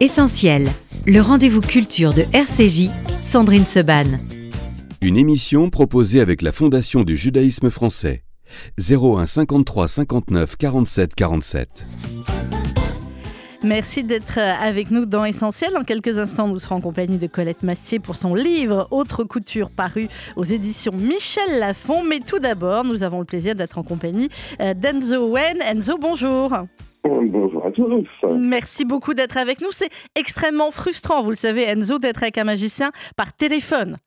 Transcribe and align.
Essentiel, 0.00 0.66
le 1.06 1.20
rendez-vous 1.20 1.60
culture 1.60 2.14
de 2.14 2.24
RCJ, 2.32 2.90
Sandrine 3.22 3.64
Seban. 3.64 4.18
Une 5.00 5.16
émission 5.16 5.70
proposée 5.70 6.20
avec 6.20 6.42
la 6.42 6.50
Fondation 6.50 7.04
du 7.04 7.16
judaïsme 7.16 7.70
français. 7.70 8.24
01 8.76 9.24
53 9.24 9.86
59 9.86 10.56
47 10.56 11.14
47. 11.14 11.86
Merci 13.62 14.02
d'être 14.02 14.38
avec 14.38 14.90
nous 14.90 15.06
dans 15.06 15.24
Essentiel. 15.24 15.76
En 15.76 15.84
quelques 15.84 16.18
instants, 16.18 16.48
nous 16.48 16.58
serons 16.58 16.76
en 16.76 16.80
compagnie 16.80 17.18
de 17.18 17.28
Colette 17.28 17.62
Mastier 17.62 18.00
pour 18.00 18.16
son 18.16 18.34
livre 18.34 18.88
Autre 18.90 19.22
couture 19.22 19.70
paru 19.70 20.08
aux 20.34 20.44
éditions 20.44 20.92
Michel 20.92 21.60
Lafon. 21.60 22.02
Mais 22.02 22.18
tout 22.18 22.40
d'abord, 22.40 22.82
nous 22.82 23.04
avons 23.04 23.20
le 23.20 23.26
plaisir 23.26 23.54
d'être 23.54 23.78
en 23.78 23.84
compagnie 23.84 24.28
euh, 24.60 24.74
d'Enzo 24.74 25.28
Wen. 25.28 25.62
Enzo, 25.62 25.98
bonjour. 25.98 26.52
Bonjour 27.04 27.66
à 27.66 27.70
tous. 27.70 28.06
Merci 28.38 28.84
beaucoup 28.86 29.12
d'être 29.12 29.36
avec 29.36 29.60
nous. 29.60 29.72
C'est 29.72 29.90
extrêmement 30.14 30.70
frustrant, 30.70 31.22
vous 31.22 31.30
le 31.30 31.36
savez, 31.36 31.64
Enzo, 31.68 31.98
d'être 31.98 32.22
avec 32.22 32.38
un 32.38 32.44
magicien 32.44 32.92
par 33.16 33.34
téléphone. 33.34 33.98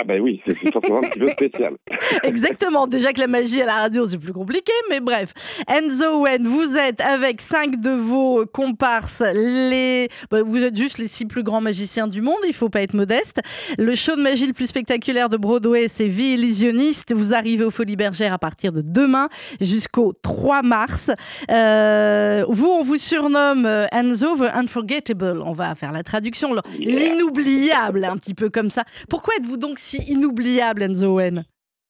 Ah 0.00 0.04
ben 0.04 0.18
oui, 0.22 0.40
c'est 0.46 0.72
forcément 0.72 0.98
un 0.98 1.08
petit 1.10 1.18
peu 1.18 1.28
spécial. 1.32 1.74
Exactement. 2.22 2.86
Déjà 2.86 3.12
que 3.12 3.20
la 3.20 3.26
magie 3.26 3.60
à 3.60 3.66
la 3.66 3.74
radio, 3.74 4.06
c'est 4.06 4.16
plus 4.16 4.32
compliqué, 4.32 4.72
mais 4.88 4.98
bref. 4.98 5.34
Enzo 5.68 6.22
Wen, 6.22 6.46
vous 6.46 6.74
êtes 6.74 7.02
avec 7.02 7.42
cinq 7.42 7.78
de 7.78 7.90
vos 7.90 8.46
comparses, 8.46 9.22
les... 9.34 10.08
Bah, 10.30 10.42
vous 10.42 10.56
êtes 10.56 10.74
juste 10.74 10.96
les 10.96 11.06
six 11.06 11.26
plus 11.26 11.42
grands 11.42 11.60
magiciens 11.60 12.08
du 12.08 12.22
monde, 12.22 12.38
il 12.46 12.54
faut 12.54 12.70
pas 12.70 12.80
être 12.80 12.94
modeste. 12.94 13.40
Le 13.76 13.94
show 13.94 14.16
de 14.16 14.22
magie 14.22 14.46
le 14.46 14.54
plus 14.54 14.68
spectaculaire 14.68 15.28
de 15.28 15.36
Broadway, 15.36 15.88
c'est 15.88 16.08
Vie 16.08 16.32
illusionniste. 16.32 17.12
Vous 17.14 17.34
arrivez 17.34 17.64
aux 17.64 17.70
Folies 17.70 17.96
Bergères 17.96 18.32
à 18.32 18.38
partir 18.38 18.72
de 18.72 18.80
demain 18.80 19.28
jusqu'au 19.60 20.14
3 20.22 20.62
mars. 20.62 21.10
Euh, 21.50 22.46
vous, 22.48 22.68
on 22.68 22.82
vous 22.82 22.96
surnomme 22.96 23.66
euh, 23.66 23.84
Enzo 23.92 24.36
the 24.36 24.50
Unforgettable. 24.54 25.42
On 25.44 25.52
va 25.52 25.74
faire 25.74 25.92
la 25.92 26.02
traduction. 26.02 26.54
L'inoubliable, 26.78 28.04
un 28.06 28.16
petit 28.16 28.32
peu 28.34 28.48
comme 28.48 28.70
ça. 28.70 28.84
Pourquoi 29.10 29.34
êtes-vous 29.36 29.58
donc 29.58 29.78
si 29.78 29.89
inoubliable, 29.98 30.82
Enzo 30.82 31.16
Wen 31.16 31.44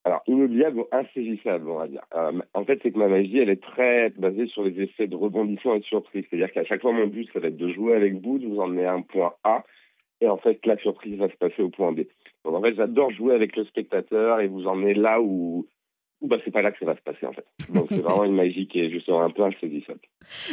Alors, 0.04 0.22
inoubliable 0.26 0.80
ou 0.80 0.86
insaisissable, 0.92 1.68
on 1.68 1.78
va 1.78 1.88
dire. 1.88 2.04
Euh, 2.14 2.40
en 2.54 2.64
fait, 2.64 2.80
c'est 2.82 2.92
que 2.92 2.98
ma 2.98 3.08
magie, 3.08 3.38
elle 3.38 3.50
est 3.50 3.62
très 3.62 4.10
basée 4.10 4.46
sur 4.46 4.64
les 4.64 4.80
effets 4.80 5.06
de 5.06 5.16
rebondissement 5.16 5.74
et 5.74 5.80
de 5.80 5.84
surprise. 5.84 6.24
C'est-à-dire 6.28 6.52
qu'à 6.52 6.64
chaque 6.64 6.82
fois, 6.82 6.92
mon 6.92 7.06
but, 7.06 7.28
ça 7.32 7.40
va 7.40 7.48
être 7.48 7.56
de 7.56 7.72
jouer 7.72 7.94
avec 7.94 8.14
vous, 8.20 8.38
de 8.38 8.46
vous 8.46 8.60
emmener 8.60 8.86
à 8.86 8.92
un 8.92 9.02
point 9.02 9.34
A, 9.44 9.64
et 10.20 10.28
en 10.28 10.36
fait, 10.36 10.64
la 10.66 10.76
surprise 10.76 11.16
va 11.18 11.28
se 11.28 11.36
passer 11.36 11.62
au 11.62 11.70
point 11.70 11.92
B. 11.92 12.00
Donc, 12.44 12.54
en 12.54 12.62
fait, 12.62 12.74
j'adore 12.74 13.10
jouer 13.10 13.34
avec 13.34 13.56
le 13.56 13.64
spectateur 13.64 14.40
et 14.40 14.48
vous 14.48 14.66
emmener 14.66 14.94
là 14.94 15.20
où, 15.20 15.66
bah 16.22 16.36
c'est 16.44 16.50
pas 16.50 16.62
là 16.62 16.70
que 16.70 16.78
ça 16.78 16.86
va 16.86 16.96
se 16.96 17.02
passer 17.02 17.26
en 17.26 17.32
fait. 17.32 17.44
Donc 17.72 17.86
c'est 17.88 18.00
vraiment 18.00 18.24
une 18.24 18.34
magie 18.34 18.66
qui 18.66 18.80
est 18.80 18.90
justement 18.90 19.22
un 19.22 19.30
peu 19.30 19.42
insaisissable. 19.42 20.00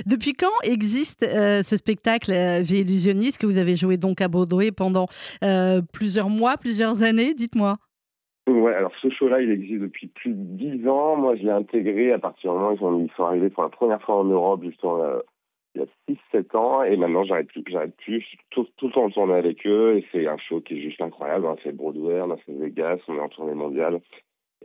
Depuis 0.05 0.33
quand 0.33 0.53
existe 0.63 1.23
euh, 1.23 1.61
ce 1.61 1.75
spectacle 1.75 2.31
euh, 2.31 2.61
Vie 2.61 2.79
illusionniste 2.79 3.39
que 3.39 3.45
vous 3.45 3.57
avez 3.57 3.75
joué 3.75 3.97
donc 3.97 4.21
à 4.21 4.27
Broadway 4.27 4.71
pendant 4.71 5.07
euh, 5.43 5.81
plusieurs 5.93 6.29
mois, 6.29 6.57
plusieurs 6.57 7.03
années, 7.03 7.33
dites-moi? 7.33 7.77
Ouais, 8.47 8.73
alors 8.73 8.93
ce 9.01 9.09
show-là, 9.09 9.41
il 9.41 9.51
existe 9.51 9.81
depuis 9.81 10.07
plus 10.07 10.31
de 10.31 10.41
dix 10.57 10.87
ans. 10.87 11.17
Moi, 11.17 11.35
je 11.35 11.43
l'ai 11.43 11.51
intégré 11.51 12.13
à 12.13 12.19
partir 12.19 12.53
du 12.53 12.59
moment 12.59 12.71
où 12.71 13.05
ils 13.05 13.11
sont 13.17 13.25
arrivés 13.25 13.49
pour 13.49 13.63
la 13.63 13.69
première 13.69 14.01
fois 14.01 14.15
en 14.15 14.23
Europe, 14.23 14.63
justement, 14.63 15.03
euh, 15.03 15.19
il 15.75 15.81
y 15.81 15.83
a 15.83 16.15
6-7 16.33 16.55
ans. 16.55 16.83
Et 16.83 16.95
maintenant, 16.95 17.25
j'arrête 17.25 17.47
plus, 17.47 17.61
j'arrête 17.67 17.95
plus. 17.97 18.23
Tout, 18.51 18.65
tout 18.77 18.87
le 18.87 18.93
temps, 18.93 19.03
on 19.03 19.09
tourne 19.09 19.31
avec 19.33 19.67
eux. 19.67 19.97
Et 19.97 20.05
c'est 20.13 20.27
un 20.27 20.37
show 20.37 20.61
qui 20.61 20.75
est 20.75 20.81
juste 20.81 21.01
incroyable. 21.01 21.45
On 21.45 21.53
a 21.53 21.57
fait 21.57 21.73
Broadway, 21.73 22.21
on 22.21 22.31
a 22.31 22.37
fait 22.37 22.53
Vegas, 22.53 22.99
on 23.09 23.17
est 23.17 23.19
en 23.19 23.27
tournée 23.27 23.53
mondiale. 23.53 23.99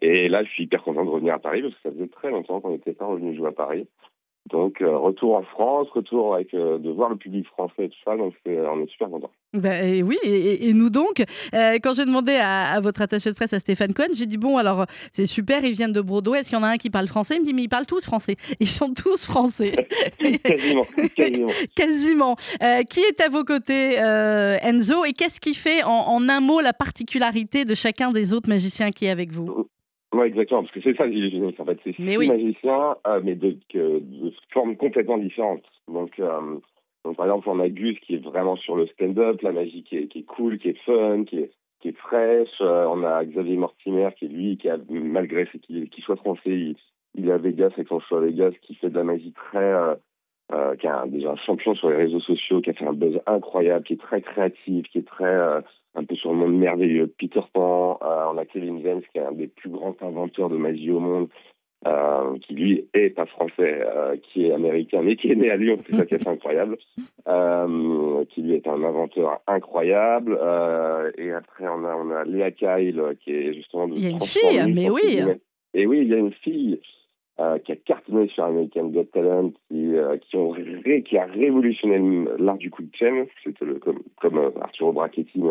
Et 0.05 0.28
là, 0.28 0.42
je 0.42 0.50
suis 0.50 0.64
hyper 0.64 0.83
content 0.83 1.05
de 1.05 1.11
revenir 1.11 1.33
à 1.34 1.39
Paris 1.39 1.62
parce 1.62 1.75
que 1.75 1.81
ça 1.84 1.91
faisait 1.92 2.08
très 2.08 2.31
longtemps 2.31 2.61
qu'on 2.61 2.70
n'était 2.72 2.92
pas 2.92 3.06
revenu 3.06 3.36
jouer 3.36 3.48
à 3.48 3.53
Paris. 3.53 3.86
Donc, 4.50 4.83
euh, 4.83 4.98
retour 4.98 5.36
en 5.36 5.44
France, 5.44 5.86
retour 5.94 6.34
avec 6.34 6.53
euh, 6.53 6.77
de 6.77 6.91
voir 6.91 7.09
le 7.11 7.14
public 7.17 7.47
français 7.47 7.84
et 7.84 7.89
tout 7.89 7.98
ça. 8.05 8.17
Donc, 8.17 8.34
c'est- 8.44 8.59
on 8.67 8.83
est 8.83 8.91
super 8.91 9.09
content. 9.09 9.31
Ben, 9.55 9.84
et 9.86 10.03
oui, 10.03 10.19
et, 10.25 10.69
et 10.69 10.72
nous 10.75 10.91
donc, 10.91 11.22
euh, 11.55 11.78
quand 11.81 11.94
j'ai 11.94 12.05
demandé 12.05 12.32
à, 12.41 12.72
à 12.72 12.81
votre 12.81 13.03
attaché 13.03 13.31
de 13.31 13.37
presse, 13.37 13.53
à 13.53 13.60
Stéphane 13.60 13.94
Cohen, 13.94 14.09
j'ai 14.15 14.26
dit 14.26 14.38
bon, 14.38 14.56
alors 14.56 14.87
c'est 15.12 15.26
super, 15.26 15.65
ils 15.65 15.75
viennent 15.75 15.93
de 15.93 16.00
Broadway, 16.00 16.41
est-ce 16.41 16.49
qu'il 16.49 16.59
y 16.59 16.60
en 16.60 16.65
a 16.65 16.71
un 16.71 16.76
qui 16.76 16.91
parle 16.91 17.06
français? 17.06 17.37
Il 17.37 17.43
me 17.43 17.44
dit 17.44 17.55
mais 17.55 17.62
ils 17.62 17.69
parlent 17.69 17.87
tous 17.87 18.05
français. 18.05 18.34
Ils 18.59 18.66
sont 18.66 18.93
tous 18.94 19.25
français. 19.25 19.87
quasiment, 20.44 20.82
quasiment. 21.15 21.49
Quasiment. 21.76 22.37
Qui 22.91 23.00
est 23.00 23.21
à 23.25 23.28
vos 23.28 23.44
côtés, 23.44 23.94
Enzo, 23.94 25.05
et 25.05 25.12
qu'est-ce 25.12 25.38
qui 25.38 25.55
fait 25.55 25.84
en, 25.84 25.91
en 25.91 26.28
un 26.28 26.41
mot 26.41 26.60
la 26.60 26.72
particularité 26.72 27.65
de 27.65 27.76
chacun 27.76 28.10
des 28.10 28.32
autres 28.32 28.49
magiciens 28.49 28.91
qui 28.91 29.05
est 29.05 29.10
avec 29.10 29.31
vous? 29.31 29.69
Ouais, 30.12 30.27
exactement, 30.28 30.62
parce 30.62 30.73
que 30.75 30.81
c'est 30.83 30.97
ça 30.97 31.06
l'illusionniste 31.06 31.59
en 31.61 31.65
fait. 31.65 31.78
C'est 31.84 31.95
six 31.97 32.17
oui. 32.19 32.28
magiciens, 32.28 32.97
euh, 33.06 33.21
mais 33.25 33.34
de, 33.34 33.56
que- 33.71 33.99
de 34.00 34.33
formes 34.50 34.77
complètement 34.77 35.17
différentes. 35.19 35.65
Donc, 35.89 36.19
euh, 36.21 36.56
donc, 37.05 37.17
par 37.17 37.27
exemple, 37.27 37.49
on 37.49 37.61
a 37.61 37.69
Gus 37.69 37.99
qui 38.00 38.15
est 38.17 38.25
vraiment 38.25 38.56
sur 38.56 38.77
le 38.77 38.87
stand-up, 38.89 39.41
la 39.43 39.53
magie 39.53 39.83
qui 39.84 39.97
est, 39.97 40.06
qui 40.09 40.21
est 40.21 40.25
cool, 40.25 40.59
qui 40.59 40.69
est 40.69 40.78
fun, 40.84 41.25
qui 41.25 41.39
est, 41.39 41.50
qui 41.81 41.89
est 41.89 41.97
fraîche. 41.97 42.61
Euh, 42.61 42.87
on 42.91 43.03
a 43.05 43.25
Xavier 43.25 43.56
Mortimer 43.56 44.11
qui 44.19 44.27
est 44.27 44.28
lui, 44.28 44.56
qui 44.59 44.69
a, 44.69 44.77
malgré 44.91 45.47
qu'il 45.47 45.89
qu'il 45.89 46.05
soit 46.05 46.17
français, 46.17 46.41
il, 46.50 46.77
il 47.15 47.29
est 47.29 47.33
à 47.33 47.39
Vegas 47.39 47.71
avec 47.75 47.89
son 47.89 47.99
show 48.00 48.17
à 48.17 48.21
Vegas, 48.21 48.53
qui 48.62 48.75
fait 48.75 48.91
de 48.91 48.97
la 48.97 49.05
magie 49.05 49.33
très. 49.33 49.59
Euh, 49.73 49.94
euh, 50.53 50.77
qui 50.77 50.87
est 50.87 50.91
un- 50.91 51.06
déjà 51.06 51.31
un 51.33 51.37
champion 51.37 51.75
sur 51.75 51.89
les 51.89 51.97
réseaux 51.97 52.21
sociaux, 52.21 52.61
qui 52.61 52.69
a 52.69 52.75
fait 52.75 52.84
un 52.87 52.93
buzz 52.93 53.19
incroyable, 53.27 53.84
qui 53.87 53.94
est 53.94 54.00
très 54.00 54.21
créatif, 54.21 54.87
qui 54.89 54.99
est 54.99 55.06
très 55.06 55.25
euh, 55.25 55.61
un 55.94 56.04
peu 56.04 56.14
sur 56.16 56.32
le 56.32 56.38
monde 56.38 56.56
merveilleux 56.56 57.06
de 57.06 57.14
Peter 57.19 57.42
Pan. 57.53 57.98
Euh, 58.03 58.26
on 58.32 58.38
a 58.38 58.44
Kevin 58.44 58.82
James, 58.82 59.03
qui 59.12 59.19
est 59.19 59.22
un 59.22 59.32
des 59.32 59.48
plus 59.48 59.70
grands 59.70 59.97
inventeurs 60.00 60.48
de 60.48 60.56
magie 60.56 60.91
au 60.91 61.00
monde, 61.00 61.28
euh, 61.86 62.38
qui 62.38 62.54
lui 62.54 62.88
est 62.94 63.10
pas 63.10 63.26
français, 63.26 63.82
euh, 63.84 64.16
qui 64.22 64.47
est 64.47 64.52
américain, 64.52 65.02
mais 65.02 65.16
qui 65.16 65.31
est 65.31 65.34
né 65.34 65.50
à 65.50 65.56
Lyon, 65.56 65.76
c'est 65.86 65.97
ça 65.97 66.06
qui 66.06 66.14
est 66.14 66.26
incroyable, 66.28 66.78
qui 68.28 68.42
lui 68.42 68.54
est 68.54 68.66
un 68.66 68.82
inventeur 68.82 69.41
incroyable. 69.47 70.38
Et 71.19 71.32
après, 71.32 71.66
on 71.69 71.84
a, 71.84 71.94
on 71.94 72.10
a 72.10 72.25
Léa 72.25 72.50
Kyle, 72.50 73.02
qui 73.22 73.32
est 73.32 73.54
justement... 73.54 73.88
de 73.88 73.94
Il 73.94 74.04
y 74.04 74.06
a 74.06 74.10
une 74.10 74.20
fille, 74.20 74.72
mais 74.72 74.91
oui. 74.91 75.20
Et 75.75 75.86
oui, 75.86 76.00
il 76.02 76.10
y 76.10 76.14
a 76.14 76.19
une 76.19 76.32
fille 76.32 76.81
euh, 77.42 77.58
qui 77.58 77.72
a 77.72 77.76
cartonné 77.76 78.28
sur 78.28 78.44
American 78.44 78.86
Got 78.86 79.04
Talent, 79.12 79.50
qui, 79.69 79.97
euh, 79.97 80.16
qui, 80.19 80.36
ont 80.36 80.50
ré- 80.50 81.03
qui 81.03 81.19
a 81.19 81.26
révolutionné 81.26 82.26
l'art 82.38 82.56
du 82.56 82.70
coup 82.70 82.82
de 82.82 82.94
chaîne. 82.94 83.26
C'était 83.42 83.66
comme, 83.80 84.00
comme 84.20 84.38
euh, 84.38 84.50
Arturo 84.60 84.92
Brachetti, 84.92 85.38
mais 85.41 85.50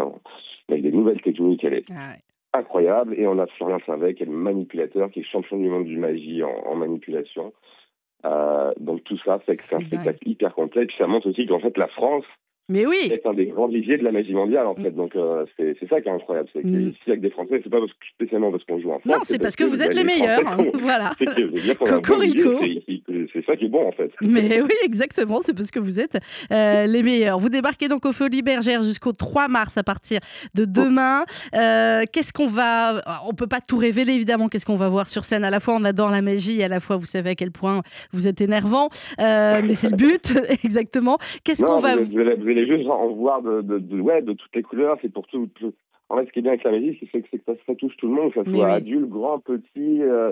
avec 0.70 0.84
des 0.84 0.92
nouvelles 0.92 1.22
techniques. 1.22 1.64
Elle 1.64 1.74
est 1.76 1.86
Ah 1.92 2.14
ouais. 2.14 2.60
incroyable. 2.60 3.16
Et 3.20 3.28
on 3.28 3.38
a 3.40 3.48
Florian 3.48 3.80
Savet, 3.86 4.14
qui 4.16 4.24
est 4.24 4.28
le 4.28 4.32
manipulateur, 4.32 5.12
qui 5.12 5.20
est 5.20 5.24
champion 5.24 5.58
du 5.58 5.68
monde 5.70 5.86
du 5.86 5.98
magie 5.98 6.42
en, 6.44 6.50
en 6.66 6.76
manipulation. 6.76 7.52
Euh, 8.26 8.72
donc 8.80 9.04
tout 9.04 9.18
ça 9.26 9.40
fait 9.40 9.56
que 9.56 9.64
c'est 9.64 9.76
un 9.76 9.80
C'est 9.80 9.86
spectacle 9.88 10.30
hyper 10.30 10.54
complet. 10.54 10.86
Puis 10.86 10.96
ça 10.98 11.08
montre 11.08 11.30
aussi 11.30 11.46
qu'en 11.48 11.60
fait 11.60 11.78
la 11.78 11.88
France 11.88 12.26
Mais 12.72 12.86
oui, 12.86 13.10
est 13.12 13.26
un 13.26 13.34
des 13.34 13.48
grands 13.48 13.68
viviers 13.68 13.98
de 13.98 14.04
la 14.04 14.12
magie 14.12 14.34
mondiale 14.34 14.66
en 14.68 14.76
fait. 14.76 14.92
Donc 14.92 15.16
euh, 15.16 15.46
c'est 15.58 15.76
c'est 15.80 15.90
ça 15.90 16.00
qui 16.02 16.08
est 16.08 16.12
incroyable, 16.12 16.48
c'est 16.54 16.64
Mm. 16.64 16.92
qu'ici 16.92 17.02
avec 17.10 17.22
des 17.22 17.30
Français, 17.32 17.60
c'est 17.64 17.70
pas 17.70 17.80
parce 17.80 17.92
que, 17.92 18.06
spécialement 18.16 18.52
parce 18.52 18.64
qu'on 18.64 18.80
joue 18.80 18.92
en 18.92 19.00
France. 19.00 19.06
non, 19.14 19.20
c'est 19.24 19.40
parce 19.40 19.56
que 19.60 19.64
vous 19.64 19.82
êtes 19.82 19.94
les 19.94 20.04
meilleurs. 20.04 20.42
Français 20.42 20.72
voilà. 20.82 21.12
c'est 21.20 21.76
Cocorico. 21.76 22.60
c'est- 22.62 22.84
c'est 22.88 23.02
c'est 23.34 23.46
ça 23.46 23.56
qui 23.56 23.66
est 23.66 23.70
bon 23.70 23.88
en 23.88 23.92
fait. 23.92 24.12
Mais 24.22 24.62
oui, 24.62 24.70
exactement, 24.84 25.40
c'est 25.42 25.54
parce 25.56 25.72
que 25.72 25.80
vous 25.80 26.00
êtes 26.00 26.18
euh, 26.52 26.86
les 26.88 27.04
meilleurs. 27.04 27.40
Vous 27.40 27.50
débarquez 27.50 27.88
donc 27.88 28.06
aux 28.06 28.12
Folies 28.12 28.42
Bergères 28.42 28.84
jusqu'au 28.84 29.12
3 29.12 29.48
mars 29.48 29.78
à 29.78 29.84
partir 29.84 30.20
de 30.54 30.66
demain. 30.66 31.24
Euh, 31.56 32.04
Qu'est-ce 32.12 32.34
qu'on 32.34 32.48
va... 32.48 33.02
On 33.28 33.34
peut 33.34 33.48
pas 33.48 33.60
tout 33.62 33.78
révéler, 33.78 34.14
évidemment, 34.14 34.48
qu'est-ce 34.48 34.66
qu'on 34.66 34.76
va 34.76 34.90
voir 34.90 35.08
sur 35.08 35.24
scène? 35.24 35.44
À 35.44 35.50
la 35.50 35.60
fois, 35.60 35.76
on 35.76 35.84
adore 35.84 36.10
la 36.12 36.22
magie, 36.22 36.60
et 36.60 36.64
à 36.64 36.68
la 36.68 36.80
fois, 36.80 36.98
vous 36.98 37.06
savez 37.06 37.32
à 37.32 37.36
quel 37.36 37.52
point 37.52 37.82
vous 38.14 38.28
êtes 38.28 38.42
énervant. 38.42 38.90
Euh, 39.20 39.62
mais 39.64 39.76
c'est 39.76 39.90
le 39.90 39.96
but, 39.96 40.34
exactement. 40.64 41.18
Qu'est-ce 41.44 41.64
qu'on 41.64 41.80
va... 41.80 41.96
vous, 41.98 42.06
vous 42.06 42.20
allez, 42.20 42.36
vous 42.36 42.48
allez 42.50 42.61
juste 42.66 42.88
en 42.90 43.08
voir 43.10 43.42
de, 43.42 43.62
de, 43.62 43.80
de- 43.80 44.02
ouais, 44.02 44.22
de 44.22 44.34
toutes 44.34 44.56
les 44.56 44.64
couleurs. 44.64 44.98
C'est 45.02 45.12
pour 45.12 45.28
tout. 45.28 45.48
tout- 45.56 45.74
En 46.10 46.18
fait, 46.18 46.26
ce 46.28 46.32
qui 46.32 46.40
est 46.40 46.42
bien 46.42 46.52
avec 46.52 46.64
la 46.64 46.72
magie, 46.72 46.98
c'est 47.12 47.22
que, 47.22 47.28
ça, 47.46 47.54
ça 47.66 47.76
touche 47.76 47.96
tout 47.98 48.08
le 48.08 48.14
monde, 48.14 48.34
que 48.34 48.44
ce 48.44 48.50
soit 48.52 48.66
oui. 48.66 48.72
adulte, 48.72 49.10
grand, 49.10 49.40
petit. 49.40 50.02
euh, 50.02 50.32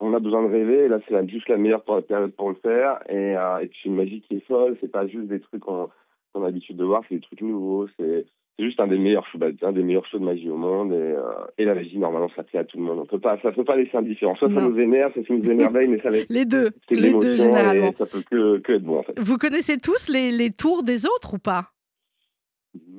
on 0.00 0.14
a 0.14 0.18
besoin 0.20 0.42
de 0.42 0.48
rêver. 0.52 0.84
et 0.84 0.88
Là, 0.88 0.98
c'est 1.08 1.28
juste 1.28 1.48
la 1.48 1.56
meilleure 1.58 1.84
période 1.84 2.32
pour 2.34 2.48
le 2.50 2.56
faire. 2.56 3.00
Et, 3.08 3.36
euh, 3.36 3.58
et 3.58 3.66
puis 3.68 3.82
une 3.86 3.96
magie 3.96 4.20
qui 4.22 4.36
est 4.36 4.46
folle. 4.46 4.76
C'est 4.80 4.90
pas 4.90 5.06
juste 5.06 5.28
des 5.28 5.40
trucs 5.40 5.60
qu'on 5.62 5.88
qu'on 6.32 6.42
a 6.42 6.46
l'habitude 6.46 6.76
de 6.78 6.84
voir. 6.84 7.02
C'est 7.08 7.16
des 7.16 7.20
trucs 7.20 7.42
nouveaux. 7.42 7.86
C'est 7.98 8.24
c'est 8.58 8.64
juste 8.66 8.80
un 8.80 8.86
des 8.86 8.98
meilleurs 8.98 9.26
shows, 9.28 9.38
bah, 9.38 9.46
un 9.62 9.72
des 9.72 9.82
meilleurs 9.82 10.06
shows 10.06 10.18
de 10.18 10.24
magie 10.24 10.48
au 10.50 10.56
monde. 10.56 10.92
Et, 10.92 10.96
euh, 10.96 11.22
et 11.58 11.64
la 11.64 11.74
magie, 11.74 11.98
normalement, 11.98 12.28
ça 12.36 12.42
plaît 12.42 12.60
à 12.60 12.64
tout 12.64 12.76
le 12.78 12.84
monde. 12.84 12.98
On 13.00 13.06
peut 13.06 13.18
pas, 13.18 13.38
ça 13.42 13.50
peut 13.52 13.64
pas 13.64 13.76
laisser 13.76 13.96
indifférent. 13.96 14.34
Soit 14.36 14.48
ça 14.48 14.60
nous 14.60 14.78
énerve, 14.78 15.12
soit 15.14 15.22
ça 15.26 15.34
nous 15.34 15.50
émerveille, 15.50 15.88
mais 15.88 16.00
ça 16.00 16.10
va 16.10 16.18
être- 16.18 16.26
Les 16.30 16.44
deux, 16.44 16.70
les 16.90 17.12
deux 17.14 17.36
généralement. 17.36 17.88
et 17.88 17.94
ça 17.98 18.06
peut 18.06 18.22
que, 18.30 18.58
que 18.58 18.72
être 18.72 18.82
bon 18.82 18.98
en 18.98 19.02
fait. 19.02 19.18
Vous 19.18 19.38
connaissez 19.38 19.78
tous 19.78 20.08
les, 20.10 20.30
les 20.30 20.50
tours 20.50 20.82
des 20.82 21.06
autres 21.06 21.34
ou 21.34 21.38
pas? 21.38 21.70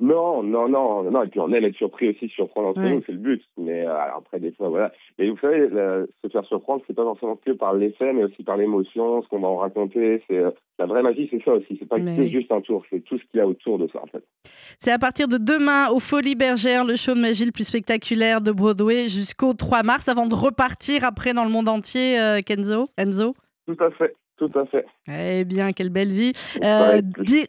Non, 0.00 0.42
non, 0.42 0.68
non, 0.68 1.10
non. 1.10 1.22
Et 1.24 1.28
puis 1.28 1.40
on 1.40 1.52
aime 1.52 1.64
être 1.64 1.76
surpris 1.76 2.10
aussi, 2.10 2.28
surprendre 2.28 2.68
entre 2.68 2.80
nous, 2.80 3.02
c'est 3.04 3.12
le 3.12 3.18
but. 3.18 3.42
Mais 3.56 3.84
euh, 3.84 3.96
alors 3.96 4.18
après, 4.18 4.38
des 4.38 4.52
fois, 4.52 4.68
voilà. 4.68 4.92
Mais 5.18 5.28
vous 5.28 5.38
savez, 5.38 5.68
se 5.68 6.28
faire 6.28 6.44
surprendre, 6.44 6.82
c'est 6.86 6.94
pas 6.94 7.02
forcément 7.02 7.36
que 7.36 7.50
par 7.52 7.74
l'effet, 7.74 8.12
mais 8.12 8.24
aussi 8.24 8.44
par 8.44 8.56
l'émotion, 8.56 9.22
ce 9.22 9.28
qu'on 9.28 9.40
va 9.40 9.48
en 9.48 9.56
raconter. 9.56 10.22
C'est 10.28 10.38
euh, 10.38 10.50
la 10.78 10.86
vraie 10.86 11.02
magie, 11.02 11.28
c'est 11.30 11.42
ça 11.42 11.52
aussi. 11.54 11.76
C'est 11.78 11.88
pas 11.88 11.98
Mais 11.98 12.16
que 12.16 12.20
oui. 12.20 12.30
juste 12.30 12.52
un 12.52 12.60
tour, 12.60 12.84
c'est 12.88 13.00
tout 13.00 13.18
ce 13.18 13.24
qu'il 13.24 13.38
y 13.38 13.40
a 13.40 13.46
autour 13.46 13.78
de 13.78 13.88
ça, 13.92 14.00
en 14.00 14.06
fait. 14.06 14.22
C'est 14.78 14.92
à 14.92 14.98
partir 14.98 15.26
de 15.26 15.38
demain 15.38 15.88
aux 15.88 16.00
Folies 16.00 16.36
Bergères, 16.36 16.84
le 16.84 16.94
show 16.94 17.14
de 17.14 17.20
magie 17.20 17.44
le 17.44 17.52
plus 17.52 17.66
spectaculaire 17.66 18.40
de 18.40 18.52
Broadway 18.52 19.08
jusqu'au 19.08 19.54
3 19.54 19.82
mars 19.82 20.08
avant 20.08 20.26
de 20.26 20.34
repartir 20.34 21.04
après 21.04 21.34
dans 21.34 21.44
le 21.44 21.50
monde 21.50 21.68
entier, 21.68 22.20
euh, 22.20 22.40
Kenzo, 22.46 22.86
Enzo? 22.96 23.34
Tout 23.66 23.82
à 23.82 23.90
fait. 23.90 24.14
Tout 24.36 24.50
à 24.56 24.66
fait. 24.66 24.84
Eh 25.08 25.44
bien, 25.44 25.72
quelle 25.72 25.90
belle 25.90 26.10
vie. 26.10 26.32
Euh, 26.64 27.02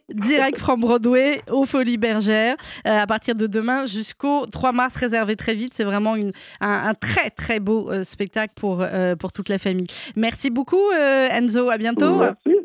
direct 0.10 0.58
from 0.58 0.82
Broadway 0.82 1.40
aux 1.50 1.64
Folies 1.64 1.98
Bergères 1.98 2.56
euh, 2.86 2.92
à 2.92 3.08
partir 3.08 3.34
de 3.34 3.48
demain 3.48 3.86
jusqu'au 3.86 4.46
3 4.46 4.74
mars, 4.74 4.96
réservé 4.98 5.36
très 5.36 5.56
vite. 5.56 5.74
C'est 5.74 5.86
vraiment 5.86 6.16
une, 6.16 6.32
un, 6.60 6.94
très, 6.96 7.30
très 7.30 7.60
beau 7.60 7.90
euh, 7.90 8.04
spectacle 8.04 8.54
pour, 8.56 8.86
pour 9.20 9.32
toute 9.32 9.48
la 9.48 9.58
famille. 9.58 9.88
Merci 10.16 10.50
beaucoup, 10.50 10.92
Enzo. 10.92 11.70
À 11.70 11.78
bientôt. 11.78 12.22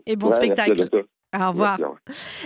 Et 0.06 0.16
bon 0.16 0.32
spectacle. 0.32 0.88
Au 1.38 1.48
revoir. 1.50 1.78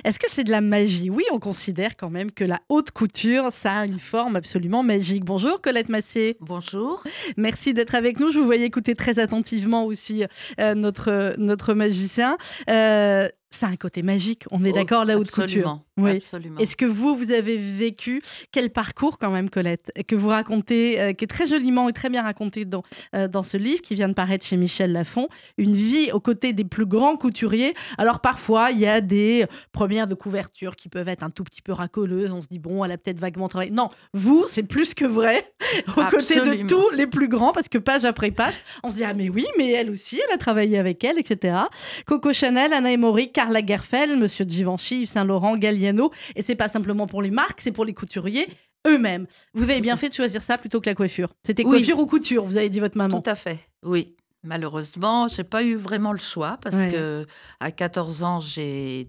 Est-ce 0.04 0.18
que 0.18 0.30
c'est 0.30 0.44
de 0.44 0.50
la 0.50 0.60
magie? 0.60 1.08
Oui, 1.08 1.24
on 1.32 1.38
considère 1.38 1.96
quand 1.96 2.10
même 2.10 2.30
que 2.30 2.44
la 2.44 2.60
haute 2.68 2.90
couture, 2.90 3.50
ça 3.50 3.78
a 3.78 3.86
une 3.86 3.98
forme 3.98 4.36
absolument 4.36 4.82
magique. 4.82 5.24
Bonjour 5.24 5.62
Colette 5.62 5.88
Massier. 5.88 6.36
Bonjour. 6.40 7.02
Merci 7.38 7.72
d'être 7.72 7.94
avec 7.94 8.20
nous. 8.20 8.30
Je 8.30 8.38
vous 8.38 8.44
voyais 8.44 8.66
écouter 8.66 8.94
très 8.94 9.18
attentivement 9.18 9.84
aussi 9.86 10.24
euh, 10.60 10.74
notre, 10.74 11.34
notre 11.38 11.72
magicien. 11.72 12.36
Euh, 12.68 13.28
c'est 13.54 13.66
un 13.66 13.76
côté 13.76 14.02
magique, 14.02 14.44
on 14.50 14.64
est 14.64 14.70
oh, 14.70 14.74
d'accord, 14.74 15.04
la 15.04 15.18
haute 15.18 15.30
couture. 15.30 15.80
Oui. 15.96 16.20
Est-ce 16.58 16.76
que 16.76 16.86
vous, 16.86 17.14
vous 17.14 17.30
avez 17.30 17.56
vécu 17.56 18.20
quel 18.50 18.70
parcours 18.70 19.16
quand 19.18 19.30
même, 19.30 19.48
Colette, 19.48 19.92
que 20.08 20.16
vous 20.16 20.28
racontez, 20.28 21.00
euh, 21.00 21.12
qui 21.12 21.24
est 21.24 21.28
très 21.28 21.46
joliment 21.46 21.88
et 21.88 21.92
très 21.92 22.10
bien 22.10 22.22
raconté 22.22 22.64
dans, 22.64 22.82
euh, 23.14 23.28
dans 23.28 23.44
ce 23.44 23.56
livre 23.56 23.80
qui 23.80 23.94
vient 23.94 24.08
de 24.08 24.14
paraître 24.14 24.44
chez 24.44 24.56
Michel 24.56 24.90
Lafon, 24.90 25.28
une 25.56 25.74
vie 25.74 26.10
aux 26.12 26.18
côtés 26.18 26.52
des 26.52 26.64
plus 26.64 26.86
grands 26.86 27.16
couturiers? 27.16 27.74
Alors 27.96 28.20
parfois, 28.20 28.72
il 28.72 28.80
y 28.80 28.88
a 28.88 29.00
des 29.00 29.46
premières 29.70 30.08
de 30.08 30.14
couverture 30.14 30.74
qui 30.74 30.88
peuvent 30.88 31.08
être 31.08 31.22
un 31.22 31.30
tout 31.30 31.44
petit 31.44 31.62
peu 31.62 31.72
racoleuses. 31.72 32.32
On 32.32 32.40
se 32.40 32.48
dit 32.48 32.58
bon, 32.58 32.84
elle 32.84 32.90
a 32.90 32.96
peut-être 32.96 33.20
vaguement 33.20 33.46
travaillé. 33.46 33.70
Non, 33.70 33.88
vous, 34.12 34.46
c'est 34.48 34.64
plus 34.64 34.94
que 34.94 35.04
vrai, 35.04 35.52
aux 35.96 36.04
côtés 36.10 36.40
de 36.40 36.66
tous 36.66 36.90
les 36.90 37.06
plus 37.06 37.28
grands, 37.28 37.52
parce 37.52 37.68
que 37.68 37.78
page 37.78 38.04
après 38.04 38.32
page, 38.32 38.54
on 38.82 38.90
se 38.90 38.96
dit 38.96 39.04
ah 39.04 39.14
mais 39.14 39.28
oui, 39.28 39.46
mais 39.58 39.70
elle 39.70 39.90
aussi, 39.90 40.20
elle 40.26 40.34
a 40.34 40.38
travaillé 40.38 40.76
avec 40.76 41.04
elle, 41.04 41.20
etc. 41.20 41.56
Coco 42.04 42.32
Chanel, 42.32 42.72
Anna 42.72 42.90
Emory, 42.90 43.30
Karl 43.44 43.52
Lagerfeld, 43.52 44.18
Monsieur 44.18 44.44
Givenchy, 44.48 45.02
Yves 45.02 45.10
Saint 45.10 45.24
Laurent, 45.24 45.56
Galliano. 45.56 46.10
Et 46.34 46.42
c'est 46.42 46.54
pas 46.54 46.68
simplement 46.68 47.06
pour 47.06 47.22
les 47.22 47.30
marques, 47.30 47.60
c'est 47.60 47.72
pour 47.72 47.84
les 47.84 47.94
couturiers 47.94 48.48
eux-mêmes. 48.86 49.26
Vous 49.54 49.64
avez 49.64 49.80
bien 49.80 49.96
fait 49.96 50.08
de 50.08 50.14
choisir 50.14 50.42
ça 50.42 50.58
plutôt 50.58 50.80
que 50.80 50.88
la 50.88 50.94
coiffure. 50.94 51.32
C'était 51.44 51.64
coiffure 51.64 51.98
ou 51.98 52.06
couture, 52.06 52.44
vous 52.44 52.56
avez 52.56 52.68
dit 52.68 52.80
votre 52.80 52.98
maman. 52.98 53.20
Tout 53.20 53.30
à 53.30 53.34
fait, 53.34 53.58
oui. 53.82 54.14
Malheureusement, 54.42 55.26
j'ai 55.26 55.44
pas 55.44 55.62
eu 55.62 55.74
vraiment 55.74 56.12
le 56.12 56.18
choix 56.18 56.58
parce 56.60 56.76
que 56.86 57.26
à 57.60 57.70
14 57.70 58.22
ans, 58.22 58.40
j'ai 58.40 59.08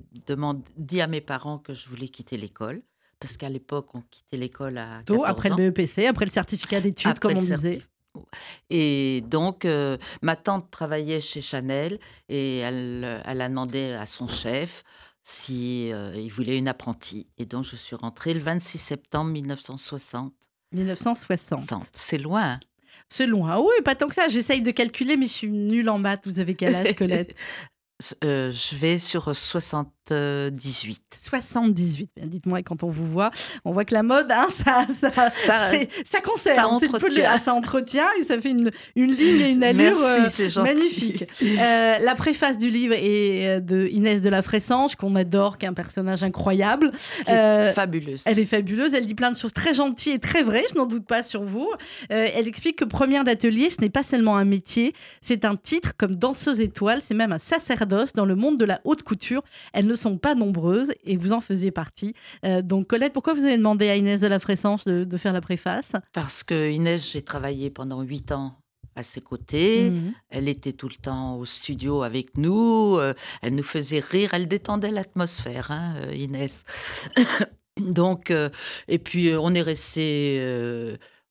dit 0.78 1.02
à 1.02 1.08
mes 1.08 1.20
parents 1.20 1.58
que 1.58 1.74
je 1.74 1.90
voulais 1.90 2.08
quitter 2.08 2.38
l'école 2.38 2.82
parce 3.20 3.36
qu'à 3.36 3.50
l'époque, 3.50 3.88
on 3.96 4.02
quittait 4.02 4.38
l'école 4.38 4.78
à 4.78 5.02
14 5.06 5.26
après 5.26 5.50
le 5.50 5.56
BEPC, 5.56 6.06
après 6.06 6.26
le 6.26 6.32
certificat 6.32 6.80
d'études, 6.80 7.20
comme 7.20 7.36
on 7.36 7.40
disait. 7.40 7.82
Et 8.70 9.24
donc, 9.28 9.66
euh, 9.66 9.98
ma 10.22 10.36
tante 10.36 10.70
travaillait 10.72 11.22
chez 11.22 11.42
Chanel 11.42 12.00
et 12.30 12.60
elle, 12.60 13.22
elle 13.26 13.42
a 13.42 13.50
demandé 13.50 13.92
à 13.94 14.06
son 14.06 14.28
chef 14.28 14.84
si 15.24 15.92
euh, 15.92 16.14
il 16.16 16.30
voulait 16.30 16.58
une 16.58 16.68
apprentie. 16.68 17.28
Et 17.38 17.46
donc, 17.46 17.64
je 17.66 17.76
suis 17.76 17.96
rentrée 17.96 18.34
le 18.34 18.40
26 18.40 18.78
septembre 18.78 19.32
1960. 19.32 20.34
1960. 20.72 21.90
C'est 21.96 22.18
loin. 22.18 22.44
Hein. 22.54 22.60
C'est 23.08 23.28
loin. 23.28 23.60
Oui, 23.60 23.74
pas 23.84 23.96
tant 23.96 24.08
que 24.08 24.16
ça. 24.16 24.28
J'essaye 24.28 24.62
de 24.62 24.72
calculer, 24.72 25.18
mais 25.18 25.26
je 25.28 25.32
suis 25.34 25.50
nulle 25.50 25.90
en 25.90 25.98
maths. 25.98 26.26
Vous 26.26 26.40
avez 26.40 26.56
quel 26.56 26.76
âge, 26.76 26.94
Colette? 26.98 27.36
Euh, 28.24 28.52
Je 28.52 28.76
vais 28.76 28.98
sur 28.98 29.36
60. 29.36 29.92
78. 30.08 31.02
78, 31.12 32.12
dites-moi, 32.26 32.62
quand 32.62 32.84
on 32.84 32.90
vous 32.90 33.08
voit, 33.08 33.32
on 33.64 33.72
voit 33.72 33.86
que 33.86 33.94
la 33.94 34.04
mode, 34.04 34.30
hein, 34.30 34.48
ça, 34.50 34.86
ça, 35.00 35.12
ça, 35.12 36.22
conserve, 36.22 36.56
ça 36.56 36.68
entretient. 36.68 37.26
Ah, 37.28 37.40
ça 37.40 37.54
entretient 37.54 38.08
et 38.20 38.24
ça 38.24 38.40
fait 38.40 38.52
une, 38.52 38.72
une 38.96 39.12
ligne 39.12 39.42
et 39.42 39.50
une 39.50 39.64
allure 39.64 39.98
euh, 40.00 40.28
magnifique. 40.58 41.26
Euh, 41.42 41.98
la 42.00 42.16
préface 42.16 42.58
du 42.58 42.70
livre 42.70 42.94
est 42.94 43.48
euh, 43.48 43.60
de 43.60 43.88
Inès 43.88 44.22
de 44.22 44.30
la 44.30 44.42
Fressange, 44.42 44.96
qu'on 44.96 45.16
adore, 45.16 45.58
qui 45.58 45.66
est 45.66 45.70
un 45.70 45.74
personnage 45.74 46.24
incroyable. 46.24 46.92
fabuleuse. 47.26 48.22
Elle 48.26 48.40
est 48.40 48.46
fabuleuse, 48.46 48.94
elle 48.94 49.06
dit 49.06 49.16
plein 49.16 49.32
de 49.32 49.38
choses 49.38 49.54
très 49.54 49.74
gentilles 49.74 50.14
et 50.14 50.20
très 50.20 50.44
vraies, 50.44 50.66
je 50.72 50.76
n'en 50.76 50.86
doute 50.86 51.06
pas 51.06 51.24
sur 51.24 51.44
vous. 51.44 51.70
elle 52.10 52.48
explique 52.48 52.78
que 52.78 52.86
première 52.86 53.24
d'atelier, 53.24 53.70
ce 53.70 53.82
n'est 53.82 53.90
pas 53.90 54.04
seulement 54.04 54.38
un 54.38 54.46
métier, 54.46 54.94
c'est 55.22 55.46
un 55.46 55.56
titre 55.56 55.94
comme 55.98 56.16
danseuse 56.16 56.60
étoile, 56.60 57.02
c'est 57.02 57.16
même 57.16 57.32
un 57.32 57.40
sacerdoce 57.40 58.14
dans 58.14 58.26
le 58.26 58.36
monde 58.36 58.58
de 58.60 58.66
la 58.66 58.82
haute 58.84 59.04
couture. 59.04 59.44
Elle 59.74 59.88
ne 59.88 59.95
sont 59.96 60.18
pas 60.18 60.36
nombreuses 60.36 60.92
et 61.04 61.18
vous 61.18 61.34
en 61.34 61.42
faisiez 61.42 61.72
partie. 61.72 62.14
Euh, 62.44 62.62
donc 62.62 62.88
Colette, 62.88 63.14
pourquoi 63.14 63.34
vous 63.34 63.46
avez 63.46 63.58
demandé 63.58 63.90
à 63.90 63.96
Inès 63.96 64.22
de 64.22 64.28
la 64.28 64.40
Fressence 64.40 64.86
de, 64.86 65.18
faire 65.18 65.34
la 65.34 65.42
préface? 65.42 65.94
Parce 66.14 66.44
que 66.44 66.70
Inès, 66.70 67.12
j'ai 67.12 67.22
travaillé 67.22 67.70
pendant 67.70 68.02
huit 68.02 68.32
ans 68.32 68.56
à 68.96 69.04
ses 69.04 69.22
côtés. 69.22 69.90
Mhm. 69.90 70.14
Elle 70.30 70.48
était 70.48 70.74
tout 70.74 70.90
le 70.90 70.96
temps 70.96 71.38
au 71.38 71.46
studio 71.46 72.04
avec 72.04 72.38
nous. 72.38 72.98
Euh, 72.98 73.14
elle 73.42 73.56
nous 73.56 73.64
faisait 73.64 74.00
rire. 74.00 74.30
Elle 74.34 74.48
détendait 74.48 74.92
l'atmosphère, 74.92 75.72
hein, 75.72 75.96
euh, 75.98 76.16
Inès. 76.16 76.64
Donc, 77.78 78.32
et 78.88 79.00
puis 79.00 79.34
on 79.36 79.54
est 79.54 79.62
resté 79.62 80.40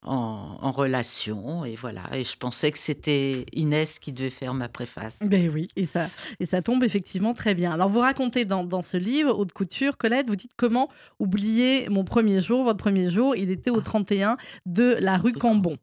en, 0.05 0.73
relation. 0.73 1.65
Et 1.65 1.75
voilà. 1.77 2.03
Et 2.13 2.25
je 2.25 2.37
pensais 2.37 2.73
que 2.73 2.79
c'était 2.79 3.47
Inès 3.53 3.99
qui 3.99 4.13
devait 4.13 4.31
faire 4.31 4.55
ma 4.55 4.69
préface. 4.69 5.19
Ben 5.21 5.51
oui, 5.53 5.69
et 5.77 5.85
ça, 5.85 6.09
et 6.41 6.47
ça 6.47 6.63
tombe 6.63 6.85
effectivement 6.85 7.35
très 7.35 7.55
bien. 7.55 7.73
Alors, 7.73 7.89
vous 7.89 8.01
racontez 8.01 8.45
dans, 8.45 8.65
dans 8.65 8.83
ce 8.83 8.97
livre, 8.97 9.39
Haute 9.39 9.53
Couture, 9.53 9.97
Colette, 9.97 10.29
vous 10.29 10.37
dites 10.37 10.53
comment 10.57 10.89
oublier 11.19 11.89
mon 11.89 12.05
premier 12.05 12.41
jour. 12.41 12.65
Votre 12.65 12.79
premier 12.79 13.11
jour, 13.11 13.37
il 13.37 13.51
était 13.51 13.71
au 13.71 13.81
31 13.81 14.37
ah. 14.39 14.43
de 14.67 14.97
la 15.01 15.17
rue 15.17 15.33
Cambon 15.33 15.79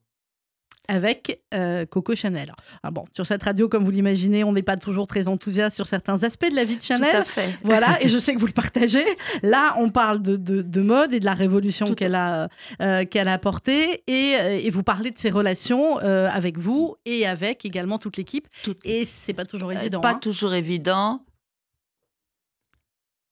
avec 0.92 1.42
euh, 1.54 1.86
Coco 1.86 2.16
Chanel. 2.16 2.54
Ah 2.84 2.92
bon, 2.92 3.06
sur 3.16 3.26
cette 3.26 3.42
radio, 3.44 3.70
comme 3.70 3.86
vous 3.86 3.92
l'imaginez, 3.92 4.44
on 4.44 4.52
n'est 4.52 4.62
pas 4.62 4.76
toujours 4.76 5.08
très 5.08 5.30
enthousiaste 5.30 5.78
sur 5.78 5.88
certains 5.88 6.22
aspects 6.26 6.50
de 6.50 6.56
la 6.56 6.66
vie 6.66 6.76
de 6.76 6.82
Chanel. 6.82 7.12
Tout 7.12 7.18
à 7.18 7.24
fait. 7.24 7.58
Voilà, 7.64 8.04
et 8.04 8.10
je 8.10 8.20
sais 8.20 8.34
que 8.34 8.40
vous 8.40 8.46
le 8.46 8.52
partagez. 8.52 9.06
Là, 9.42 9.74
on 9.78 9.90
parle 9.90 10.22
de, 10.22 10.36
de, 10.36 10.82
mode 10.82 11.14
et 11.14 11.22
de 11.22 11.26
la 11.26 11.34
révolution 11.34 11.94
qu'elle 11.94 12.16
a, 12.16 12.50
euh, 12.82 13.06
qu'elle 13.06 13.30
a 13.30 13.34
apportée, 13.34 14.04
et, 14.08 14.36
euh, 14.38 14.60
et, 14.62 14.70
vous 14.70 14.84
parlez 14.84 15.12
de 15.12 15.18
ses 15.18 15.30
relations 15.30 15.98
avec 15.98 16.58
vous 16.58 16.98
et 17.06 17.26
avec 17.26 17.66
également 17.66 17.98
toute 17.98 18.18
l'équipe. 18.18 18.48
Et 18.84 19.06
c'est 19.06 19.34
pas 19.34 19.46
toujours 19.46 19.72
évident. 19.72 20.02
Pas 20.02 20.12
hein. 20.12 20.20
toujours 20.22 20.54
évident. 20.54 21.24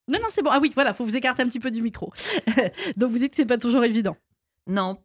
Non, 0.08 0.20
non, 0.22 0.28
c'est 0.30 0.42
bon. 0.42 0.52
Ah 0.54 0.60
oui, 0.62 0.72
voilà, 0.74 0.94
faut 0.94 1.04
vous 1.04 1.18
écarter 1.18 1.44
un 1.44 1.48
petit 1.48 1.60
peu 1.60 1.72
du 1.72 1.82
micro. 1.82 2.14
Donc 2.98 3.12
vous 3.12 3.18
dites 3.18 3.32
que 3.32 3.36
c'est 3.36 3.46
pas 3.46 3.58
toujours 3.58 3.84
évident. 3.84 4.16
Non, 4.66 4.98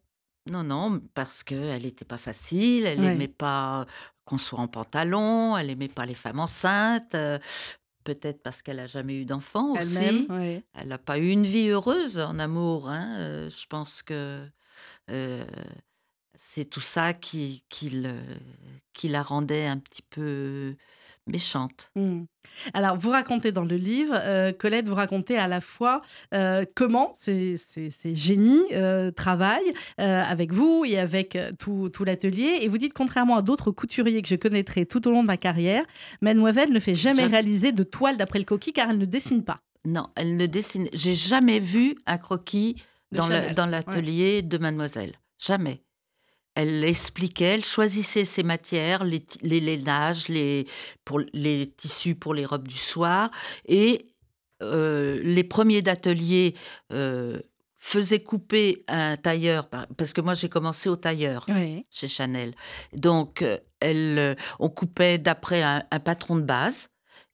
non, 0.47 0.63
non, 0.63 1.01
parce 1.15 1.43
qu'elle 1.43 1.83
n'était 1.83 2.05
pas 2.05 2.19
facile, 2.19 2.87
elle 2.87 3.01
n'aimait 3.01 3.29
pas 3.29 3.87
qu'on 4.25 4.39
soit 4.39 4.59
en 4.59 4.69
pantalon, 4.69 5.57
elle 5.57 5.69
n'aimait 5.69 5.89
pas 5.89 6.07
les 6.07 6.15
femmes 6.15 6.41
enceintes, 6.41 7.17
peut-être 8.05 8.43
parce 8.43 8.61
qu'elle 8.63 8.77
n'a 8.77 8.87
jamais 8.87 9.17
eu 9.17 9.25
d'enfant 9.25 9.73
aussi. 9.73 10.27
Elle 10.75 10.89
n'a 10.89 10.99
pas 10.99 11.19
eu 11.19 11.31
une 11.31 11.45
vie 11.45 11.69
heureuse 11.69 12.19
en 12.19 12.39
amour. 12.39 12.89
Hein, 12.89 13.49
je 13.49 13.67
pense 13.69 14.03
que 14.03 14.47
c'est 16.37 16.65
tout 16.67 16.81
ça 16.81 17.15
qui, 17.15 17.65
qui, 17.69 18.03
qui 18.93 19.09
la 19.09 19.23
rendait 19.23 19.67
un 19.67 19.79
petit 19.79 20.03
peu 20.03 20.77
méchante. 21.27 21.91
Mmh. 21.95 22.23
Alors, 22.73 22.97
vous 22.97 23.11
racontez 23.11 23.53
dans 23.53 23.65
le 23.65 23.77
livre, 23.77 24.15
euh, 24.15 24.53
Colette, 24.53 24.87
vous 24.87 24.95
racontez 24.95 25.37
à 25.37 25.49
la 25.49 25.61
fois 25.61 26.03
euh, 26.35 26.65
comment 26.75 27.15
ces, 27.19 27.57
génies 28.13 28.65
euh, 28.73 29.11
travaillent 29.11 29.73
avec 29.99 30.53
vous 30.53 30.85
et 30.87 30.99
avec 30.99 31.39
tout, 31.59 31.91
l'atelier. 32.05 32.59
Et 32.63 32.69
vous 32.69 32.79
dites, 32.79 32.93
contrairement 32.93 33.37
à 33.37 33.43
d'autres 33.43 33.71
couturiers 33.71 34.23
que 34.23 34.29
je 34.29 34.37
connaîtrai 34.37 34.87
tout 34.87 35.07
au 35.09 35.11
long 35.11 35.23
de 35.23 35.27
ma 35.27 35.37
carrière, 35.37 35.85
Mademoiselle 36.21 36.73
ne 36.73 36.81
fait 36.81 36.95
jamais 36.95 37.27
réaliser 37.27 37.73
de 37.73 37.83
toile 37.83 38.17
d'après 38.17 38.39
le 38.39 38.45
coquille 38.45 38.73
car 38.73 38.91
elle 38.91 38.99
ne 38.99 39.05
dessine 39.05 39.45
pas. 39.45 39.61
Non, 39.85 40.09
elle 40.17 40.37
ne 40.37 40.47
dessine. 40.47 40.89
J'ai 40.93 41.15
jamais 41.15 41.61
vu 41.61 41.97
un 42.07 42.19
croquis 42.19 42.83
dans 43.13 43.29
l'atelier 43.67 44.43
de 44.43 44.59
Mademoiselle. 44.59 45.13
Jamais 45.39 45.84
elle 46.55 46.85
expliquait, 46.85 47.55
elle 47.55 47.65
choisissait 47.65 48.25
ses 48.25 48.43
matières, 48.43 49.05
les, 49.05 49.25
les 49.43 49.61
lainages, 49.61 50.29
les, 50.29 50.67
pour, 51.05 51.21
les 51.33 51.73
tissus 51.77 52.15
pour 52.15 52.35
les 52.35 52.47
robes 52.47 52.69
du 52.69 52.77
soir. 52.77 53.31
Et 53.67 54.15
euh, 54.63 55.21
les 55.23 55.43
premiers 55.45 55.83
d'atelier 55.83 56.55
euh, 56.93 57.41
faisaient 57.77 58.23
couper 58.23 58.85
un 58.87 59.17
tailleur, 59.17 59.69
parce 59.69 60.13
que 60.13 60.21
moi 60.21 60.35
j'ai 60.35 60.49
commencé 60.49 60.89
au 60.89 60.97
tailleur 60.97 61.47
chez 61.91 62.09
Chanel. 62.09 62.55
Donc, 62.93 63.43
euh, 63.43 63.59
elle, 63.81 64.37
on 64.61 64.71
coupait 64.71 65.19
d'après 65.19 65.63
un, 65.63 65.83
patron 66.05 66.37
de 66.37 66.43
base. 66.43 66.89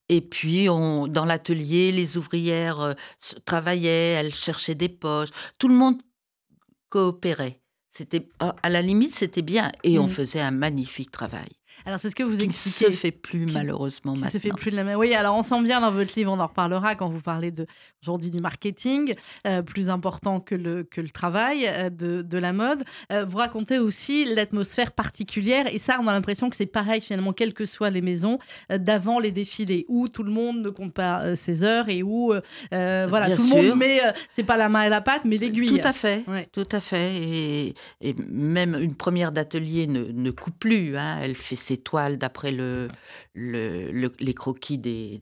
Et 0.08 0.22
puis, 0.22 0.68
on, 0.68 1.06
dans 1.06 1.24
l'atelier, 1.24 1.92
les 1.92 2.16
ouvrières 2.16 2.96
travaillaient, 3.44 4.14
elles 4.14 4.34
cherchaient 4.34 4.74
des 4.74 4.88
poches. 4.88 5.28
Tout 5.56 5.68
le 5.68 5.74
monde 5.74 6.02
coopérait. 6.88 7.60
C'était 7.92 8.28
à 8.38 8.68
la 8.68 8.82
limite, 8.82 9.14
c'était 9.14 9.42
bien 9.42 9.72
et 9.82 9.98
on 9.98 10.06
mmh. 10.06 10.10
faisait 10.10 10.40
un 10.40 10.52
magnifique 10.52 11.10
travail. 11.10 11.48
Alors 11.86 11.98
c'est 12.00 12.10
ce 12.10 12.14
que 12.14 12.22
vous 12.22 12.36
qui 12.36 12.44
expliquez. 12.44 12.86
ne 12.88 12.92
se 12.92 12.96
fait 12.96 13.10
plus 13.10 13.46
malheureusement 13.52 14.14
qui 14.14 14.20
maintenant. 14.20 14.32
se 14.32 14.38
fait 14.38 14.50
plus 14.50 14.70
de 14.70 14.76
la 14.76 14.84
même. 14.84 14.98
Oui, 14.98 15.14
alors 15.14 15.36
on 15.36 15.42
sent 15.42 15.62
bien 15.62 15.80
dans 15.80 15.90
votre 15.90 16.12
livre, 16.16 16.32
on 16.32 16.38
en 16.40 16.46
reparlera 16.46 16.94
quand 16.94 17.08
vous 17.08 17.20
parlez 17.20 17.50
de 17.50 17.66
aujourd'hui 18.02 18.30
du 18.30 18.38
marketing, 18.42 19.14
euh, 19.46 19.62
plus 19.62 19.88
important 19.88 20.40
que 20.40 20.54
le, 20.54 20.84
que 20.84 21.00
le 21.00 21.10
travail 21.10 21.66
euh, 21.66 21.90
de, 21.90 22.22
de 22.22 22.38
la 22.38 22.52
mode. 22.52 22.82
Euh, 23.12 23.24
vous 23.24 23.38
racontez 23.38 23.78
aussi 23.78 24.24
l'atmosphère 24.24 24.92
particulière 24.92 25.66
et 25.72 25.78
ça, 25.78 25.98
on 26.00 26.06
a 26.06 26.12
l'impression 26.12 26.48
que 26.50 26.56
c'est 26.56 26.66
pareil 26.66 27.00
finalement, 27.00 27.32
quelles 27.32 27.54
que 27.54 27.66
soient 27.66 27.90
les 27.90 28.00
maisons 28.02 28.38
d'avant 28.70 29.18
les 29.18 29.30
défilés 29.32 29.84
où 29.88 30.08
tout 30.08 30.22
le 30.22 30.30
monde 30.30 30.60
ne 30.62 30.70
compte 30.70 30.92
pas 30.94 31.36
ses 31.36 31.62
heures 31.62 31.88
et 31.88 32.02
où 32.02 32.32
voilà 32.70 33.26
Bien 33.26 33.36
tout 33.36 33.42
le 33.56 33.68
monde 33.68 33.78
met 33.78 34.00
c'est 34.32 34.44
pas 34.44 34.56
la 34.56 34.68
main 34.68 34.82
et 34.84 34.88
la 34.88 35.00
pâte 35.00 35.22
mais 35.24 35.36
l'aiguille. 35.36 35.80
Tout 35.80 35.86
à 35.86 35.92
fait, 35.92 36.24
Ouais. 36.28 36.48
tout 36.52 36.68
à 36.72 36.80
fait. 36.80 37.16
Et, 37.16 37.74
et 38.00 38.14
même 38.28 38.74
une 38.80 38.94
première 38.94 39.32
d'atelier 39.32 39.86
ne, 39.86 40.04
ne 40.04 40.30
coupe 40.30 40.58
plus. 40.58 40.96
hein. 40.96 41.18
Elle 41.22 41.34
fait 41.34 41.56
ses 41.70 41.76
toiles 41.78 42.18
d'après 42.18 42.50
le, 42.50 42.88
le- 43.34 43.92
le- 43.92 44.12
les 44.18 44.34
croquis 44.34 44.76
des, 44.76 45.20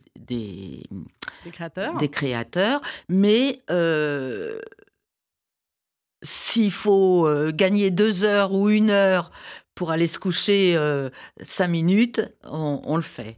créateurs. 1.53 1.99
des 1.99 2.09
créateurs. 2.09 2.81
Mais 3.11 3.61
euh, 3.71 4.59
s'il 6.23 6.73
faut 6.73 7.27
euh, 7.27 7.53
gagner 7.53 7.91
deux 7.91 8.25
heures 8.25 8.53
ou 8.55 8.71
une 8.71 8.89
heure 8.91 9.31
pour 9.75 9.91
aller 9.91 10.07
se 10.07 10.19
coucher 10.19 10.75
euh, 10.77 11.11
cinq 11.43 11.69
minutes, 11.69 12.23
on, 12.45 12.81
on 12.85 12.97
le 12.97 13.03
fait. 13.03 13.37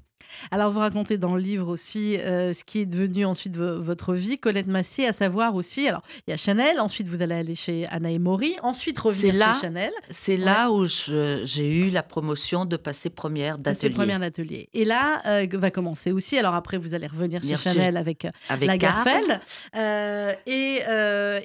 Alors, 0.51 0.71
vous 0.71 0.81
racontez 0.81 1.19
dans 1.19 1.35
le 1.35 1.41
livre 1.43 1.69
aussi 1.69 2.17
euh, 2.19 2.53
ce 2.53 2.65
qui 2.65 2.81
est 2.81 2.87
devenu 2.87 3.25
ensuite 3.25 3.57
vo- 3.57 3.81
votre 3.83 4.15
vie, 4.15 4.39
Colette 4.39 4.67
Massier, 4.67 5.07
à 5.07 5.13
savoir 5.13 5.55
aussi, 5.55 5.89
alors, 5.89 6.03
il 6.27 6.31
y 6.31 6.35
a 6.35 6.37
Chanel, 6.37 6.81
ensuite 6.81 7.09
vous 7.09 7.23
allez 7.23 7.35
aller 7.35 7.55
chez 7.55 7.87
Anna 7.89 8.11
et 8.11 8.19
Mori, 8.19 8.57
ensuite 8.63 8.99
revenir 8.99 9.35
là 9.35 9.55
chez 9.55 9.61
Chanel, 9.67 9.93
C'est 10.11 10.37
là 10.37 10.71
où 10.71 10.85
j'ai 10.87 11.69
eu 11.69 11.91
la 11.91 12.03
promotion 12.03 12.65
de 12.65 12.77
passer 12.77 13.11
première 13.11 13.57
c'est 13.57 13.63
d'atelier. 13.63 13.95
première 13.95 14.21
d'atelier. 14.21 14.69
Et 14.73 14.85
là, 14.85 15.23
euh, 15.27 15.47
va 15.53 15.71
commencer 15.71 16.13
aussi, 16.13 16.39
alors 16.39 16.55
après 16.55 16.79
vous 16.79 16.95
allez 16.95 17.07
revenir 17.07 17.43
chez 17.43 17.57
Chanel 17.57 17.97
avec 17.97 18.25
euh, 18.25 18.31
Avec 18.49 18.67
la 18.69 18.79
Karl. 18.79 19.05
Garfeld, 19.05 19.41
euh, 19.77 20.33
et, 20.47 20.81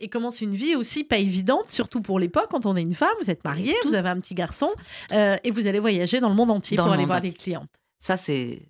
et 0.04 0.10
commence 0.10 0.42
une 0.42 0.54
vie 0.56 0.76
aussi 0.76 1.04
pas 1.04 1.18
évidente, 1.18 1.70
surtout 1.70 2.02
pour 2.02 2.20
l'époque, 2.20 2.48
quand 2.50 2.66
on 2.66 2.76
est 2.76 2.82
une 2.82 2.96
femme, 2.96 3.10
vous 3.22 3.30
êtes 3.30 3.44
mariée, 3.44 3.76
vous 3.86 3.94
avez 3.96 4.10
un 4.10 4.20
petit 4.20 4.36
garçon, 4.36 4.70
et 5.12 5.52
vous 5.52 5.68
allez 5.68 5.80
voyager 5.80 6.20
dans 6.20 6.30
le 6.30 6.36
monde 6.36 6.52
entier 6.52 6.78
Dans 6.78 6.84
pour 6.84 6.92
le 6.94 6.98
aller 7.00 7.06
voir 7.06 7.20
entier. 7.20 7.34
clientes. 7.34 7.70
Ça, 8.00 8.18
c'est. 8.18 8.62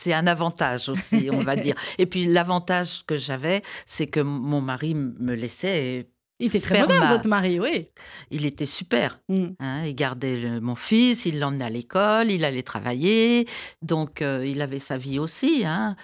C'est 0.00 0.12
un 0.12 0.28
avantage 0.28 0.88
aussi, 0.88 1.28
on 1.32 1.40
va 1.40 1.56
dire. 1.56 1.74
Et 1.98 2.06
puis 2.06 2.26
l'avantage 2.26 3.02
que 3.04 3.16
j'avais, 3.16 3.62
c'est 3.84 4.06
que 4.06 4.20
mon 4.20 4.60
mari 4.60 4.94
me 4.94 5.34
laissait. 5.34 6.08
Il 6.38 6.46
était 6.46 6.60
très 6.60 6.82
moderne, 6.82 7.00
ma- 7.00 7.12
votre 7.14 7.26
mari, 7.26 7.58
oui. 7.58 7.88
Il 8.30 8.46
était 8.46 8.64
super. 8.64 9.18
Mm. 9.28 9.46
hein. 9.58 9.84
Il 9.86 9.96
gardait 9.96 10.36
le- 10.36 10.60
mon 10.60 10.76
fils, 10.76 11.26
il 11.26 11.40
l'emmenait 11.40 11.64
à 11.64 11.68
l'école, 11.68 12.30
il 12.30 12.44
allait 12.44 12.62
travailler. 12.62 13.48
Donc, 13.82 14.22
euh, 14.22 14.46
il 14.46 14.62
avait 14.62 14.78
sa 14.78 14.98
vie 14.98 15.18
aussi. 15.18 15.64
hein. 15.66 15.96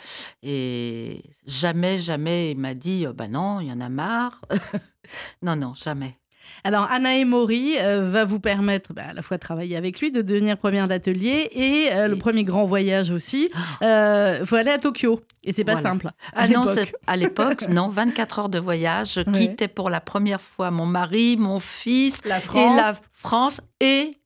Et 0.42 1.22
jamais, 1.46 1.98
jamais, 2.00 2.50
il 2.50 2.58
m'a 2.58 2.74
dit 2.74 3.06
bah 3.14 3.28
non, 3.28 3.60
il 3.60 3.68
y 3.68 3.72
en 3.72 3.80
a 3.80 3.88
marre. 3.88 4.40
non, 5.42 5.54
non, 5.54 5.72
jamais. 5.74 6.18
Alors, 6.66 6.88
Anna 6.90 7.14
Emory 7.16 7.74
euh, 7.78 8.08
va 8.08 8.24
vous 8.24 8.40
permettre 8.40 8.94
bah, 8.94 9.02
à 9.10 9.12
la 9.12 9.20
fois 9.22 9.36
de 9.36 9.42
travailler 9.42 9.76
avec 9.76 10.00
lui, 10.00 10.10
de 10.10 10.22
devenir 10.22 10.56
première 10.56 10.88
d'atelier 10.88 11.50
et 11.52 11.92
euh, 11.92 12.08
le 12.08 12.16
premier 12.16 12.42
grand 12.42 12.64
voyage 12.64 13.10
aussi. 13.10 13.50
Il 13.82 14.42
faut 14.46 14.56
aller 14.56 14.70
à 14.70 14.78
Tokyo. 14.78 15.20
Et 15.44 15.52
c'est 15.52 15.62
pas 15.64 15.72
Voilà. 15.72 15.90
simple. 15.90 16.06
À 16.06 16.12
Ah 16.44 16.48
non, 16.48 16.64
à 17.06 17.16
l'époque, 17.16 17.62
non, 17.68 17.88
24 17.90 18.38
heures 18.38 18.48
de 18.48 18.58
voyage. 18.58 19.14
Je 19.14 19.20
Ouais. 19.30 19.38
quittais 19.40 19.68
pour 19.68 19.90
la 19.90 20.00
première 20.00 20.40
fois 20.40 20.70
mon 20.70 20.86
mari, 20.86 21.36
mon 21.36 21.60
fils, 21.60 22.18
La 22.24 22.38
et 22.38 22.40
France. 22.40 22.76
la 22.76 22.96
France 23.12 23.60
et 23.80 24.16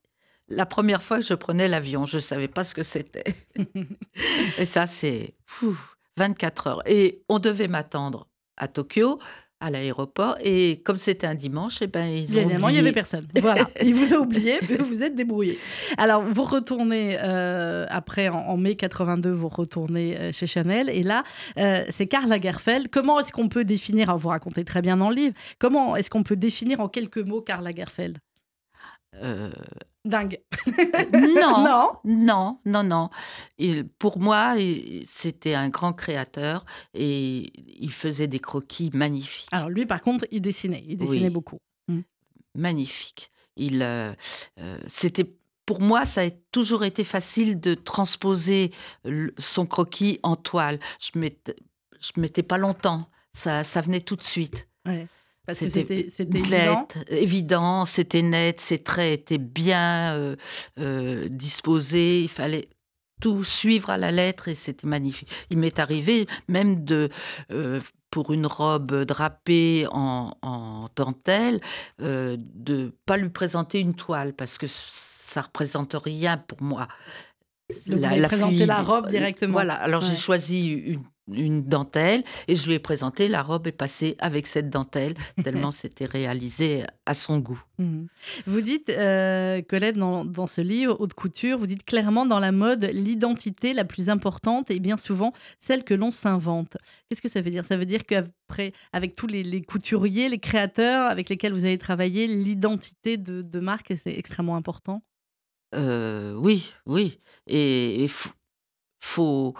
la 0.48 0.64
première 0.64 1.02
fois 1.02 1.18
que 1.18 1.24
je 1.24 1.34
prenais 1.34 1.66
l'avion, 1.68 2.06
je 2.06 2.16
ne 2.16 2.20
savais 2.22 2.48
pas 2.48 2.62
ce 2.64 2.74
que 2.74 2.82
c'était. 2.84 3.34
et 4.58 4.64
ça, 4.64 4.86
c'est 4.86 5.34
fou, 5.44 5.76
24 6.16 6.66
heures. 6.68 6.82
Et 6.86 7.20
on 7.28 7.38
devait 7.40 7.68
m'attendre 7.68 8.28
à 8.56 8.68
Tokyo, 8.68 9.18
à 9.60 9.70
l'aéroport. 9.70 10.36
Et 10.42 10.80
comme 10.84 10.96
c'était 10.96 11.26
un 11.26 11.34
dimanche, 11.34 11.78
eh 11.82 11.86
ben, 11.86 12.06
ils 12.06 12.36
ont 12.36 12.40
Évidemment, 12.42 12.68
il 12.68 12.72
n'y 12.74 12.78
oublié. 12.78 12.78
avait 12.78 12.92
personne. 12.92 13.24
Voilà, 13.40 13.68
il 13.82 13.94
vous 13.94 14.14
a 14.14 14.18
oublié, 14.18 14.58
mais 14.68 14.76
vous 14.76 14.84
vous 14.86 15.02
êtes 15.02 15.14
débrouillé. 15.14 15.58
Alors, 15.96 16.22
vous 16.22 16.44
retournez 16.44 17.18
euh, 17.22 17.86
après, 17.88 18.28
en, 18.28 18.38
en 18.38 18.56
mai 18.56 18.76
82, 18.76 19.30
vous 19.30 19.48
retournez 19.48 20.16
euh, 20.18 20.32
chez 20.32 20.46
Chanel. 20.46 20.88
Et 20.90 21.02
là, 21.02 21.24
euh, 21.58 21.84
c'est 21.90 22.06
Karl 22.06 22.28
Lagerfeld. 22.28 22.88
Comment 22.90 23.20
est-ce 23.20 23.32
qu'on 23.32 23.48
peut 23.48 23.64
définir, 23.64 24.16
vous 24.16 24.28
racontez 24.28 24.64
très 24.64 24.82
bien 24.82 24.96
dans 24.96 25.10
le 25.10 25.16
livre, 25.16 25.34
comment 25.58 25.96
est-ce 25.96 26.10
qu'on 26.10 26.22
peut 26.22 26.36
définir 26.36 26.80
en 26.80 26.88
quelques 26.88 27.18
mots 27.18 27.40
Karl 27.42 27.64
Lagerfeld? 27.64 28.18
Dingue. 30.08 30.40
non, 31.12 31.62
Non. 31.64 31.92
non, 32.04 32.58
non, 32.64 32.82
non. 32.82 33.10
Il- 33.58 33.86
pour 33.86 34.18
moi, 34.18 34.54
c'était 35.04 35.54
un 35.54 35.68
grand 35.68 35.92
créateur 35.92 36.64
et 36.94 37.52
il 37.80 37.92
faisait 37.92 38.26
des 38.26 38.38
croquis 38.40 38.90
magnifiques. 38.94 39.48
Alors, 39.52 39.68
lui, 39.68 39.86
par 39.86 40.00
contre, 40.02 40.26
il 40.30 40.40
dessinait. 40.40 40.84
Il 40.88 40.96
dessinait 40.96 41.24
Oui. 41.26 41.30
beaucoup. 41.30 41.58
magnifique. 42.54 43.30
Il, 43.56 43.82
euh, 43.82 44.12
euh, 44.58 44.78
c'était 44.86 45.30
pour 45.66 45.80
moi, 45.80 46.04
ça 46.06 46.22
a 46.22 46.30
toujours 46.50 46.82
été 46.84 47.04
facile 47.04 47.60
de 47.60 47.74
transposer 47.74 48.72
son 49.38 49.66
croquis 49.66 50.18
en 50.22 50.34
toile. 50.34 50.80
Je 50.98 51.18
mettais, 51.18 51.54
je 52.00 52.12
mettais 52.20 52.42
pas 52.42 52.56
longtemps. 52.58 53.08
Ça, 53.34 53.62
ça 53.64 53.80
venait 53.82 54.00
tout 54.00 54.16
de 54.16 54.22
suite. 54.22 54.66
Ouais. 54.86 55.06
Parce 55.48 55.60
que 55.60 55.68
C'était 55.70 56.08
évident. 56.20 56.86
Net, 56.94 57.06
évident, 57.08 57.86
c'était 57.86 58.20
net, 58.20 58.60
ses 58.60 58.82
traits 58.82 59.20
étaient 59.22 59.38
bien 59.38 60.14
euh, 60.14 60.36
euh, 60.78 61.26
disposés. 61.30 62.20
Il 62.24 62.28
fallait 62.28 62.68
tout 63.22 63.42
suivre 63.44 63.88
à 63.88 63.96
la 63.96 64.12
lettre 64.12 64.48
et 64.48 64.54
c'était 64.54 64.86
magnifique. 64.86 65.26
Il 65.48 65.56
m'est 65.56 65.78
arrivé 65.78 66.26
même 66.48 66.84
de, 66.84 67.08
euh, 67.50 67.80
pour 68.10 68.34
une 68.34 68.44
robe 68.44 69.04
drapée 69.04 69.86
en, 69.90 70.36
en 70.42 70.90
dentelle, 70.94 71.62
de 71.98 72.92
pas 73.06 73.16
lui 73.16 73.30
présenter 73.30 73.80
une 73.80 73.94
toile 73.94 74.34
parce 74.34 74.58
que 74.58 74.66
ça 74.68 75.40
représente 75.40 75.94
rien 75.94 76.36
pour 76.36 76.62
moi. 76.62 76.88
Donc, 77.86 78.00
vous 78.00 78.04
avez 78.04 78.20
présenté 78.22 78.66
la 78.66 78.82
robe 78.82 79.08
directement. 79.08 79.52
Voilà, 79.52 79.74
alors 79.76 80.02
Ouais. 80.02 80.08
j'ai 80.10 80.16
choisi 80.16 80.68
une, 80.68 81.04
une 81.32 81.64
dentelle 81.64 82.24
et 82.48 82.56
je 82.56 82.66
lui 82.66 82.74
ai 82.74 82.78
présenté. 82.78 83.28
La 83.28 83.42
robe 83.42 83.66
est 83.66 83.72
passée 83.72 84.16
avec 84.18 84.46
cette 84.46 84.70
dentelle, 84.70 85.14
tellement 85.44 85.70
c'était 85.72 86.06
réalisé 86.06 86.84
à 87.06 87.14
son 87.14 87.38
goût. 87.38 87.62
Mhm. 87.78 88.08
Vous 88.46 88.60
dites, 88.60 88.88
euh, 88.90 89.62
Colette, 89.62 89.96
dans, 89.96 90.24
dans 90.24 90.46
ce 90.46 90.60
livre, 90.60 90.96
Haute 91.00 91.14
Couture, 91.14 91.58
vous 91.58 91.66
dites 91.66 91.84
clairement 91.84 92.26
dans 92.26 92.40
la 92.40 92.52
mode, 92.52 92.84
l'identité 92.92 93.72
la 93.74 93.84
plus 93.84 94.10
importante 94.10 94.70
est 94.70 94.80
bien 94.80 94.96
souvent 94.96 95.32
celle 95.60 95.84
que 95.84 95.94
l'on 95.94 96.10
s'invente. 96.10 96.76
Qu'est-ce 97.08 97.22
que 97.22 97.28
ça 97.28 97.40
veut 97.40 97.50
dire? 97.50 97.64
Ça 97.64 97.76
veut 97.76 97.86
dire 97.86 98.04
qu'après, 98.04 98.72
avec 98.92 99.16
tous 99.16 99.26
les, 99.26 99.42
les 99.42 99.62
couturiers, 99.62 100.28
les 100.28 100.38
créateurs 100.40 101.02
avec 101.10 101.28
lesquels 101.28 101.52
vous 101.52 101.64
avez 101.64 101.78
travaillé, 101.78 102.26
l'identité 102.26 103.16
de, 103.16 103.42
de 103.42 103.60
marque, 103.60 103.92
c'est 104.02 104.16
extrêmement 104.18 104.56
important? 104.56 105.02
Euh, 105.74 106.34
oui, 106.34 106.72
oui. 106.86 107.20
Et 107.46 108.02
il 108.04 108.08
faut- 109.00 109.54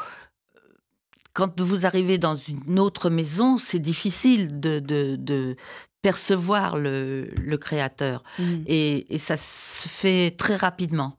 Quand 1.39 1.61
vous 1.61 1.87
arrivez 1.87 2.19
dans 2.19 2.35
une 2.37 2.79
autre 2.81 3.11
maison, 3.11 3.59
c'est 3.59 3.79
difficile 3.79 4.59
de, 4.59 4.81
de- 4.81 5.15
de 5.17 5.57
percevoir 6.03 6.77
le, 6.77 7.31
le 7.41 7.57
créateur. 7.59 8.23
Mhm. 8.41 8.65
Et, 8.67 9.15
et 9.15 9.19
ça 9.19 9.37
se 9.37 9.89
fait 9.89 10.33
très 10.37 10.57
rapidement. 10.57 11.17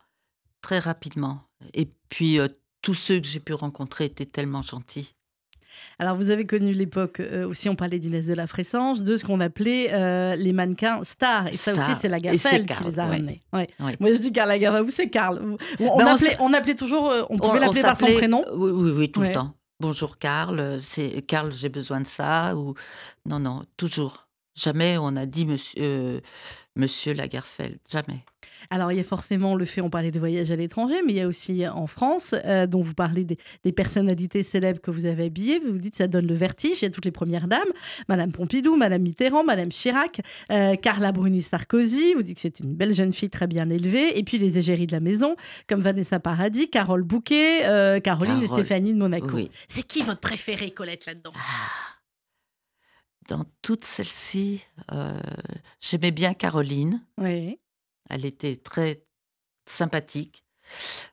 Très 0.61 0.79
rapidement. 0.79 1.41
Et 1.73 1.87
puis, 2.09 2.37
euh, 2.39 2.47
tous 2.81 2.93
ceux 2.95 3.19
que 3.21 3.27
j'ai 3.27 3.39
pu 3.39 3.53
rencontrer 3.53 4.05
étaient 4.05 4.25
tellement 4.25 4.61
gentils. 4.61 5.15
Alors, 5.99 6.15
vous 6.17 6.29
avez 6.29 6.45
connu 6.45 6.73
l'époque 6.73 7.19
euh, 7.21 7.47
aussi, 7.47 7.69
on 7.69 7.75
parlait 7.75 7.99
d'Inès 7.99 8.25
de 8.25 8.33
la 8.33 8.47
Fressange, 8.47 9.01
de 9.03 9.15
ce 9.15 9.23
qu'on 9.23 9.39
appelait 9.39 9.93
euh, 9.93 10.35
les 10.35 10.51
mannequins 10.51 11.01
stars. 11.03 11.47
Et 11.47 11.55
ça 11.57 11.73
aussi, 11.73 11.95
c'est 11.99 12.07
Et 12.07 12.11
Lagerfeld 12.11 12.67
qui 12.69 12.83
les 12.83 12.99
a 12.99 13.05
ramenés. 13.05 13.41
Ouais. 13.53 13.67
Ouais. 13.79 13.95
Moi, 14.01 14.13
je 14.13 14.19
dis 14.19 14.31
Karl 14.33 14.49
Lagerfeld, 14.49 14.85
vous, 14.85 14.91
c'est 14.91 15.09
Karl. 15.09 15.39
On, 15.41 15.55
Ben, 15.77 15.89
on 15.93 15.99
appelait, 15.99 16.31
s- 16.31 16.37
on 16.41 16.53
appelait 16.53 16.75
toujours, 16.75 17.09
euh, 17.09 17.23
on 17.29 17.37
pouvait 17.37 17.59
l'appeler 17.59 17.81
par 17.81 17.95
son 17.97 18.05
prénom. 18.07 18.43
Oui, 18.53 18.71
oui, 18.73 18.91
oui, 18.97 19.11
tout 19.11 19.21
Ouais. 19.21 19.29
le 19.29 19.33
temps. 19.33 19.53
Bonjour 19.81 20.17
Karl, 20.17 20.59
euh, 20.59 20.79
c'est 20.79 21.21
Karl, 21.21 21.51
j'ai 21.53 21.69
besoin 21.69 22.01
de 22.01 22.07
ça. 22.07 22.55
Ou 22.57 22.73
non, 23.25 23.39
non, 23.39 23.63
toujours. 23.77 24.27
Jamais 24.55 24.97
on 24.97 25.15
a 25.15 25.25
dit 25.25 25.45
Monsieur, 25.45 25.81
euh, 25.81 26.21
Monsieur 26.75 27.13
Lagerfeld, 27.13 27.79
jamais. 27.89 28.25
Alors, 28.71 28.91
il 28.91 28.97
y 28.97 29.01
a 29.01 29.03
forcément 29.03 29.55
le 29.55 29.65
fait, 29.65 29.81
on 29.81 29.89
parlait 29.89 30.11
de 30.11 30.19
voyages 30.19 30.51
à 30.51 30.55
l'étranger, 30.55 31.01
mais 31.05 31.13
il 31.13 31.17
y 31.17 31.21
a 31.21 31.27
aussi 31.27 31.67
en 31.67 31.87
France, 31.87 32.35
euh, 32.45 32.67
dont 32.67 32.83
vous 32.83 32.93
parlez 32.93 33.23
des, 33.23 33.37
des 33.63 33.71
personnalités 33.71 34.43
célèbres 34.43 34.79
que 34.79 34.91
vous 34.91 35.07
avez 35.07 35.25
habillées. 35.25 35.59
Vous 35.59 35.71
vous 35.71 35.77
dites 35.79 35.95
ça 35.95 36.07
donne 36.07 36.27
le 36.27 36.35
vertige. 36.35 36.81
Il 36.81 36.85
y 36.85 36.87
a 36.87 36.91
toutes 36.91 37.05
les 37.05 37.11
premières 37.11 37.47
dames, 37.47 37.69
Madame 38.07 38.31
Pompidou, 38.31 38.75
Madame 38.75 39.01
Mitterrand, 39.01 39.43
Madame 39.43 39.69
Chirac, 39.69 40.21
euh, 40.51 40.75
Carla 40.75 41.11
Bruni 41.11 41.41
Sarkozy. 41.41 42.13
Vous 42.13 42.21
dites 42.23 42.35
que 42.35 42.41
c'est 42.41 42.59
une 42.59 42.75
belle 42.75 42.93
jeune 42.93 43.11
fille 43.11 43.29
très 43.31 43.47
bien 43.47 43.69
élevée. 43.69 44.17
Et 44.19 44.23
puis 44.23 44.37
les 44.37 44.57
égéries 44.59 44.87
de 44.87 44.91
la 44.91 44.99
maison, 44.99 45.35
comme 45.67 45.81
Vanessa 45.81 46.19
Paradis, 46.19 46.69
Carole 46.69 47.03
Bouquet, 47.03 47.65
euh, 47.65 47.99
Caroline 47.99 48.43
et 48.43 48.47
Stéphanie 48.47 48.93
de 48.93 48.99
Monaco. 48.99 49.29
oui. 49.33 49.49
C'est 49.67 49.83
qui 49.83 50.03
votre 50.03 50.19
préférée, 50.21 50.71
Colette, 50.71 51.05
là-dedans? 51.07 51.33
Dans 53.27 53.45
toutes 53.61 53.85
celles-ci, 53.85 54.63
euh, 54.91 55.19
j'aimais 55.79 56.11
bien 56.11 56.33
Caroline. 56.33 57.01
Oui. 57.17 57.59
Elle 58.09 58.25
était 58.25 58.55
très 58.55 59.03
sympathique. 59.65 60.43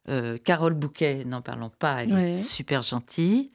Euh, 0.09 0.39
Carole 0.39 0.75
Bouquet, 0.75 1.25
n'en 1.25 1.43
parlons 1.43 1.71
pas, 1.71 2.03
elle 2.03 2.19
est 2.19 2.43
super 2.43 2.83
gentille. 2.83 3.53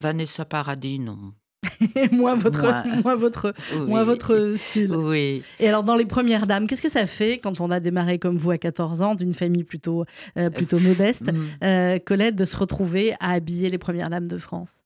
Vanessa 0.00 0.44
Paradis, 0.44 0.98
non. 0.98 1.32
moins 2.12 2.36
votre, 2.36 2.84
moins. 3.02 3.14
votre, 3.16 3.54
votre 3.74 4.54
style. 4.56 4.94
Oui. 4.94 5.42
Et 5.58 5.68
alors, 5.68 5.82
dans 5.82 5.96
les 5.96 6.06
premières 6.06 6.46
dames, 6.46 6.66
qu'est-ce 6.66 6.82
que 6.82 6.88
ça 6.88 7.06
fait 7.06 7.38
quand 7.38 7.60
on 7.60 7.70
a 7.70 7.80
démarré 7.80 8.18
comme 8.18 8.36
vous 8.36 8.50
à 8.50 8.58
14 8.58 9.02
ans, 9.02 9.14
d'une 9.14 9.34
famille 9.34 9.64
plutôt, 9.64 10.04
euh, 10.38 10.50
plutôt 10.50 10.78
modeste, 10.78 11.32
mm. 11.32 12.00
Colette, 12.04 12.36
de 12.36 12.44
se 12.44 12.56
retrouver 12.56 13.14
à 13.20 13.32
habiller 13.32 13.68
les 13.68 13.78
premières 13.78 14.10
dames 14.10 14.28
de 14.28 14.38
France? 14.38 14.82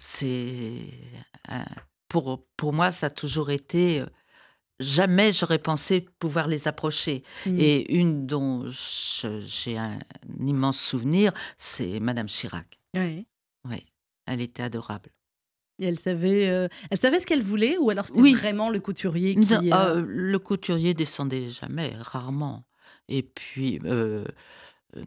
C'est. 0.00 0.72
pour, 2.08 2.44
pour 2.56 2.72
moi, 2.72 2.90
ça 2.90 3.06
a 3.06 3.10
toujours 3.10 3.50
été 3.50 4.02
jamais 4.82 5.32
j'aurais 5.32 5.58
pensé 5.58 6.06
pouvoir 6.18 6.48
les 6.48 6.68
approcher. 6.68 7.22
Mmh. 7.46 7.60
Et 7.60 7.94
une 7.94 8.26
dont 8.26 8.64
j'ai 8.66 9.78
un, 9.78 9.98
immense 10.40 10.80
souvenir, 10.80 11.32
c'est 11.58 12.00
Madame 12.00 12.26
Chirac. 12.26 12.78
Oui. 12.94 13.26
Oui, 13.68 13.84
elle 14.26 14.40
était 14.40 14.62
adorable. 14.62 15.10
Et 15.78 15.86
elle 15.86 15.98
savait, 15.98 16.48
euh, 16.50 16.68
elle 16.90 16.98
savait 16.98 17.20
ce 17.20 17.26
qu'elle 17.26 17.42
voulait 17.42 17.78
ou 17.78 17.90
alors 17.90 18.06
c'était 18.06 18.32
vraiment 18.32 18.70
le 18.70 18.80
couturier 18.80 19.34
qui... 19.34 19.52
Non, 19.52 19.62
euh, 19.62 19.96
euh, 19.96 20.04
le 20.06 20.38
couturier 20.38 20.94
descendait 20.94 21.48
jamais, 21.48 21.92
rarement. 21.98 22.64
Et 23.08 23.22
puis, 23.22 23.80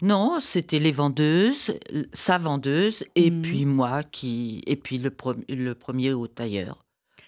non, 0.02 0.40
c'était 0.42 0.80
les 0.80 0.92
vendeuses, 0.92 1.78
sa 2.14 2.38
vendeuse, 2.38 3.06
et 3.16 3.32
mmh. 3.32 3.42
puis 3.42 3.66
moi 3.66 4.04
qui... 4.04 4.64
Et 4.66 4.76
puis 4.76 4.98
le, 4.98 5.16
le 5.50 5.74
premier 5.76 6.14
au 6.14 6.28
tailleur 6.28 6.85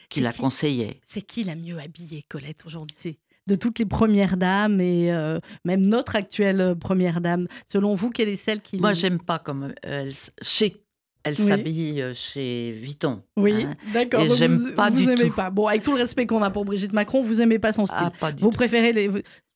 qui 0.10 0.22
la 0.22 0.32
conseillait. 0.32 1.00
C'est 1.04 1.22
qui 1.22 1.44
la 1.44 1.56
mieux 1.56 1.80
habillée, 1.80 2.24
Colette, 2.28 2.66
aujourd'hui? 2.66 3.18
De 3.48 3.56
toutes 3.56 3.80
les 3.80 3.86
premières 3.86 4.36
dames 4.36 4.82
et 4.82 5.12
euh, 5.12 5.40
même 5.64 5.86
notre 5.86 6.16
actuelle 6.16 6.60
euh, 6.60 6.76
première 6.76 7.22
dame. 7.22 7.48
Selon 7.72 7.96
vous, 7.96 8.10
quelle 8.10 8.28
est 8.30 8.36
celle 8.36 8.62
qui... 8.62 8.78
Moi, 8.78 8.94
j'aime 8.94 9.20
pas 9.20 9.40
comme 9.40 9.74
elle, 9.84 10.14
chez 10.42 10.84
elle 11.24 11.38
s'habille 11.38 12.02
euh, 12.02 12.14
chez 12.14 12.72
Vuitton. 12.72 13.22
Oui, 13.36 13.64
hein. 13.64 13.76
d'accord. 13.94 14.22
Et 14.22 14.36
j'aime 14.36 14.74
pas 14.76 14.90
vous 14.90 15.06
du 15.06 15.12
aimez 15.12 15.30
pas. 15.30 15.50
Bon, 15.50 15.68
avec 15.68 15.82
tout 15.82 15.92
le 15.92 15.98
respect 15.98 16.26
qu'on 16.26 16.42
a 16.42 16.50
pour 16.50 16.64
Brigitte 16.64 16.94
Macron, 16.94 17.22
vous 17.22 17.42
aimez 17.42 17.60
pas 17.60 17.74
son 17.74 17.86
style. 17.86 17.98
Ah, 18.00 18.14
pas 18.18 18.32
du 18.32 18.42
vous 18.42 18.52
préférez 18.52 18.94
les... 18.94 19.12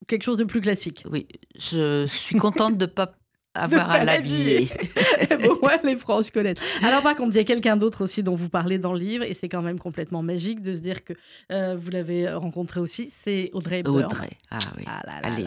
quelque 0.07 0.23
chose 0.23 0.37
de 0.37 0.43
plus 0.43 0.59
classique. 0.59 1.05
Oui, 1.09 1.27
je 1.57 2.05
suis 2.07 2.35
contente 2.37 2.77
de 2.77 2.85
pas 2.85 3.13
avoir 3.53 3.91
à 3.91 4.03
l'habiller. 4.03 4.69
bon, 5.41 5.57
ouais, 5.61 5.79
les 5.83 5.95
franches 5.95 6.31
connaître. 6.31 6.61
Alors, 6.83 7.01
par 7.01 7.15
contre, 7.15 7.35
il 7.35 7.37
y 7.37 7.41
a 7.41 7.43
quelqu'un 7.43 7.77
d'autre 7.77 8.03
aussi 8.03 8.23
dont 8.23 8.35
vous 8.35 8.49
parlez 8.49 8.77
dans 8.77 8.93
le 8.93 8.99
livre, 8.99 9.23
et 9.23 9.33
c'est 9.33 9.49
quand 9.49 9.61
même 9.61 9.79
complètement 9.79 10.21
magique 10.21 10.61
de 10.61 10.75
se 10.75 10.81
dire 10.81 11.03
que 11.03 11.13
euh, 11.51 11.75
vous 11.77 11.89
l'avez 11.89 12.31
rencontré 12.31 12.79
aussi, 12.79 13.09
c'est 13.09 13.49
Audrey 13.53 13.79
Hepburn. 13.79 14.05
Audrey, 14.05 14.31
ah 14.51 14.57
oui. 14.77 14.83
Ah 14.87 15.01
là 15.05 15.29
là 15.29 15.37
là 15.39 15.45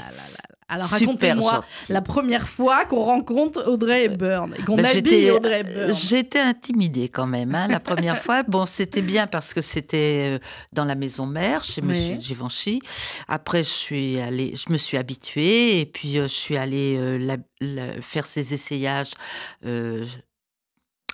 Alors, 0.68 0.86
racontez-moi 0.86 1.64
la 1.90 2.00
première 2.00 2.48
fois 2.48 2.86
qu'on 2.86 3.04
rencontre 3.04 3.68
Audrey 3.68 4.04
Hepburn 4.04 4.54
qu'on 4.66 4.76
bah, 4.76 4.88
habille 4.88 5.30
Audrey 5.30 5.60
Hepburn. 5.60 5.90
Euh, 5.90 5.94
j'étais 5.94 6.40
intimidée 6.40 7.10
quand 7.10 7.26
même, 7.26 7.54
hein, 7.54 7.68
la 7.68 7.80
première 7.80 8.18
fois. 8.18 8.42
Bon, 8.54 8.66
c'était 8.66 9.02
bien 9.02 9.26
parce 9.26 9.54
que 9.54 9.60
c'était 9.60 10.34
euh, 10.34 10.38
dans 10.72 10.84
la 10.84 10.94
maison 10.94 11.26
mère, 11.26 11.64
chez 11.64 11.82
Monsieur 11.82 12.20
Givenchy. 12.20 12.80
Après, 13.28 13.62
je 13.62 13.68
suis 13.68 14.20
allée, 14.20 14.54
je 14.54 14.72
me 14.72 14.78
suis 14.78 14.96
habituée, 14.96 15.80
et 15.80 15.86
puis 15.86 16.14
je 16.14 16.26
suis 16.26 16.56
allée 16.56 17.18
la 17.18 17.36
faire 18.00 18.26
ses 18.26 18.54
essayages 18.54 19.12
euh, 19.64 20.04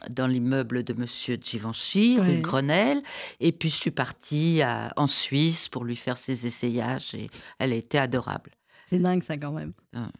dans 0.08 0.26
l'immeuble 0.26 0.82
de 0.82 0.92
Monsieur 0.92 1.38
Givenchy, 1.40 2.18
rue 2.20 2.40
Grenelle. 2.40 3.02
Et 3.38 3.52
puis 3.52 3.70
je 3.70 3.76
suis 3.76 3.90
partie 3.90 4.62
en 4.96 5.06
Suisse 5.06 5.68
pour 5.68 5.84
lui 5.84 5.96
faire 5.96 6.18
ses 6.18 6.46
essayages 6.46 7.14
et 7.14 7.30
elle 7.58 7.72
était 7.72 7.98
adorable. 7.98 8.50
C'est 8.90 8.98
dingue 8.98 9.22
ça 9.22 9.36
quand 9.36 9.52
même. 9.52 9.72
Ah, 9.94 10.10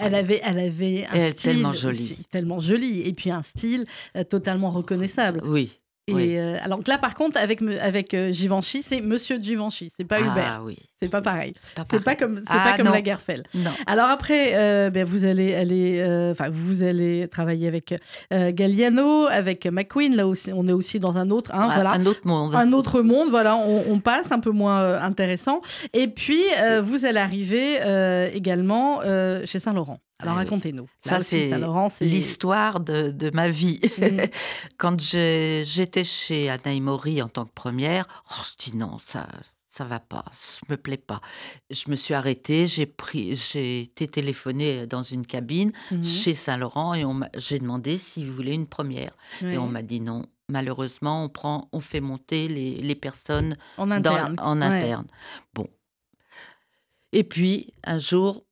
elle 0.00 0.16
avait, 0.16 0.40
elle 0.42 0.58
avait 0.58 1.06
un 1.06 1.28
style 1.28 1.52
tellement 1.52 1.72
joli, 1.72 2.18
tellement 2.32 2.58
joli, 2.58 3.02
et 3.02 3.12
puis 3.12 3.30
un 3.30 3.42
style 3.42 3.84
euh, 4.16 4.24
totalement 4.24 4.70
reconnaissable. 4.70 5.40
Oui. 5.44 5.78
Et 6.08 6.40
euh, 6.40 6.58
alors 6.62 6.80
là, 6.88 6.98
par 6.98 7.14
contre, 7.14 7.38
avec, 7.38 7.62
avec 7.62 8.12
euh, 8.12 8.32
Givenchy, 8.32 8.82
c'est 8.82 9.00
Monsieur 9.00 9.40
Givenchy, 9.40 9.92
c'est 9.96 10.04
pas 10.04 10.18
Hubert. 10.20 10.56
Ah 10.58 10.62
oui. 10.64 10.76
C'est 10.98 11.08
pas 11.08 11.22
pareil. 11.22 11.54
C'est 11.90 12.02
pas 12.02 12.16
comme, 12.16 12.38
c'est 12.40 12.46
pas 12.46 12.72
ah, 12.74 12.76
comme 12.76 12.92
la 12.92 13.02
Guerfeld. 13.02 13.46
Alors 13.86 14.08
après, 14.08 14.56
euh, 14.56 14.90
ben, 14.90 15.04
vous 15.04 15.24
allez 15.24 15.54
aller, 15.54 16.00
enfin 16.32 16.48
vous 16.50 16.82
allez 16.82 17.28
travailler 17.28 17.68
avec 17.68 17.94
Galliano, 18.30 19.26
avec 19.26 19.66
McQueen. 19.66 20.16
Là 20.16 20.26
aussi, 20.26 20.52
on 20.52 20.66
est 20.66 20.72
aussi 20.72 20.98
dans 20.98 21.16
un 21.16 21.30
autre, 21.30 21.52
hein, 21.54 21.70
voilà, 21.74 21.92
un 21.92 22.06
autre 22.06 22.20
monde. 22.24 22.54
Un 22.54 22.72
autre 22.72 23.02
monde. 23.02 23.30
Voilà, 23.30 23.56
on, 23.56 23.84
on 23.88 24.00
passe 24.00 24.32
un 24.32 24.40
peu 24.40 24.50
moins 24.50 25.00
intéressant. 25.02 25.60
Et 25.92 26.08
puis 26.08 26.42
vous 26.82 27.04
allez 27.04 27.20
arriver 27.20 27.80
également 28.34 29.02
chez 29.44 29.58
Saint 29.58 29.72
Laurent. 29.72 29.98
Alors 30.22 30.36
racontez-nous. 30.36 30.88
Ça, 31.00 31.20
c'est 31.20 31.50
l'histoire 32.00 32.80
de, 32.80 33.30
ma 33.34 33.48
vie. 33.50 33.80
Mm. 33.98 34.22
Quand 34.78 35.00
j'étais 35.00 36.04
chez 36.04 36.48
Anna 36.48 36.78
Mori 36.80 37.22
en 37.22 37.28
tant 37.28 37.44
que 37.44 37.52
première, 37.52 38.06
oh, 38.30 38.42
je 38.44 38.70
dis 38.70 38.76
non, 38.76 38.98
ça 38.98 39.26
ça 39.72 39.84
va 39.84 40.00
pas, 40.00 40.26
ça 40.34 40.60
me 40.68 40.76
plaît 40.76 40.98
pas. 40.98 41.22
Je 41.70 41.90
me 41.90 41.96
suis 41.96 42.12
arrêtée, 42.12 42.66
j'ai 42.66 42.84
pris, 42.84 43.36
j'ai 43.36 43.80
été 43.80 44.06
téléphonée 44.06 44.86
dans 44.86 45.02
une 45.02 45.26
cabine 45.26 45.72
mm-hmm. 45.90 46.04
chez 46.04 46.34
Saint-Laurent 46.34 46.92
et 46.92 47.04
j'ai 47.36 47.58
demandé 47.58 47.96
s'ils 47.96 48.30
voulaient 48.30 48.54
une 48.54 48.66
première. 48.66 49.12
Et 49.40 49.56
on 49.56 49.66
m'a 49.66 49.82
dit 49.82 50.00
non. 50.00 50.26
Malheureusement, 50.48 51.24
on 51.24 51.30
prend, 51.30 51.70
on 51.72 51.80
fait 51.80 52.02
monter 52.02 52.48
les, 52.48 52.94
personnes 52.94 53.56
en 53.78 53.90
interne. 53.90 54.36
en 54.38 54.60
interne. 54.60 55.06
Bon. 55.54 55.66
Et 57.12 57.24
puis 57.24 57.72
un 57.84 57.96
jour, 57.96 58.44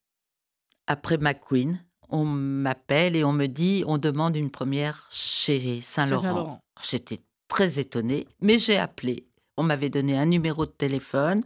après 0.90 1.18
McQueen, 1.18 1.78
on 2.08 2.24
m'appelle 2.24 3.14
et 3.14 3.22
on 3.22 3.32
me 3.32 3.46
dit 3.46 3.84
on 3.86 3.96
demande 3.96 4.34
une 4.34 4.50
première 4.50 5.08
chez 5.12 5.80
Saint-Laurent. 5.80 6.60
J'étais 6.82 7.20
très 7.46 7.78
étonnée, 7.78 8.26
mais 8.40 8.58
j'ai 8.58 8.76
appelé. 8.76 9.28
On 9.56 9.62
m'avait 9.62 9.88
donné 9.88 10.18
un 10.18 10.26
numéro 10.26 10.66
de 10.66 10.72
téléphone, 10.72 11.44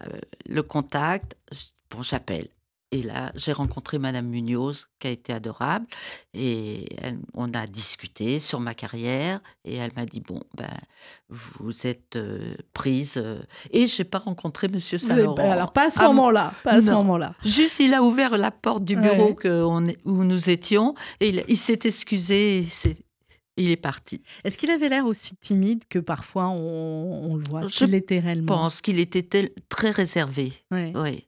euh, 0.00 0.20
le 0.44 0.62
contact. 0.62 1.38
Bon, 1.90 2.02
j'appelle. 2.02 2.48
Et 2.92 3.02
là, 3.02 3.32
j'ai 3.34 3.52
rencontré 3.52 3.98
Madame 3.98 4.26
Munoz, 4.26 4.86
qui 5.00 5.08
a 5.08 5.10
été 5.10 5.32
adorable, 5.32 5.86
et 6.34 6.86
on 7.34 7.52
a 7.52 7.66
discuté 7.66 8.38
sur 8.38 8.60
ma 8.60 8.74
carrière, 8.74 9.40
et 9.64 9.74
elle 9.74 9.90
m'a 9.96 10.06
dit 10.06 10.20
bon, 10.20 10.40
ben, 10.56 10.70
vous 11.28 11.86
êtes 11.88 12.14
euh, 12.14 12.54
prise, 12.74 13.16
euh, 13.16 13.40
et 13.72 13.88
j'ai 13.88 14.04
pas 14.04 14.18
rencontré 14.18 14.68
Monsieur 14.68 14.98
Saint 14.98 15.16
Alors 15.16 15.72
pas 15.72 15.86
à 15.86 15.90
ce 15.90 16.00
moment-là, 16.02 16.54
pas 16.62 16.74
à 16.74 16.82
ce 16.82 16.92
moment-là. 16.92 17.34
Juste, 17.44 17.80
il 17.80 17.92
a 17.92 18.04
ouvert 18.04 18.38
la 18.38 18.52
porte 18.52 18.84
du 18.84 18.94
bureau 18.94 19.34
que 19.34 19.64
on, 19.64 19.88
où 20.04 20.22
nous 20.22 20.48
étions, 20.48 20.94
et 21.18 21.44
il, 21.48 21.58
s'est 21.58 21.80
excusé, 21.82 22.64
il 23.56 23.70
est 23.72 23.76
parti. 23.76 24.22
Est-ce 24.44 24.56
qu'il 24.56 24.70
avait 24.70 24.88
l'air 24.88 25.06
aussi 25.06 25.34
timide 25.36 25.82
que 25.88 25.98
parfois 25.98 26.50
on, 26.50 27.34
le 27.34 27.42
voit 27.48 27.62
Je 27.68 27.84
l'était 27.84 28.20
réellement. 28.20 28.46
pense 28.46 28.80
qu'il 28.80 29.00
était 29.00 29.52
très 29.68 29.90
réservé. 29.90 30.52
Oui. 30.70 31.25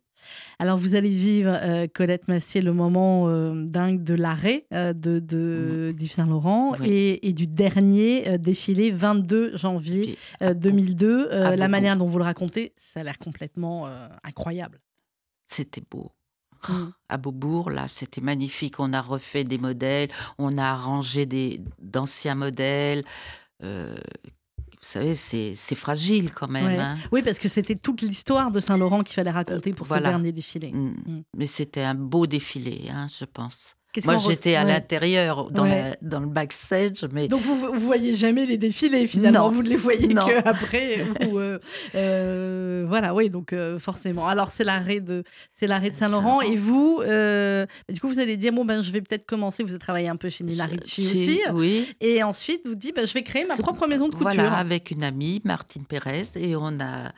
Alors, 0.58 0.76
vous 0.76 0.94
allez 0.94 1.08
vivre, 1.08 1.50
euh, 1.52 1.86
Colette 1.92 2.26
Massier, 2.28 2.60
le 2.60 2.72
moment 2.72 3.28
euh, 3.28 3.64
dingue 3.64 4.02
de 4.02 4.14
l'arrêt 4.14 4.66
euh, 4.72 4.92
de, 4.92 5.20
de 5.20 5.94
mmh. 5.96 6.06
Saint-Laurent 6.06 6.74
et, 6.84 7.32
du 7.32 7.46
dernier 7.46 8.38
défilé 8.38 8.90
22 8.90 9.56
janvier 9.56 10.18
2002. 10.40 11.28
la 11.30 11.68
manière 11.68 11.96
dont 11.96 12.06
vous 12.06 12.18
le 12.18 12.24
racontez, 12.24 12.72
ça 12.76 13.00
a 13.00 13.02
l'air 13.02 13.18
complètement 13.18 13.88
incroyable. 14.24 14.80
C'était 15.46 15.82
beau. 15.88 16.12
Mmh. 16.68 16.72
À 17.08 17.16
Beaubourg, 17.18 17.70
là, 17.70 17.86
c'était 17.86 18.20
magnifique. 18.20 18.80
On 18.80 18.92
a 18.92 19.00
refait 19.00 19.44
des 19.44 19.58
modèles, 19.58 20.08
on 20.38 20.58
a 20.58 20.64
arrangé 20.64 21.26
d'anciens 21.78 22.34
modèles 22.34 23.04
vous 24.80 24.86
savez, 24.86 25.14
c'est 25.14 25.74
fragile 25.74 26.30
quand 26.32 26.48
même. 26.48 26.78
Hein. 26.78 26.96
Oui, 27.10 27.22
parce 27.22 27.38
que 27.38 27.48
c'était 27.48 27.74
toute 27.74 28.02
l'histoire 28.02 28.50
de 28.50 28.60
Saint-Laurent 28.60 29.02
qu'il 29.02 29.14
fallait 29.14 29.30
raconter 29.30 29.72
pour 29.72 29.86
ce 29.86 29.98
dernier 29.98 30.32
défilé. 30.32 30.70
Mm. 30.72 30.94
Mm. 31.06 31.22
Mais 31.36 31.46
c'était 31.46 31.82
un 31.82 31.94
beau 31.94 32.26
défilé, 32.26 32.88
hein, 32.90 33.08
je 33.18 33.24
pense. 33.24 33.74
Moi, 34.04 34.16
j'étais 34.18 34.54
à 34.54 34.64
l'intérieur, 34.64 35.50
dans, 35.50 35.66
dans, 36.02 36.20
le 36.20 36.26
backstage. 36.26 37.06
Mais... 37.12 37.26
Donc, 37.28 37.42
vous 37.42 37.72
ne 37.72 37.78
voyez 37.78 38.14
jamais 38.14 38.46
les 38.46 38.58
défilés, 38.58 39.06
finalement. 39.06 39.50
Vous 39.50 39.62
ne 39.62 39.68
les 39.68 39.76
voyez 39.76 40.08
qu'après. 40.14 41.06
euh, 41.22 41.58
euh, 41.94 42.84
voilà, 42.86 43.14
oui, 43.14 43.30
donc 43.30 43.52
euh, 43.52 43.78
forcément. 43.78 44.28
Alors, 44.28 44.50
c'est 44.50 44.64
l'arrêt 44.64 45.00
de, 45.00 45.24
de 45.60 45.94
Saint-Laurent. 45.94 46.40
Et 46.42 46.56
vous, 46.56 47.00
euh, 47.02 47.66
du 47.88 48.00
coup, 48.00 48.08
vous 48.08 48.20
allez 48.20 48.36
dire, 48.36 48.52
bon, 48.52 48.64
ben, 48.64 48.82
je 48.82 48.90
vais 48.90 49.00
peut-être 49.00 49.26
commencer. 49.26 49.62
Vous 49.62 49.70
avez 49.70 49.78
travaillé 49.78 50.08
un 50.08 50.16
peu 50.16 50.28
chez 50.28 50.44
Nina 50.44 50.66
Ricci 50.66 51.02
aussi. 51.02 51.40
Oui. 51.52 51.94
Et 52.00 52.22
ensuite, 52.22 52.66
vous 52.66 52.74
dites, 52.74 52.94
ben, 52.94 53.06
je 53.06 53.14
vais 53.14 53.22
créer 53.22 53.46
ma 53.46 53.56
propre 53.56 53.86
maison 53.86 54.08
de 54.08 54.14
couture. 54.14 54.30
Voilà, 54.34 54.54
avec 54.54 54.90
une 54.90 55.02
amie, 55.02 55.40
Martine 55.44 55.84
Pérez. 55.84 56.24
Et 56.36 56.54
on 56.56 56.78
a 56.80 57.12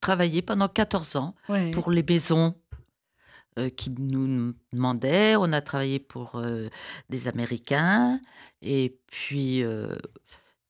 travaillé 0.00 0.42
pendant 0.42 0.68
14 0.68 1.16
ans 1.16 1.34
pour 1.72 1.90
les 1.90 2.02
maisons 2.02 2.54
euh, 3.58 3.70
qui 3.70 3.90
nous 3.90 4.52
demandaient. 4.74 5.34
On 5.36 5.50
a 5.54 5.62
travaillé 5.62 5.98
pour 5.98 6.32
euh, 6.34 6.68
des 7.08 7.26
Américains 7.26 8.20
et 8.60 8.98
puis 9.06 9.62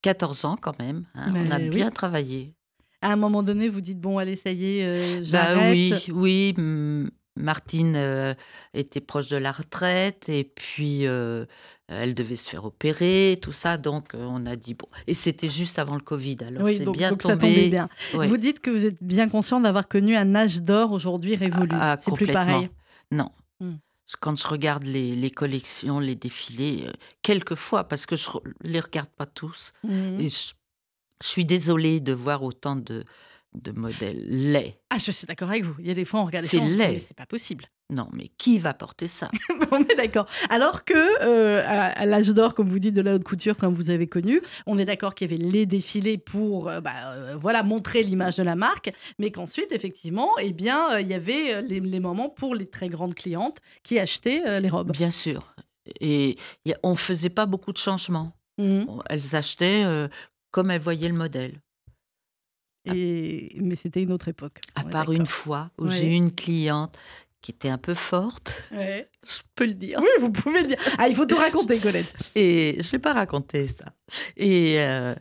14 0.03 0.45
euh, 0.45 0.49
ans 0.49 0.57
quand 0.57 0.79
même. 0.79 1.05
Hein. 1.17 1.33
on 1.35 1.51
a 1.51 1.59
bien 1.59 1.91
travaillé. 1.91 2.55
À 3.03 3.13
un 3.13 3.17
moment 3.17 3.43
donné, 3.43 3.69
vous 3.69 3.81
dites 3.81 4.01
bon, 4.01 4.19
allez, 4.19 4.37
ça 4.37 4.53
y 4.53 4.79
est, 4.79 5.17
bah 5.17 5.23
j'arrête. 5.23 5.73
oui, 5.73 5.95
oui. 6.13 7.11
Martine 7.39 8.37
était 8.73 9.01
proche 9.01 9.27
de 9.27 9.37
la 9.37 9.53
retraite 9.53 10.29
et 10.29 10.45
puis 10.45 11.07
elle 11.89 12.15
devait 12.15 12.37
se 12.37 12.49
faire 12.49 12.65
opérer, 12.65 13.39
tout 13.41 13.53
ça. 13.53 13.79
Donc 13.79 14.13
on 14.15 14.45
a 14.47 14.57
dit 14.57 14.75
bon. 14.75 14.89
Et 15.07 15.15
c'était 15.15 15.49
juste 15.49 15.79
avant 15.79 15.95
le 15.95 16.01
Covid. 16.01 16.39
Alors 16.47 16.63
oui, 16.63 16.81
donc, 16.81 16.97
bien 16.97 17.11
ça 17.21 17.37
tombait 17.37 17.69
bien. 17.69 17.89
Vous 18.13 18.37
dites 18.37 18.61
que 18.61 18.71
vous 18.71 18.87
êtes 18.87 19.03
bien 19.03 19.29
conscient 19.29 19.61
d'avoir 19.61 19.89
connu 19.89 20.17
un 20.17 20.35
âge 20.35 20.63
d'or 20.63 20.93
aujourd'hui 20.93 21.37
révolu. 21.37 21.71
Ah, 21.73 21.97
c'est 22.01 22.13
plus 22.13 22.27
pareil. 22.27 22.71
Non. 23.11 23.31
Hmm. 23.61 23.77
Quand 24.21 24.37
je 24.37 24.47
regarde 24.47 24.85
les, 24.85 25.31
collections, 25.31 25.99
les 25.99 26.15
défilés, 26.15 26.87
quelquefois, 27.23 27.85
parce 27.85 28.07
que 28.07 28.15
je 28.17 28.29
ne 28.63 28.71
les 28.71 28.81
regarde 28.81 29.09
pas 29.09 29.27
tous, 29.27 29.73
hmm. 29.83 30.21
et 30.21 30.29
je, 30.29 30.53
je 31.23 31.27
suis 31.27 31.45
désolée 31.45 32.01
de 32.01 32.13
voir 32.13 32.43
autant 32.45 32.77
de, 32.77 33.05
de 33.63 33.73
modèles 33.73 34.25
laids. 34.29 34.79
Ah, 34.91 34.99
je 34.99 35.11
suis 35.11 35.27
d'accord 35.27 35.51
avec 35.51 35.65
vous. 35.65 35.75
Il 35.79 35.87
y 35.87 35.91
a 35.91 35.95
des 35.95 36.05
fois, 36.05 36.21
on 36.21 36.25
regarde 36.25 36.45
les 36.45 36.59
choses, 36.59 36.77
mais 36.77 36.99
c'est 36.99 37.17
pas 37.17 37.27
possible. 37.27 37.65
Non, 37.89 38.09
mais 38.13 38.29
qui 38.37 38.59
va 38.59 38.75
porter 38.75 39.07
ça? 39.07 39.31
On 39.71 39.79
est 39.79 39.95
d'accord. 39.95 40.27
Alors 40.51 40.85
que 40.85 40.95
euh, 41.23 41.63
à, 41.65 42.05
l'âge 42.05 42.29
d'or, 42.31 42.55
comme 42.55 42.69
vous 42.69 42.81
dites, 42.81 42.95
de 42.95 43.01
la 43.01 43.15
haute 43.15 43.23
couture, 43.23 43.57
comme 43.57 43.75
vous 43.75 43.91
avez 43.91 44.09
connu, 44.09 44.41
on 44.67 44.77
est 44.77 44.85
d'accord 44.85 45.15
qu'il 45.15 45.31
y 45.31 45.35
avait 45.35 45.43
les 45.43 45.67
défilés 45.67 46.19
pour, 46.19 46.69
euh, 46.69 46.81
bah, 46.81 47.13
euh, 47.13 47.37
voilà, 47.37 47.63
montrer 47.63 48.03
l'image 48.03 48.37
de 48.37 48.43
la 48.43 48.57
marque, 48.57 48.93
mais 49.21 49.31
qu'ensuite, 49.31 49.71
effectivement, 49.71 50.31
eh 50.41 50.53
bien, 50.53 50.99
il 50.99 51.07
y 51.07 51.15
avait 51.15 51.63
les, 51.63 52.01
moments 52.01 52.29
pour 52.29 52.55
les 52.55 52.67
très 52.67 52.89
grandes 52.89 53.15
clientes 53.15 53.59
qui 53.85 53.99
achetaient 53.99 54.61
les 54.61 54.69
robes. 54.69 54.91
Bien 54.91 55.13
sûr. 55.13 55.55
Et 56.01 56.37
on 56.83 56.91
ne 56.91 56.97
faisait 56.97 57.31
pas 57.31 57.47
beaucoup 57.47 57.73
de 57.73 57.79
changements. 57.79 58.33
Mmh. 58.59 58.85
Elles 59.09 59.37
achetaient 59.37 59.85
comme 60.51 60.71
elles 60.71 60.81
voyaient 60.81 61.09
le 61.09 61.15
modèle. 61.15 61.61
Et... 62.95 63.57
Mais 63.61 63.77
c'était 63.77 64.03
une 64.03 64.13
autre 64.13 64.29
époque. 64.29 64.61
À 64.75 64.85
part 64.85 65.13
une 65.13 65.27
fois 65.27 65.71
où 65.79 65.89
j'ai 65.89 66.07
eu 66.07 66.15
une 66.15 66.35
cliente 66.35 66.97
qui 67.43 67.53
était 67.53 67.69
un 67.69 67.79
peu 67.79 67.95
forte. 67.95 68.53
Ouais. 68.73 69.09
Je 69.25 69.39
peux 69.55 69.67
le 69.67 69.75
dire. 69.75 70.01
Oui, 70.01 70.09
vous 70.19 70.33
pouvez 70.33 70.63
le 70.63 70.67
dire. 70.69 70.79
Ah, 70.99 71.09
il 71.09 71.15
faut 71.15 71.27
tout 71.27 71.37
raconter, 71.37 71.79
Colette. 71.79 72.13
Et 72.35 72.79
je 72.81 72.93
n'ai 72.93 72.99
pas 72.99 73.13
raconté 73.13 73.69
ça. 73.69 73.85
Et 74.37 74.81
euh, 74.81 75.15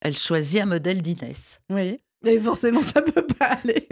elle 0.00 0.18
choisit 0.18 0.60
un 0.60 0.66
modèle 0.66 1.00
d'Inès. 1.00 1.60
Oui. 1.70 1.98
Et 2.26 2.40
forcément, 2.40 2.82
ça 2.82 3.02
peut 3.02 3.26
pas 3.26 3.58
aller. 3.64 3.86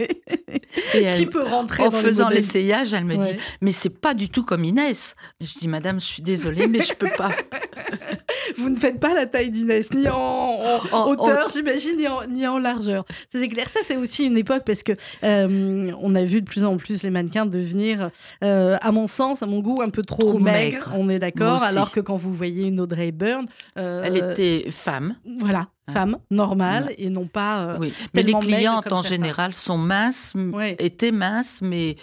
Et 0.93 1.11
Qui 1.11 1.25
peut 1.25 1.43
rentrer 1.43 1.83
En 1.83 1.91
faisant 1.91 2.29
l'essayage, 2.29 2.93
elle 2.93 3.05
me 3.05 3.15
dit 3.15 3.37
Mais 3.61 3.71
c'est 3.71 3.89
pas 3.89 4.13
du 4.13 4.29
tout 4.29 4.43
comme 4.43 4.63
Inès. 4.63 5.15
Je 5.41 5.59
dis 5.59 5.67
Madame, 5.67 5.99
je 5.99 6.05
suis 6.05 6.23
désolée, 6.23 6.67
mais 6.67 6.81
je 6.81 6.93
peux 6.93 7.11
pas. 7.17 7.31
Vous 8.57 8.69
ne 8.69 8.75
faites 8.75 8.99
pas 8.99 9.13
la 9.13 9.25
taille 9.25 9.49
d'Inès, 9.49 9.91
ni 9.93 10.07
en, 10.07 10.79
hauteur, 11.07 11.49
j'imagine, 11.53 11.97
ni 11.97 12.07
en, 12.07 12.25
ni 12.27 12.47
en 12.47 12.59
largeur. 12.59 13.05
C'est 13.31 13.47
clair. 13.47 13.67
Ça, 13.67 13.79
c'est 13.83 13.97
aussi 13.97 14.25
une 14.25 14.37
époque 14.37 14.63
parce 14.65 14.83
que 14.83 14.93
euh, 15.23 15.91
on 15.99 16.15
a 16.15 16.23
vu 16.23 16.41
de 16.41 16.45
plus 16.45 16.63
en 16.63 16.77
plus 16.77 17.03
les 17.03 17.09
mannequins 17.09 17.45
devenir, 17.45 18.11
euh, 18.43 18.77
à 18.81 18.91
mon 18.91 19.07
sens, 19.07 19.41
à 19.41 19.47
mon 19.47 19.59
goût, 19.59 19.81
un 19.81 19.89
peu 19.89 20.03
trop, 20.03 20.37
maigres. 20.39 20.91
On 20.95 21.09
est 21.09 21.19
d'accord. 21.19 21.63
Alors 21.63 21.91
que 21.91 21.99
quand 21.99 22.17
vous 22.17 22.33
voyez 22.33 22.67
une 22.67 22.79
Audrey 22.79 23.11
Byrne, 23.11 23.47
euh, 23.77 24.03
elle 24.03 24.17
était 24.17 24.69
femme. 24.71 25.15
Voilà. 25.39 25.67
Femme 25.91 26.17
normale 26.31 26.93
et 26.97 27.09
non 27.09 27.27
pas. 27.27 27.77
oui. 27.79 27.93
Mais 28.13 28.23
les 28.23 28.33
clientes 28.33 28.91
en 28.91 29.03
général 29.03 29.53
sont 29.53 29.77
minces, 29.77 30.33
étaient 30.79 31.11
minces, 31.11 31.61
mais 31.61 31.97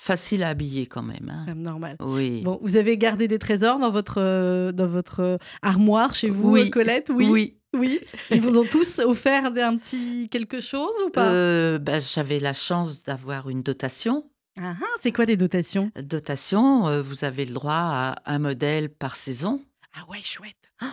facile 0.00 0.42
à 0.44 0.48
habiller 0.48 0.86
quand 0.86 1.02
même. 1.02 1.30
Hein. 1.30 1.54
Normal. 1.54 1.96
Oui. 2.00 2.40
Bon, 2.40 2.58
vous 2.62 2.78
avez 2.78 2.96
gardé 2.96 3.28
des 3.28 3.38
trésors 3.38 3.78
dans 3.78 3.90
votre, 3.90 4.18
euh, 4.18 4.72
dans 4.72 4.86
votre 4.86 5.20
euh, 5.20 5.36
armoire 5.60 6.14
chez 6.14 6.30
vous, 6.30 6.52
oui. 6.52 6.70
Colette? 6.70 7.10
Oui. 7.14 7.28
Oui. 7.28 7.58
oui. 7.74 8.00
Ils 8.30 8.40
vous 8.40 8.56
ont 8.56 8.64
tous 8.64 8.98
offert 9.00 9.44
un 9.44 9.76
petit 9.76 10.30
quelque 10.30 10.62
chose 10.62 10.94
ou 11.06 11.10
pas? 11.10 11.28
Euh, 11.28 11.78
bah, 11.78 12.00
J'avais 12.00 12.40
la 12.40 12.54
chance 12.54 13.02
d'avoir 13.02 13.50
une 13.50 13.62
dotation. 13.62 14.24
Ah, 14.58 14.74
ah, 14.80 14.86
c'est 15.00 15.12
quoi 15.12 15.26
les 15.26 15.36
dotations? 15.36 15.92
Dotation, 16.02 17.02
vous 17.02 17.24
avez 17.24 17.44
le 17.44 17.52
droit 17.52 17.74
à 17.74 18.16
un 18.24 18.38
modèle 18.38 18.88
par 18.88 19.16
saison. 19.16 19.62
Ah 19.94 20.00
ouais, 20.10 20.20
chouette. 20.22 20.54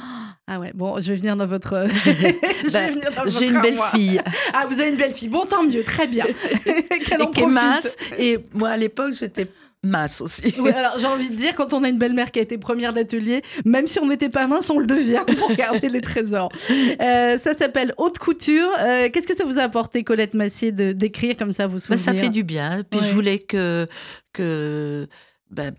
Ah 0.50 0.62
ouais, 0.62 0.72
bon, 0.74 1.02
je 1.02 1.12
vais 1.12 1.18
venir 1.18 1.36
dans 1.36 1.46
votre. 1.46 1.74
Bah, 2.72 3.24
j'ai 3.28 3.48
une 3.48 3.62
belle 3.62 3.80
fille. 3.94 4.22
Ah, 4.54 4.66
vous 4.66 4.80
avez 4.80 4.90
une 4.90 4.96
belle 4.96 5.12
fille. 5.12 5.28
Bon, 5.28 5.46
tant 5.46 5.64
mieux, 5.64 5.84
très 5.84 6.08
bien. 6.08 6.26
Qu'elle 6.64 7.22
en 7.22 7.32
profite. 7.32 7.50
Masse. 7.50 7.98
Et 8.18 8.40
moi, 8.54 8.70
à 8.70 8.78
l'époque, 8.78 9.14
j'étais 9.14 9.48
mince 9.84 10.22
aussi. 10.22 10.54
Oui, 10.58 10.72
alors 10.72 10.98
j'ai 11.00 11.08
envie 11.08 11.30
de 11.30 11.36
dire, 11.36 11.54
quand 11.54 11.74
on 11.74 11.84
a 11.84 11.90
une 11.90 11.98
belle-mère 11.98 12.32
qui 12.32 12.40
a 12.40 12.42
été 12.42 12.58
première 12.58 12.94
d'atelier, 12.94 13.42
même 13.66 13.88
si 13.88 14.00
on 14.00 14.08
n'était 14.08 14.30
pas 14.30 14.48
mince, 14.48 14.70
on 14.70 14.80
le 14.80 14.88
devient 14.88 15.24
pour 15.38 15.54
garder 15.56 15.90
les 15.90 16.02
trésors. 16.02 16.50
Euh, 16.70 17.38
ça 17.38 17.54
s'appelle 17.54 17.94
Haute 17.98 18.18
Couture. 18.20 18.70
Euh, 18.80 19.10
qu'est-ce 19.12 19.28
que 19.28 19.36
ça 19.36 19.44
vous 19.44 19.60
a 19.60 19.64
apporté, 19.64 20.04
Colette 20.04 20.34
Massier, 20.34 20.72
d'écrire 20.72 21.36
comme 21.38 21.54
ça 21.54 21.64
souvenirs 21.64 21.88
bah, 21.90 21.98
Ça 21.98 22.14
fait 22.14 22.30
du 22.30 22.44
bien. 22.44 22.84
Puis 22.90 23.00
je 23.04 23.14
voulais 23.14 23.40
que. 23.40 23.88
que 24.34 25.08
bah, 25.52 25.72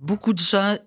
beaucoup 0.00 0.32
de 0.32 0.40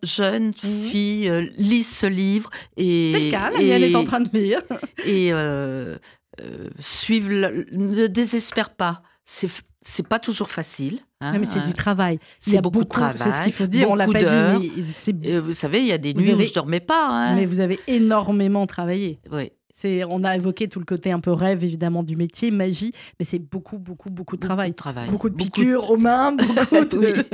jeunes 0.03 0.49
mmh 0.49 0.83
filles 0.85 1.29
euh, 1.29 1.47
lisent 1.57 1.89
ce 1.89 2.05
livre 2.05 2.49
et 2.77 3.11
c'est 3.13 3.19
le 3.25 3.31
cas, 3.31 3.51
elle 3.59 3.83
est 3.83 3.95
en 3.95 4.03
train 4.03 4.21
de 4.21 4.29
lire 4.37 4.61
et 5.05 5.33
euh, 5.33 5.97
euh, 6.41 6.69
suivent, 6.79 7.29
ne 7.29 8.07
désespèrent 8.07 8.75
pas. 8.75 9.01
C'est 9.25 10.07
pas 10.07 10.19
toujours 10.19 10.49
facile. 10.49 10.99
Hein, 11.21 11.33
non, 11.33 11.39
mais 11.39 11.45
c'est 11.45 11.61
du 11.61 11.73
travail. 11.73 12.19
C'est 12.39 12.61
beaucoup, 12.61 12.83
de 12.83 12.89
travail. 12.89 13.17
C'est 13.17 13.31
ce 13.31 13.41
qu'il 13.43 13.53
faut 13.53 13.67
dire. 13.67 13.89
On 13.89 13.95
l'a 13.95 14.07
pas 14.07 14.23
dit. 14.23 14.71
Mais 15.13 15.39
vous 15.39 15.53
savez, 15.53 15.79
il 15.79 15.87
y 15.87 15.91
a 15.91 15.97
des 15.97 16.13
nuits 16.13 16.33
où 16.33 16.41
je 16.41 16.53
dormais 16.53 16.79
pas. 16.79 17.07
Hein. 17.07 17.35
Mais 17.35 17.45
vous 17.45 17.59
avez 17.59 17.79
énormément 17.87 18.65
travaillé. 18.67 19.19
Oui 19.31 19.51
on 20.07 20.23
a 20.23 20.35
évoqué 20.35 20.67
tout 20.67 20.79
le 20.79 20.85
côté 20.85 21.11
un 21.11 21.19
peu 21.19 21.31
rêve 21.31 21.63
évidemment 21.63 22.03
du 22.03 22.15
métier, 22.15 22.51
magie, 22.51 22.91
mais 23.19 23.25
c'est 23.25 23.39
beaucoup, 23.39 23.77
beaucoup, 23.77 24.09
beaucoup 24.09 24.37
de 24.37 24.41
travail. 24.41 24.73
Beaucoup 25.09 25.29
de 25.29 25.35
piqûres 25.35 25.89
aux 25.89 25.97
mains, 25.97 26.31
beaucoup 26.33 26.85
de, 26.85 27.25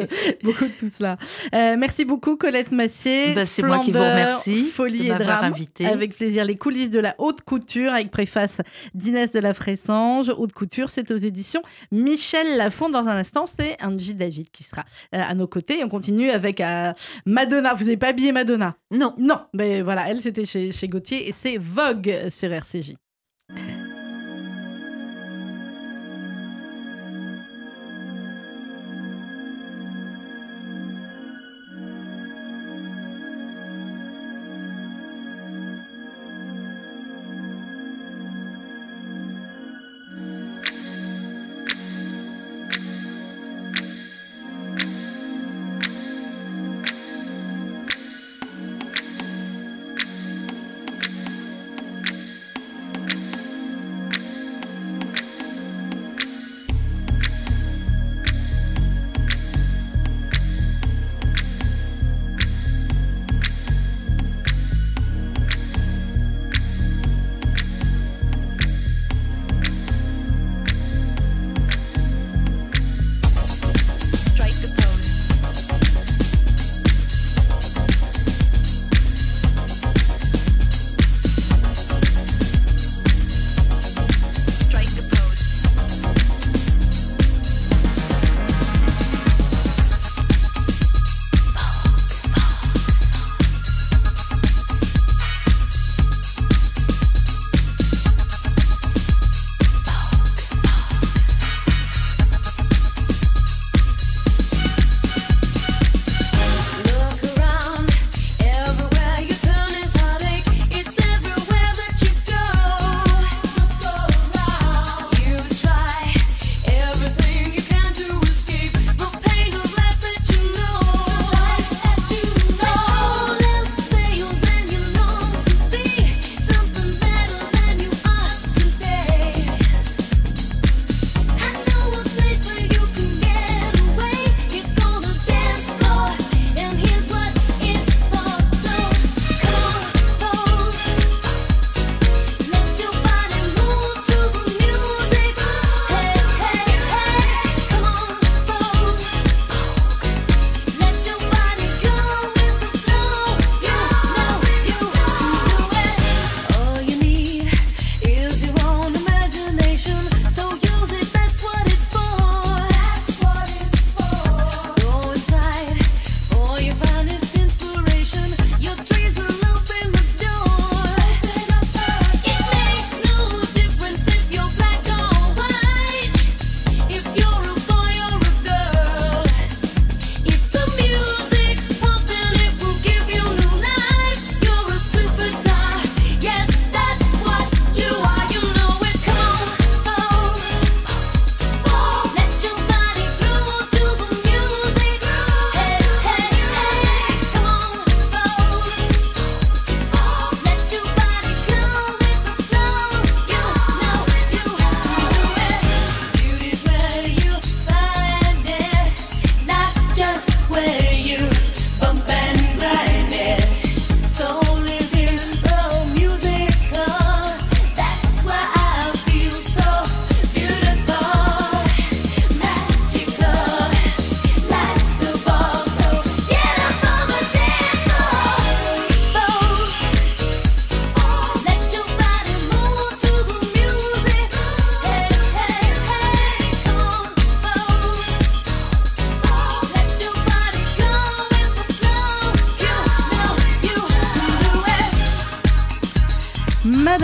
beaucoup 0.43 0.65
de 0.65 0.73
tout 0.79 0.89
cela. 0.91 1.17
Euh, 1.53 1.75
merci 1.77 2.05
beaucoup 2.05 2.35
Colette 2.35 2.71
Massier. 2.71 3.33
Bah, 3.33 3.45
c'est 3.45 3.63
moi 3.63 3.79
qui 3.79 3.91
vous 3.91 3.99
remercie. 3.99 4.65
Folie 4.65 5.07
et 5.07 5.15
drame. 5.15 5.45
Invité. 5.45 5.85
Avec 5.85 6.15
plaisir. 6.15 6.45
Les 6.45 6.55
coulisses 6.55 6.89
de 6.89 6.99
la 6.99 7.15
haute 7.17 7.41
couture 7.41 7.93
avec 7.93 8.11
préface 8.11 8.61
d'Inès 8.93 9.31
de 9.31 9.39
la 9.39 9.53
Fressange. 9.53 10.31
Haute 10.37 10.53
couture, 10.53 10.89
c'est 10.89 11.11
aux 11.11 11.17
éditions 11.17 11.61
Michel 11.91 12.57
Lafont. 12.57 12.89
Dans 12.89 13.07
un 13.07 13.17
instant, 13.17 13.45
c'est 13.47 13.77
Angie 13.83 14.13
David 14.13 14.49
qui 14.51 14.63
sera 14.63 14.83
euh, 15.13 15.21
à 15.21 15.33
nos 15.35 15.47
côtés. 15.47 15.83
On 15.83 15.89
continue 15.89 16.29
avec 16.29 16.61
euh, 16.61 16.91
Madonna. 17.25 17.73
Vous 17.73 17.85
n'avez 17.85 17.97
pas 17.97 18.07
habillé 18.09 18.31
Madonna? 18.31 18.75
Non. 18.91 19.13
Non, 19.17 19.39
mais 19.53 19.81
voilà, 19.81 20.09
elle 20.09 20.21
c'était 20.21 20.45
chez, 20.45 20.71
chez 20.71 20.87
Gauthier 20.87 21.27
et 21.27 21.31
c'est 21.31 21.57
Vogue 21.57 22.29
sur 22.37 22.51
RCJ. 22.53 22.95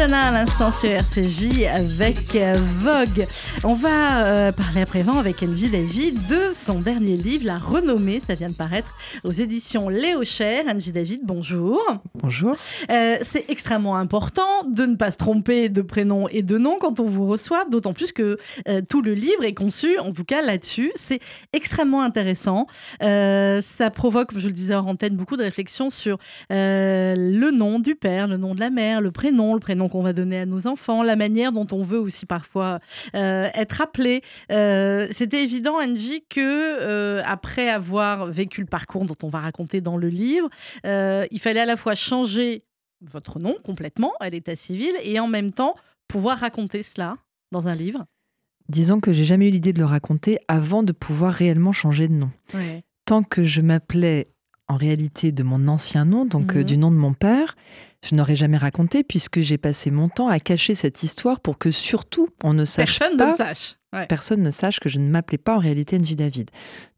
À 0.03 0.31
l'instant 0.31 0.69
sur 0.69 0.89
RCJ 0.89 1.63
avec 1.73 2.35
euh, 2.35 2.53
Vogue. 2.57 3.25
On 3.63 3.73
va 3.73 4.25
euh, 4.25 4.51
parler 4.51 4.81
à 4.81 4.85
présent 4.85 5.17
avec 5.17 5.41
Angie 5.41 5.69
David 5.69 6.27
de 6.27 6.51
son 6.53 6.81
dernier 6.81 7.15
livre, 7.15 7.45
La 7.45 7.57
Renommée. 7.57 8.19
Ça 8.19 8.33
vient 8.33 8.49
de 8.49 8.53
paraître 8.53 8.93
aux 9.23 9.31
éditions 9.31 9.87
Léo 9.87 10.25
Cher. 10.25 10.65
Angie 10.67 10.91
David, 10.91 11.21
bonjour. 11.23 11.79
Bonjour. 12.15 12.57
Euh, 12.91 13.17
c'est 13.21 13.45
extrêmement 13.49 13.95
important 13.95 14.65
de 14.69 14.85
ne 14.85 14.95
pas 14.95 15.09
se 15.09 15.17
tromper 15.17 15.69
de 15.69 15.81
prénom 15.81 16.27
et 16.27 16.41
de 16.41 16.57
nom 16.57 16.79
quand 16.81 16.99
on 16.99 17.05
vous 17.05 17.25
reçoit, 17.25 17.63
d'autant 17.71 17.93
plus 17.93 18.11
que 18.11 18.37
tout 18.89 19.01
le 19.01 19.13
livre 19.13 19.45
est 19.45 19.53
conçu, 19.53 19.97
en 19.99 20.11
tout 20.11 20.25
cas 20.25 20.41
là-dessus. 20.41 20.91
C'est 20.95 21.21
extrêmement 21.53 22.01
intéressant. 22.01 22.67
ça 22.99 23.89
provoque, 23.89 24.37
je 24.37 24.47
le 24.47 24.53
disais 24.53 24.75
en 24.75 24.85
antenne, 24.85 25.15
beaucoup 25.15 25.37
de 25.37 25.43
réflexions 25.43 25.89
sur 25.89 26.17
le 26.49 27.51
nom 27.51 27.79
du 27.79 27.95
père, 27.95 28.27
le 28.27 28.35
nom 28.35 28.53
de 28.53 28.59
la 28.59 28.69
mère, 28.69 28.99
le 28.99 29.11
prénom 29.11 29.53
le 29.53 29.61
prénom 29.61 29.87
qu'on 29.93 30.01
va 30.01 30.13
donner 30.13 30.39
à 30.39 30.47
nos 30.47 30.65
enfants, 30.65 31.03
la 31.03 31.15
manière 31.15 31.51
dont 31.51 31.67
on 31.71 31.83
veut 31.83 31.99
aussi 31.99 32.25
parfois 32.25 32.79
euh, 33.13 33.47
être 33.53 33.79
appelé. 33.79 34.23
Euh, 34.51 35.07
c'était 35.11 35.43
évident, 35.43 35.75
Angie, 35.79 36.25
que 36.27 36.39
euh, 36.41 37.21
après 37.25 37.69
avoir 37.69 38.25
vécu 38.25 38.61
le 38.61 38.65
parcours 38.65 39.05
dont 39.05 39.15
on 39.21 39.27
va 39.27 39.41
raconter 39.41 39.81
dans 39.81 39.95
le 39.95 40.09
livre, 40.09 40.49
il 40.83 41.39
fallait 41.39 41.59
à 41.59 41.65
la 41.65 41.77
fois 41.77 41.93
changer 41.93 42.63
votre 43.01 43.39
nom 43.39 43.55
complètement 43.63 44.13
à 44.19 44.31
l'état 44.31 44.55
civil 44.55 44.93
et 45.03 45.19
en 45.19 45.27
même 45.27 45.51
temps 45.51 45.75
pouvoir 46.07 46.39
raconter 46.39 46.81
cela 46.81 47.17
dans 47.51 47.67
un 47.67 47.75
livre. 47.75 48.05
Disons 48.69 48.99
que 48.99 49.13
j'ai 49.13 49.25
jamais 49.25 49.49
eu 49.49 49.51
l'idée 49.51 49.73
de 49.73 49.79
le 49.79 49.85
raconter 49.85 50.39
avant 50.47 50.81
de 50.81 50.91
pouvoir 50.91 51.33
réellement 51.33 51.71
changer 51.71 52.07
de 52.07 52.13
nom. 52.13 52.31
Tant 53.05 53.21
que 53.21 53.43
je 53.43 53.61
m'appelais 53.61 54.32
en 54.67 54.77
réalité 54.77 55.31
de 55.31 55.43
mon 55.43 55.67
ancien 55.67 56.05
nom, 56.05 56.25
donc 56.25 56.55
mhm. 56.55 56.63
du 56.63 56.77
nom 56.77 56.91
de 56.91 56.97
mon 56.97 57.13
père, 57.13 57.55
je 58.03 58.15
n'aurais 58.15 58.35
jamais 58.35 58.57
raconté 58.57 59.03
puisque 59.03 59.39
j'ai 59.39 59.57
passé 59.57 59.89
mon 59.91 60.09
temps 60.09 60.27
à 60.27 60.39
cacher 60.39 60.75
cette 60.75 61.03
histoire 61.03 61.39
pour 61.39 61.57
que 61.57 61.71
surtout 61.71 62.29
on 62.43 62.53
ne 62.53 62.65
sache 62.65 62.99
personne 62.99 63.17
pas. 63.17 63.31
Ne 63.31 63.37
sache. 63.37 63.75
Personne 64.09 64.41
ne 64.41 64.49
sache 64.49 64.79
que 64.79 64.89
je 64.89 64.97
ne 64.97 65.07
m'appelais 65.07 65.37
pas 65.37 65.55
en 65.55 65.59
réalité 65.59 65.99
NJ 65.99 66.15
David. 66.15 66.49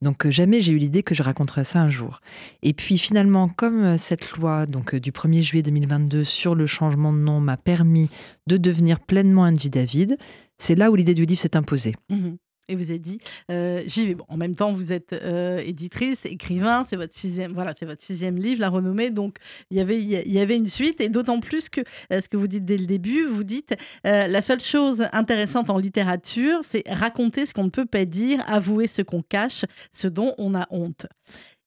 Donc 0.01 0.25
euh, 0.25 0.32
jamais 0.32 0.62
j'ai 0.62 0.71
eu 0.71 0.78
l'idée 0.78 1.04
que 1.04 1.13
je 1.13 1.23
raconterais 1.23 1.65
ça 1.65 1.82
un 1.82 1.89
jour. 1.89 2.21
Et 2.63 2.73
puis 2.73 2.97
finalement, 2.97 3.49
comme 3.49 3.84
euh, 3.84 3.97
cette 3.97 4.32
loi 4.32 4.65
donc 4.65 4.95
euh, 4.95 4.99
du 5.01 5.12
1er 5.12 5.41
juillet 5.41 5.63
2022 5.63 6.23
sur 6.23 6.56
le 6.56 6.65
changement 6.65 7.12
de 7.12 7.17
nom 7.17 7.41
m'a 7.41 7.58
permis 7.58 8.10
de 8.47 8.56
devenir 8.56 9.01
pleinement 9.01 9.49
NJ 9.51 9.69
David, 9.69 10.17
c'est 10.58 10.75
là 10.75 10.89
où 10.89 10.95
l'idée 10.95 11.13
du 11.13 11.25
livre 11.25 11.41
s'est 11.41 11.58
imposée. 11.58 11.95
Mhm 12.10 12.38
et 12.67 12.75
vous 12.75 12.89
avez 12.89 12.99
dit 12.99 13.17
euh, 13.51 13.84
j'y 13.86 14.08
vais. 14.08 14.15
Bon, 14.15 14.25
en 14.28 14.38
même 14.38 14.56
temps, 14.56 14.71
vous 14.71 14.91
êtes 14.93 15.13
euh, 15.13 15.58
éditrice, 15.60 16.25
écrivain, 16.25 16.84
c'est 16.84 16.95
votre 16.95 17.13
sixième, 17.13 17.54
voilà, 17.54 17.73
c'est 17.78 17.86
votre 17.86 18.01
sixième 18.01 18.38
livre, 18.38 18.62
La 18.62 18.69
Renommée. 18.69 19.12
Donc, 19.12 19.38
il 19.69 19.78
y 19.78 19.80
avait, 19.80 20.01
il 20.01 20.32
y 20.32 20.39
avait 20.39 20.56
une 20.56 20.65
suite, 20.65 21.01
et 21.01 21.10
d'autant 21.10 21.39
plus 21.39 21.69
que 21.69 21.82
euh, 22.12 22.21
ce 22.21 22.30
que 22.30 22.38
vous 22.38 22.47
dites 22.47 22.65
dès 22.65 22.78
le 22.78 22.86
début, 22.86 23.25
vous 23.25 23.43
dites 23.43 23.75
la 24.04 24.41
seule 24.41 24.62
chose 24.62 25.08
intéressante 25.12 25.69
en 25.69 25.78
littérature, 25.78 26.60
c'est 26.63 26.84
raconter 26.88 27.45
ce 27.45 27.54
qu'on 27.54 27.65
ne 27.65 27.69
peut 27.69 27.86
pas 27.86 28.06
dire, 28.06 28.43
avouer 28.47 28.88
ce 28.88 29.01
qu'on 29.01 29.21
cache, 29.21 29.65
ce 29.91 30.08
dont 30.08 30.34
on 30.38 30.56
a 30.56 30.67
honte. 30.69 31.08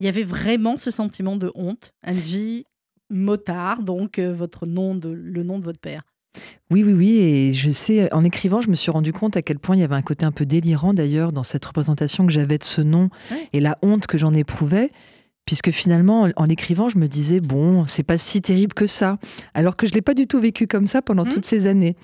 Il 0.01 0.07
y 0.07 0.09
avait 0.09 0.23
vraiment 0.23 0.77
ce 0.77 0.91
sentiment 0.91 1.37
de 1.37 1.51
honte, 1.55 1.93
Angie 2.07 2.65
Motard, 3.11 3.83
donc 3.83 4.19
votre 4.19 4.67
nom 4.67 4.95
de, 4.95 5.09
le 5.11 5.43
nom 5.43 5.59
de 5.59 5.65
votre 5.65 5.81
père. 5.81 6.03
Oui, 6.71 6.83
oui, 6.85 6.93
oui. 6.93 7.19
Et 7.19 7.53
je 7.53 7.71
sais, 7.71 8.13
en 8.13 8.25
écrivant, 8.25 8.61
je 8.61 8.71
me 8.71 8.75
suis 8.75 8.91
rendu 8.91 9.13
compte 9.13 9.37
à 9.37 9.43
quel 9.43 9.59
point 9.59 9.77
il 9.77 9.81
y 9.81 9.85
avait 9.85 9.95
un 9.95 10.03
côté 10.03 10.25
un 10.27 10.33
peu 10.33 10.47
délirant 10.47 10.95
d'ailleurs 10.95 11.33
dans 11.33 11.45
cette 11.45 11.65
représentation 11.65 12.27
que 12.27 12.33
j'avais 12.33 12.59
de 12.59 12.65
ce 12.65 12.81
nom 12.81 13.11
et 13.53 13.61
la 13.61 13.79
honte 13.83 14.07
que 14.07 14.19
j'en 14.19 14.35
éprouvais 14.35 14.91
puisque 15.49 15.71
finalement, 15.71 16.29
en 16.37 16.45
l'écrivant, 16.45 16.91
je 16.91 16.99
me 16.99 17.09
disais, 17.09 17.41
bon, 17.41 17.87
c'est 17.87 18.03
pas 18.03 18.19
si 18.19 18.43
terrible 18.43 18.75
que 18.75 18.87
ça, 18.87 19.17
alors 19.55 19.77
que 19.77 19.87
je 19.87 19.95
l'ai 19.95 20.03
pas 20.03 20.13
du 20.13 20.27
tout 20.27 20.39
vécu 20.39 20.67
comme 20.67 20.87
ça 20.87 21.01
pendant 21.01 21.25
mmh. 21.25 21.31
toutes 21.31 21.47
ces 21.47 21.65
années. 21.65 21.97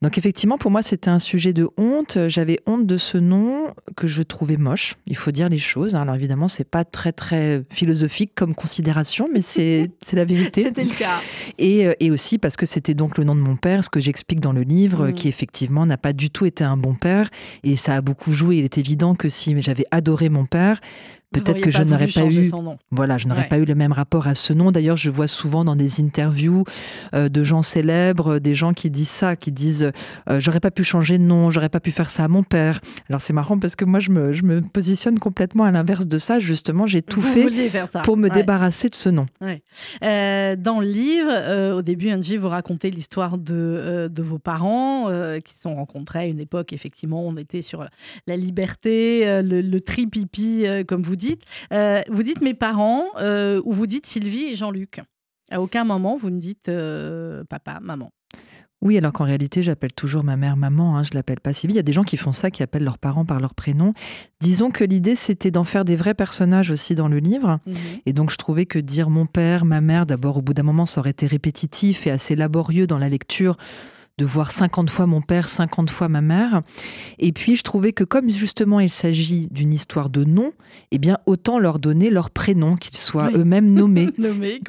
Donc 0.00 0.16
effectivement, 0.16 0.56
pour 0.56 0.70
moi, 0.70 0.80
c'était 0.80 1.10
un 1.10 1.18
sujet 1.18 1.52
de 1.52 1.68
honte. 1.76 2.16
J'avais 2.28 2.58
honte 2.64 2.86
de 2.86 2.96
ce 2.96 3.18
nom 3.18 3.74
que 3.96 4.06
je 4.06 4.22
trouvais 4.22 4.56
moche. 4.56 4.94
Il 5.06 5.14
faut 5.14 5.30
dire 5.30 5.50
les 5.50 5.58
choses. 5.58 5.94
Alors 5.94 6.14
évidemment, 6.14 6.48
c'est 6.48 6.64
pas 6.64 6.86
très 6.86 7.12
très 7.12 7.64
philosophique 7.70 8.32
comme 8.34 8.54
considération, 8.54 9.28
mais 9.30 9.42
c'est 9.42 9.90
la 10.14 10.24
vérité. 10.24 10.62
C'était 10.62 10.84
le 10.84 10.88
cas. 10.88 11.20
Et, 11.58 11.86
euh, 11.86 11.92
et, 12.00 12.10
aussi 12.10 12.38
parce 12.38 12.56
que 12.56 12.64
c'était 12.64 12.94
donc 12.94 13.18
le 13.18 13.24
nom 13.24 13.34
de 13.34 13.42
mon 13.42 13.56
père, 13.56 13.84
ce 13.84 13.90
que 13.90 14.00
j'explique 14.00 14.40
dans 14.40 14.54
le 14.54 14.62
livre, 14.62 15.08
mmh. 15.08 15.12
qui 15.12 15.28
effectivement 15.28 15.84
n'a 15.84 15.98
pas 15.98 16.14
du 16.14 16.30
tout 16.30 16.46
été 16.46 16.64
un 16.64 16.78
bon 16.78 16.94
père, 16.94 17.28
et 17.62 17.76
ça 17.76 17.94
a 17.94 18.00
beaucoup 18.00 18.32
joué. 18.32 18.56
Il 18.56 18.64
est 18.64 18.78
évident 18.78 19.14
que 19.14 19.28
si 19.28 19.60
j'avais 19.60 19.84
adoré 19.90 20.30
mon 20.30 20.46
père, 20.46 20.80
Peut-être 21.40 21.60
que 21.60 21.70
je 21.70 21.82
n'aurais 21.82 22.06
pas 22.06 22.24
eu, 22.26 22.50
voilà, 22.90 23.18
je 23.18 23.28
n'aurais 23.28 23.48
pas 23.48 23.58
eu 23.58 23.64
le 23.64 23.74
même 23.74 23.92
rapport 23.92 24.26
à 24.26 24.34
ce 24.34 24.52
nom. 24.52 24.70
D'ailleurs, 24.70 24.96
je 24.96 25.10
vois 25.10 25.26
souvent 25.26 25.64
dans 25.64 25.76
des 25.76 26.00
interviews 26.00 26.64
euh, 27.14 27.28
de 27.28 27.42
gens 27.42 27.62
célèbres, 27.62 28.38
des 28.38 28.54
gens 28.54 28.72
qui 28.72 28.90
disent 28.90 29.08
ça, 29.08 29.36
qui 29.36 29.52
disent 29.52 29.92
euh, 30.28 30.40
j'aurais 30.40 30.60
pas 30.60 30.70
pu 30.70 30.84
changer 30.84 31.18
de 31.18 31.22
nom, 31.22 31.50
j'aurais 31.50 31.68
pas 31.68 31.80
pu 31.80 31.90
faire 31.90 32.10
ça 32.10 32.24
à 32.24 32.28
mon 32.28 32.42
père. 32.42 32.80
Alors 33.08 33.20
c'est 33.20 33.32
marrant 33.32 33.58
parce 33.58 33.76
que 33.76 33.84
moi 33.84 34.00
je 34.00 34.10
me, 34.10 34.32
je 34.32 34.42
me 34.44 34.60
positionne 34.60 35.18
complètement 35.18 35.64
à 35.64 35.70
l'inverse 35.70 36.06
de 36.06 36.18
ça. 36.18 36.40
Justement, 36.40 36.86
j'ai 36.86 37.02
tout 37.02 37.20
fait 37.20 37.46
pour 38.02 38.16
me 38.16 38.28
débarrasser 38.28 38.88
de 38.88 38.94
ce 38.94 39.08
nom. 39.08 39.26
Euh, 40.02 40.56
dans 40.56 40.80
le 40.80 40.86
livre, 40.86 41.76
au 41.76 41.82
début, 41.82 42.12
Angie, 42.12 42.36
vous 42.36 42.48
racontez 42.48 42.90
l'histoire 42.90 43.38
de, 43.38 44.08
de 44.10 44.22
vos 44.22 44.38
parents 44.38 45.10
qui 45.44 45.54
se 45.54 45.62
sont 45.62 45.74
rencontrés 45.74 46.20
à 46.20 46.24
une 46.26 46.40
époque. 46.40 46.72
Effectivement, 46.72 47.26
on 47.26 47.36
était 47.36 47.62
sur 47.62 47.86
la 48.26 48.36
liberté, 48.36 49.42
le, 49.42 49.60
le 49.60 49.80
tri-pipi, 49.80 50.64
comme 50.86 51.02
vous 51.02 51.16
dites. 51.16 51.25
Euh, 51.72 52.02
vous 52.08 52.22
dites 52.22 52.40
mes 52.40 52.54
parents 52.54 53.04
euh, 53.18 53.60
ou 53.64 53.72
vous 53.72 53.86
dites 53.86 54.06
Sylvie 54.06 54.44
et 54.44 54.56
Jean-Luc. 54.56 55.00
À 55.50 55.60
aucun 55.60 55.84
moment 55.84 56.16
vous 56.16 56.30
ne 56.30 56.38
dites 56.38 56.68
euh, 56.68 57.44
papa, 57.44 57.78
maman. 57.80 58.10
Oui, 58.82 58.98
alors 58.98 59.12
qu'en 59.12 59.24
réalité, 59.24 59.62
j'appelle 59.62 59.94
toujours 59.94 60.22
ma 60.22 60.36
mère 60.36 60.56
maman, 60.56 60.96
hein, 60.96 61.02
je 61.02 61.10
l'appelle 61.14 61.40
pas 61.40 61.54
Sylvie. 61.54 61.74
Il 61.74 61.76
y 61.76 61.80
a 61.80 61.82
des 61.82 61.94
gens 61.94 62.04
qui 62.04 62.18
font 62.18 62.32
ça, 62.32 62.50
qui 62.50 62.62
appellent 62.62 62.84
leurs 62.84 62.98
parents 62.98 63.24
par 63.24 63.40
leur 63.40 63.54
prénom. 63.54 63.94
Disons 64.40 64.70
que 64.70 64.84
l'idée, 64.84 65.16
c'était 65.16 65.50
d'en 65.50 65.64
faire 65.64 65.84
des 65.84 65.96
vrais 65.96 66.14
personnages 66.14 66.70
aussi 66.70 66.94
dans 66.94 67.08
le 67.08 67.18
livre. 67.18 67.58
Mhm. 67.66 67.74
Et 68.04 68.12
donc, 68.12 68.30
je 68.30 68.36
trouvais 68.36 68.66
que 68.66 68.78
dire 68.78 69.08
mon 69.08 69.24
père, 69.24 69.64
ma 69.64 69.80
mère, 69.80 70.04
d'abord, 70.04 70.36
au 70.36 70.42
bout 70.42 70.52
d'un 70.52 70.62
moment, 70.62 70.84
ça 70.84 71.00
aurait 71.00 71.10
été 71.10 71.26
répétitif 71.26 72.06
et 72.06 72.10
assez 72.10 72.36
laborieux 72.36 72.86
dans 72.86 72.98
la 72.98 73.08
lecture 73.08 73.56
de 74.18 74.24
voir 74.24 74.50
50 74.50 74.88
fois 74.88 75.06
mon 75.06 75.20
père, 75.20 75.48
50 75.48 75.90
fois 75.90 76.08
ma 76.08 76.22
mère. 76.22 76.62
Et 77.18 77.32
puis 77.32 77.56
je 77.56 77.62
trouvais 77.62 77.92
que 77.92 78.04
comme 78.04 78.30
justement 78.30 78.80
il 78.80 78.90
s'agit 78.90 79.46
d'une 79.50 79.72
histoire 79.72 80.08
de 80.08 80.24
nom, 80.24 80.52
eh 80.90 80.98
bien 80.98 81.18
autant 81.26 81.58
leur 81.58 81.78
donner 81.78 82.08
leur 82.08 82.30
prénom, 82.30 82.76
qu'ils 82.76 82.96
soient 82.96 83.30
eux-mêmes 83.32 83.72
nommés. 83.72 84.08
nommés 84.18 84.60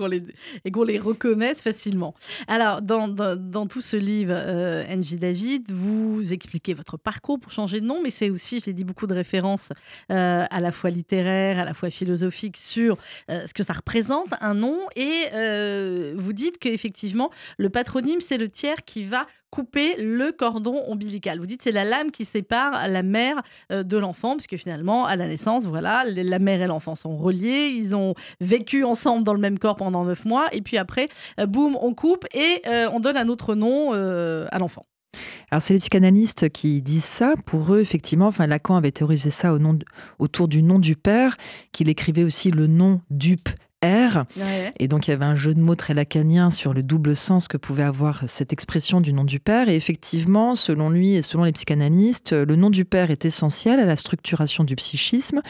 et 0.66 0.72
qu'on 0.72 0.84
les 0.84 1.00
reconnaisse 1.00 1.62
facilement. 1.62 2.14
Alors 2.48 2.82
dans, 2.82 3.08
dans, 3.08 3.68
tout 3.68 3.82
ce 3.82 3.96
livre, 3.96 4.34
euh, 4.36 4.84
David, 5.18 5.72
vous 5.72 6.34
expliquez 6.34 6.74
votre 6.74 6.98
parcours 6.98 7.40
pour 7.40 7.52
changer 7.52 7.82
de 7.82 7.86
nom, 7.86 8.02
mais 8.04 8.10
c'est 8.10 8.30
aussi, 8.30 8.60
je 8.60 8.66
l'ai 8.68 8.74
dit, 8.74 8.84
beaucoup 8.84 9.08
de 9.08 9.14
références 9.14 9.72
euh, 10.12 10.46
à 10.50 10.60
la 10.60 10.72
fois 10.72 10.90
littéraires, 10.90 11.60
à 11.60 11.66
la 11.66 11.74
fois 11.74 11.90
philosophiques 11.90 12.58
sur 12.58 12.98
euh, 13.30 13.46
ce 13.48 13.54
que 13.54 13.64
ça 13.64 13.74
représente 13.74 14.30
un 14.42 14.54
nom. 14.54 14.80
Et 14.96 15.26
euh, 15.34 16.14
vous 16.18 16.34
dites 16.34 16.60
qu'effectivement, 16.60 17.32
le 17.58 17.70
patronyme, 17.70 18.22
c'est 18.22 18.38
le 18.38 18.50
tiers 18.50 18.84
qui 18.86 19.04
va 19.04 19.26
couper 19.50 19.96
le 19.98 20.32
cordon 20.32 20.84
ombilical. 20.88 21.40
Vous 21.40 21.46
dites 21.46 21.62
c'est 21.62 21.72
la 21.72 21.84
lame 21.84 22.12
qui 22.12 22.26
sépare 22.26 22.88
la 22.88 23.04
mère 23.04 23.42
euh, 23.72 23.84
de 23.84 23.98
l'enfant, 23.98 24.36
puisque 24.36 24.58
finalement, 24.58 25.06
à 25.06 25.16
la 25.16 25.28
naissance, 25.28 25.64
voilà, 25.64 26.04
la 26.06 26.40
mère 26.40 26.62
et 26.62 26.68
l'enfant 26.68 26.96
sont 26.96 27.18
reliés, 27.18 27.72
ils 27.74 27.96
ont 27.96 28.14
vécu 28.42 28.84
ensemble 28.84 29.24
dans 29.24 29.34
le 29.34 29.40
même 29.40 29.60
corps 29.60 29.78
pendant 29.78 30.04
neuf 30.06 30.26
mois, 30.26 30.48
et 30.52 30.62
puis 30.62 30.78
après, 30.78 31.08
euh, 31.40 31.46
boum, 31.46 31.78
on 31.82 31.94
coupe 31.94 32.26
et 32.34 32.62
euh, 32.68 32.90
on 32.92 33.00
donne 33.00 33.18
un 33.18 33.30
autre 33.30 33.56
nom 33.56 33.94
à 33.94 34.60
l'enfant. 34.60 34.86
Alors 35.50 35.62
c'est 35.62 35.74
les 35.74 35.80
psychanalystes 35.80 36.50
qui 36.50 36.82
disent 36.82 37.06
ça. 37.06 37.36
Pour 37.46 37.74
eux, 37.74 37.80
effectivement, 37.80 38.28
enfin 38.28 38.48
Lacan 38.48 38.76
avait 38.76 38.92
théorisé 38.92 39.30
ça 39.30 39.54
au 39.54 39.60
nom 39.60 39.80
autour 40.20 40.48
du 40.48 40.62
nom 40.62 40.80
du 40.80 40.96
père, 40.96 41.38
qu'il 41.72 41.90
écrivait 41.90 42.24
aussi 42.24 42.52
le 42.52 42.68
nom 42.68 43.02
dupe 43.10 43.50
R. 43.86 44.26
Et 44.80 44.88
donc 44.88 45.08
il 45.08 45.12
y 45.12 45.14
avait 45.14 45.26
un 45.26 45.36
jeu 45.36 45.54
de 45.54 45.60
mots 45.60 45.76
très 45.76 45.94
lacanien 45.94 46.50
sur 46.50 46.74
le 46.74 46.82
double 46.82 47.16
sens 47.16 47.48
que 47.48 47.58
pouvait 47.58 47.84
avoir 47.84 48.24
cette 48.28 48.52
expression 48.52 49.02
du 49.02 49.14
nom 49.14 49.24
du 49.24 49.40
père. 49.40 49.70
Et 49.70 49.76
effectivement, 49.76 50.56
selon 50.56 50.90
lui 50.90 51.14
et 51.14 51.22
selon 51.22 51.44
les 51.44 51.52
psychanalystes, 51.52 52.34
le 52.34 52.56
nom 52.56 52.70
du 52.70 52.86
père 52.86 53.12
est 53.12 53.26
essentiel 53.26 53.80
à 53.80 53.86
la 53.86 53.96
structuration 53.96 54.64
du 54.64 54.76
psychisme, 54.76 55.42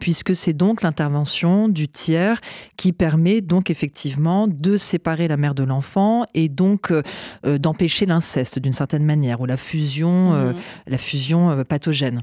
puisque 0.00 0.34
c'est 0.34 0.52
donc 0.52 0.82
l'intervention 0.82 1.68
du 1.68 1.86
tiers 1.86 2.40
qui 2.76 2.92
permet 2.92 3.40
donc 3.40 3.70
effectivement 3.70 4.48
de 4.48 4.76
séparer 4.76 5.28
la 5.28 5.36
mère 5.36 5.54
de 5.54 5.62
l'enfant 5.62 6.24
et 6.34 6.48
donc 6.48 6.90
euh, 6.90 7.02
euh, 7.44 7.58
d'empêcher 7.58 8.06
l'inceste 8.06 8.58
d'une 8.58 8.72
certaine 8.72 9.04
manière, 9.04 9.40
ou 9.40 9.46
la 9.46 9.56
fusion, 9.56 10.34
euh, 10.34 10.52
mhm. 10.52 10.58
la 10.88 10.98
fusion 10.98 11.64
pathogène. 11.64 12.22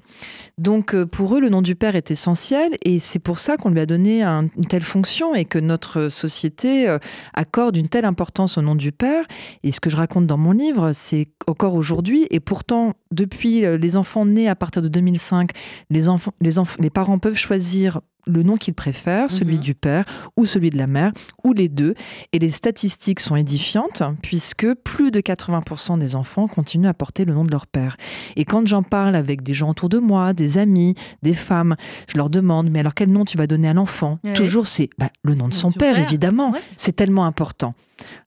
Donc 0.57 0.95
pour 1.05 1.35
eux, 1.35 1.39
le 1.39 1.49
nom 1.49 1.61
du 1.61 1.75
père 1.75 1.95
est 1.95 2.11
essentiel 2.11 2.75
et 2.83 2.99
c'est 2.99 3.19
pour 3.19 3.39
ça 3.39 3.55
qu'on 3.57 3.69
lui 3.69 3.79
a 3.79 3.85
donné 3.85 4.23
une 4.23 4.67
telle 4.67 4.83
fonction 4.83 5.33
et 5.35 5.45
que 5.53 5.59
notre 5.59 6.09
société 6.09 6.89
euh, 6.89 6.97
accorde 7.35 7.77
une 7.77 7.87
telle 7.87 8.05
importance 8.05 8.57
au 8.57 8.63
nom 8.63 8.73
du 8.73 8.91
père. 8.91 9.23
Et 9.61 9.71
ce 9.71 9.79
que 9.79 9.91
je 9.91 9.95
raconte 9.95 10.25
dans 10.25 10.37
mon 10.39 10.51
livre, 10.51 10.93
c'est 10.93 11.27
encore 11.45 11.75
aujourd'hui, 11.75 12.25
et 12.31 12.39
pourtant, 12.39 12.93
depuis 13.11 13.63
euh, 13.63 13.77
les 13.77 13.95
enfants 13.95 14.25
nés 14.25 14.49
à 14.49 14.55
partir 14.55 14.81
de 14.81 14.87
2005, 14.87 15.51
les, 15.91 16.09
enfants, 16.09 16.33
les, 16.41 16.53
les 16.79 16.89
parents 16.89 17.19
peuvent 17.19 17.35
choisir 17.35 18.01
le 18.25 18.43
nom 18.43 18.57
qu'il 18.57 18.73
préfère, 18.73 19.29
celui 19.29 19.55
mhm. 19.55 19.61
du 19.61 19.75
père 19.75 20.05
ou 20.37 20.45
celui 20.45 20.69
de 20.69 20.77
la 20.77 20.87
mère, 20.87 21.11
ou 21.43 21.53
les 21.53 21.69
deux. 21.69 21.95
Et 22.31 22.39
les 22.39 22.51
statistiques 22.51 23.19
sont 23.19 23.35
édifiantes, 23.35 24.03
puisque 24.21 24.73
plus 24.75 25.11
de 25.11 25.19
80% 25.19 25.97
des 25.97 26.15
enfants 26.15 26.47
continuent 26.47 26.87
à 26.87 26.93
porter 26.93 27.25
le 27.25 27.33
nom 27.33 27.43
de 27.43 27.51
leur 27.51 27.67
père. 27.67 27.97
Et 28.35 28.45
quand 28.45 28.65
j'en 28.67 28.83
parle 28.83 29.15
avec 29.15 29.43
des 29.43 29.53
gens 29.53 29.69
autour 29.69 29.89
de 29.89 29.99
moi, 29.99 30.33
des 30.33 30.57
amis, 30.57 30.95
des 31.21 31.33
femmes, 31.33 31.75
je 32.07 32.17
leur 32.17 32.29
demande, 32.29 32.69
mais 32.69 32.79
alors 32.79 32.93
quel 32.93 33.11
nom 33.11 33.25
tu 33.25 33.37
vas 33.37 33.47
donner 33.47 33.69
à 33.69 33.73
l'enfant? 33.73 34.19
Toujours 34.35 34.67
c'est 34.67 34.89
bah, 34.97 35.09
le 35.23 35.35
nom 35.35 35.47
de 35.47 35.53
son 35.53 35.71
père, 35.71 35.99
évidemment. 35.99 36.53
C'est 36.77 36.95
tellement 36.95 37.25
important. 37.25 37.73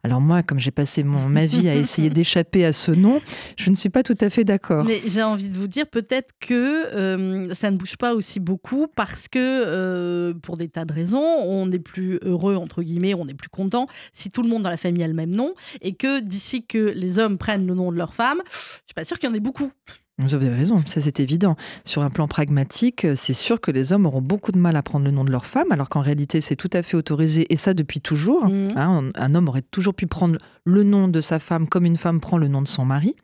Alors 0.02 0.20
moi, 0.20 0.42
comme 0.42 0.58
j'ai 0.58 0.70
passé 0.70 1.02
mon, 1.02 1.28
ma 1.28 1.46
vie 1.46 1.68
à 1.68 1.74
essayer 1.74 2.10
d'échapper 2.16 2.64
à 2.64 2.72
ce 2.72 2.92
nom, 2.92 3.20
je 3.56 3.70
ne 3.70 3.74
suis 3.74 3.88
pas 3.88 4.02
tout 4.02 4.16
à 4.20 4.30
fait 4.30 4.44
d'accord. 4.44 4.84
Mais 4.84 5.00
j'ai 5.06 5.22
envie 5.22 5.48
de 5.48 5.56
vous 5.56 5.68
dire 5.68 5.86
peut-être 5.86 6.32
que 6.40 6.54
euh, 6.94 7.54
ça 7.54 7.70
ne 7.70 7.76
bouge 7.76 7.96
pas 7.96 8.14
aussi 8.14 8.40
beaucoup 8.40 8.86
parce 8.94 9.28
que, 9.28 9.38
euh, 9.38 10.34
pour 10.34 10.56
des 10.56 10.68
tas 10.68 10.84
de 10.84 10.92
raisons, 10.92 11.24
on 11.44 11.70
est 11.72 11.78
plus 11.78 12.18
heureux, 12.22 12.56
entre 12.56 12.82
guillemets, 12.82 13.14
on 13.14 13.28
est 13.28 13.34
plus 13.34 13.48
content 13.48 13.86
si 14.12 14.30
tout 14.30 14.42
le 14.42 14.48
monde 14.48 14.62
dans 14.62 14.70
la 14.70 14.76
famille 14.76 15.02
a 15.02 15.08
le 15.08 15.14
même 15.14 15.34
nom 15.34 15.54
et 15.80 15.94
que 15.94 16.20
d'ici 16.20 16.64
que 16.64 16.78
les 16.78 17.18
hommes 17.18 17.38
prennent 17.38 17.66
le 17.66 17.74
nom 17.74 17.92
de 17.92 17.96
leur 17.96 18.14
femme, 18.14 18.42
je 18.50 18.58
suis 18.86 18.94
pas 18.94 19.04
sûre 19.04 19.18
qu'il 19.18 19.28
y 19.28 19.32
en 19.32 19.34
ait 19.34 19.40
beaucoup. 19.40 19.70
Vous 20.18 20.34
avez 20.34 20.48
raison, 20.48 20.82
ça 20.86 21.02
c'est 21.02 21.20
évident. 21.20 21.56
Sur 21.84 22.00
un 22.00 22.08
plan 22.08 22.26
pragmatique, 22.26 23.06
c'est 23.14 23.34
sûr 23.34 23.60
que 23.60 23.70
les 23.70 23.92
hommes 23.92 24.06
auront 24.06 24.22
beaucoup 24.22 24.50
de 24.50 24.58
mal 24.58 24.74
à 24.76 24.82
prendre 24.82 25.04
le 25.04 25.10
nom 25.10 25.24
de 25.24 25.30
leur 25.30 25.44
femme, 25.44 25.70
alors 25.72 25.90
qu'en 25.90 26.00
réalité 26.00 26.40
c'est 26.40 26.56
tout 26.56 26.70
à 26.72 26.82
fait 26.82 26.96
autorisé, 26.96 27.44
et 27.52 27.56
ça 27.56 27.74
depuis 27.74 28.00
toujours. 28.00 28.46
Mmh. 28.46 28.68
Hein, 28.76 29.10
un 29.14 29.34
homme 29.34 29.48
aurait 29.48 29.60
toujours 29.60 29.92
pu 29.92 30.06
prendre 30.06 30.38
le 30.64 30.84
nom 30.84 31.06
de 31.06 31.20
sa 31.20 31.38
femme 31.38 31.68
comme 31.68 31.84
une 31.84 31.98
femme 31.98 32.20
prend 32.20 32.38
le 32.38 32.48
nom 32.48 32.62
de 32.62 32.66
son 32.66 32.86
mari. 32.86 33.14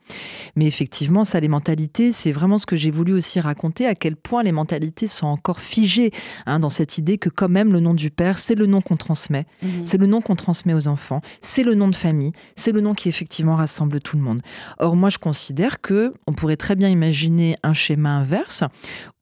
Mais 0.55 0.67
effectivement, 0.67 1.25
ça, 1.25 1.41
les 1.41 1.49
mentalités, 1.49 2.13
c'est 2.13 2.31
vraiment 2.31 2.59
ce 2.59 2.67
que 2.67 2.77
j'ai 2.77 2.91
voulu 2.91 3.15
aussi 3.15 3.41
raconter, 3.41 3.87
à 3.87 3.95
quel 3.95 4.15
point 4.15 4.43
les 4.43 4.53
mentalités 4.53 5.09
sont 5.09 5.27
encore 5.27 5.61
figées 5.61 6.11
hein, 6.45 6.61
dans 6.61 6.69
cette 6.69 6.99
idée 6.99 7.17
que 7.17 7.31
quand 7.31 7.49
même 7.49 7.73
le 7.73 7.81
nom 7.81 7.95
du 7.95 8.11
père, 8.11 8.39
c'est 8.39 8.55
le 8.55 8.67
nom 8.67 8.83
qu'on 8.83 8.99
transmet, 8.99 9.47
mmh. 9.63 9.69
c'est 9.87 9.99
le 9.99 10.07
nom 10.07 10.21
qu'on 10.21 10.37
transmet 10.37 10.75
aux 10.75 10.89
enfants, 10.89 11.23
c'est 11.41 11.65
le 11.65 11.75
nom 11.75 11.89
de 11.89 11.97
famille, 11.97 12.33
c'est 12.55 12.73
le 12.73 12.83
nom 12.83 12.93
qui 12.93 13.09
effectivement 13.09 13.57
rassemble 13.57 14.01
tout 14.01 14.19
le 14.19 14.23
monde. 14.23 14.43
Or, 14.79 14.95
moi, 14.95 15.09
je 15.09 15.17
considère 15.17 15.81
que 15.81 16.13
on 16.27 16.35
pourrait 16.35 16.57
très 16.57 16.77
bien 16.77 16.82
imaginer 16.88 17.57
un 17.62 17.73
schéma 17.73 18.11
inverse 18.11 18.64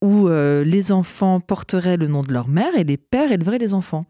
où 0.00 0.28
euh, 0.28 0.64
les 0.64 0.92
enfants 0.92 1.40
porteraient 1.40 1.96
le 1.96 2.08
nom 2.08 2.22
de 2.22 2.32
leur 2.32 2.48
mère 2.48 2.74
et 2.76 2.84
les 2.84 2.96
pères 2.96 3.32
éleveraient 3.32 3.58
les 3.58 3.74
enfants. 3.74 4.06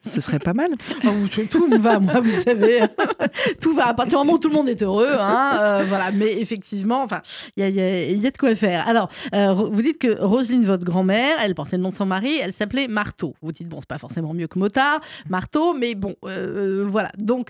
Ce 0.00 0.20
serait 0.20 0.38
pas 0.38 0.54
mal. 0.54 0.68
Oh, 1.04 1.08
tout 1.50 1.68
va, 1.78 1.98
moi, 1.98 2.20
vous 2.20 2.40
savez. 2.42 2.80
tout 3.60 3.74
va. 3.74 3.88
À 3.88 3.94
partir 3.94 4.18
du 4.18 4.24
moment 4.24 4.36
où 4.36 4.38
tout 4.38 4.48
le 4.48 4.54
monde 4.54 4.68
est 4.68 4.82
heureux, 4.82 5.12
hein, 5.18 5.58
euh, 5.60 5.84
voilà. 5.86 6.10
Mais 6.12 6.40
effectivement, 6.40 7.02
enfin, 7.02 7.20
il 7.56 7.68
y 7.68 8.26
a, 8.26 8.30
de 8.30 8.38
quoi 8.38 8.54
faire. 8.54 8.86
Alors, 8.88 9.08
euh, 9.34 9.52
vous 9.52 9.82
dites 9.82 9.98
que 9.98 10.20
Roselyne, 10.20 10.64
votre 10.64 10.84
grand-mère, 10.84 11.38
elle 11.42 11.54
portait 11.54 11.76
le 11.76 11.82
nom 11.82 11.90
de 11.90 11.94
son 11.94 12.06
mari, 12.06 12.38
elle 12.40 12.52
s'appelait 12.52 12.88
Marteau. 12.88 13.34
Vous 13.42 13.52
dites, 13.52 13.68
bon, 13.68 13.80
c'est 13.80 13.88
pas 13.88 13.98
forcément 13.98 14.34
mieux 14.34 14.46
que 14.46 14.58
Motard, 14.58 15.00
Marteau, 15.28 15.74
mais 15.74 15.94
bon, 15.94 16.14
euh, 16.24 16.86
voilà. 16.88 17.10
Donc, 17.18 17.48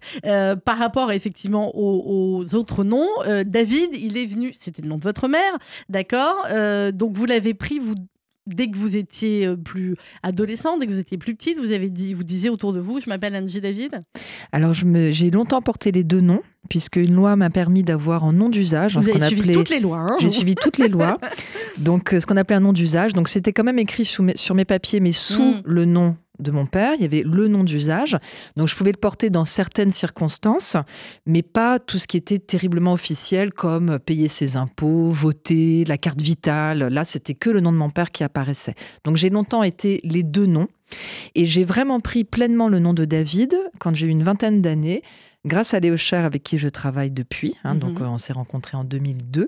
par 0.65 0.79
rapport 0.79 1.13
effectivement 1.13 1.77
aux, 1.77 2.43
aux 2.43 2.55
autres 2.55 2.85
noms, 2.85 3.09
David, 3.47 3.91
il 3.93 4.17
est 4.17 4.27
venu, 4.27 4.53
c'était 4.53 4.83
le 4.83 4.89
nom 4.89 4.99
de 4.99 5.05
votre 5.05 5.29
mère, 5.29 5.53
d'accord 5.89 6.47
Donc, 6.93 7.17
vous 7.17 7.27
l'avez 7.27 7.55
pris, 7.55 7.79
vous 7.79 7.95
dès 8.47 8.69
que 8.69 8.77
vous 8.77 8.97
étiez 8.97 9.47
euh, 9.47 9.57
plus 9.57 9.97
adolescente, 10.23 10.81
dès 10.81 10.87
que 10.87 10.93
vous 10.93 10.99
étiez 10.99 11.19
plus 11.19 11.35
petite, 11.35 11.59
vous 11.59 11.73
avez 11.73 11.89
dit, 11.89 12.15
vous 12.15 12.25
disiez 12.25 12.51
autour 12.51 12.73
de 12.73 12.81
vous, 12.81 13.01
je 13.01 13.09
m'appelle 13.09 13.35
Angie 13.35 13.61
David. 13.61 14.03
Alors 14.53 14.75
j'ai 14.75 15.31
longtemps 15.31 15.63
porté 15.63 15.93
les 15.93 16.05
deux 16.05 16.21
noms 16.21 16.43
puisque 16.69 16.97
une 16.97 17.15
loi 17.15 17.37
m'a 17.37 17.51
permis 17.51 17.83
d'avoir 17.83 18.25
un 18.25 18.33
nom 18.33 18.49
d'usage. 18.49 18.97
Vous 18.97 19.09
avez 19.09 19.21
suivi 19.21 19.53
toutes 19.53 19.71
les 19.71 19.81
lois. 19.81 19.99
Hein, 19.99 20.17
j'ai 20.21 20.31
suivi 20.31 20.55
toutes 20.55 20.79
les 20.79 20.89
lois. 20.89 21.19
Donc, 21.79 22.13
euh, 22.15 22.21
ce 22.21 22.27
qu'on 22.27 22.37
appelait 22.37 22.57
un 22.57 22.61
nom 22.61 22.73
d'usage. 22.73 23.13
Donc, 23.13 23.29
c'était 23.29 23.53
quand 23.53 23.65
même 23.65 23.79
écrit 23.79 24.05
sur 24.05 24.25
mes, 24.25 24.65
papiers, 24.65 25.01
mais 25.01 25.13
sous 25.13 25.43
mm. 25.43 25.63
le 25.65 25.85
nom 25.85 26.17
de 26.39 26.51
mon 26.51 26.67
père, 26.67 26.95
il 26.97 27.03
y 27.03 27.05
avait 27.05 27.23
le 27.25 27.49
nom 27.49 27.65
d'usage. 27.65 28.17
Donc 28.57 28.69
je 28.69 28.77
pouvais 28.77 28.93
le 28.93 28.99
porter 28.99 29.31
dans 29.31 29.45
certaines 29.45 29.91
circonstances, 29.91 30.77
mais 31.27 31.43
pas 31.43 31.79
tout 31.79 31.99
ce 31.99 32.07
qui 32.07 32.17
était 32.17 32.39
terriblement 32.39 32.93
officiel 32.93 33.53
comme 33.53 33.99
payer 33.99 34.29
ses 34.29 34.57
impôts, 34.57 35.11
voter, 35.11 35.85
la 35.85 35.99
carte 35.99 36.21
vitale. 36.21 36.89
Là, 36.89 37.05
c'était 37.05 37.35
que 37.35 37.51
le 37.51 37.61
nom 37.61 37.73
de 37.73 37.77
mon 37.77 37.91
père 37.91 38.11
qui 38.11 38.25
apparaissait. 38.25 38.75
Donc 39.05 39.17
j'ai 39.17 39.31
longtemps 39.31 39.63
été 39.63 40.01
les 40.05 40.23
deux 40.23 40.47
noms. 40.47 40.69
Et 41.35 41.47
j'ai 41.47 41.65
vraiment 41.65 41.99
pris 41.99 42.25
pleinement 42.25 42.69
le 42.69 42.79
nom 42.79 42.93
de 42.93 43.05
David 43.05 43.57
quand 43.81 43.95
j'ai 43.95 44.07
eu 44.07 44.11
une 44.11 44.23
vingtaine 44.23 44.61
d'années 44.61 45.03
grâce 45.45 45.75
à 45.75 45.81
Léo 45.81 45.97
Cher 45.97 46.25
avec 46.25 46.43
qui 46.43 46.59
je 46.59 46.69
travaille 46.69 47.11
depuis. 47.11 47.57
Hein, 47.65 47.75
donc 47.75 48.01
mhm. 48.01 48.07
euh, 48.07 48.11
on 48.11 48.19
s'est 48.19 48.33
rencontrés 48.33 48.77
en 48.77 48.85
2002. 48.85 49.47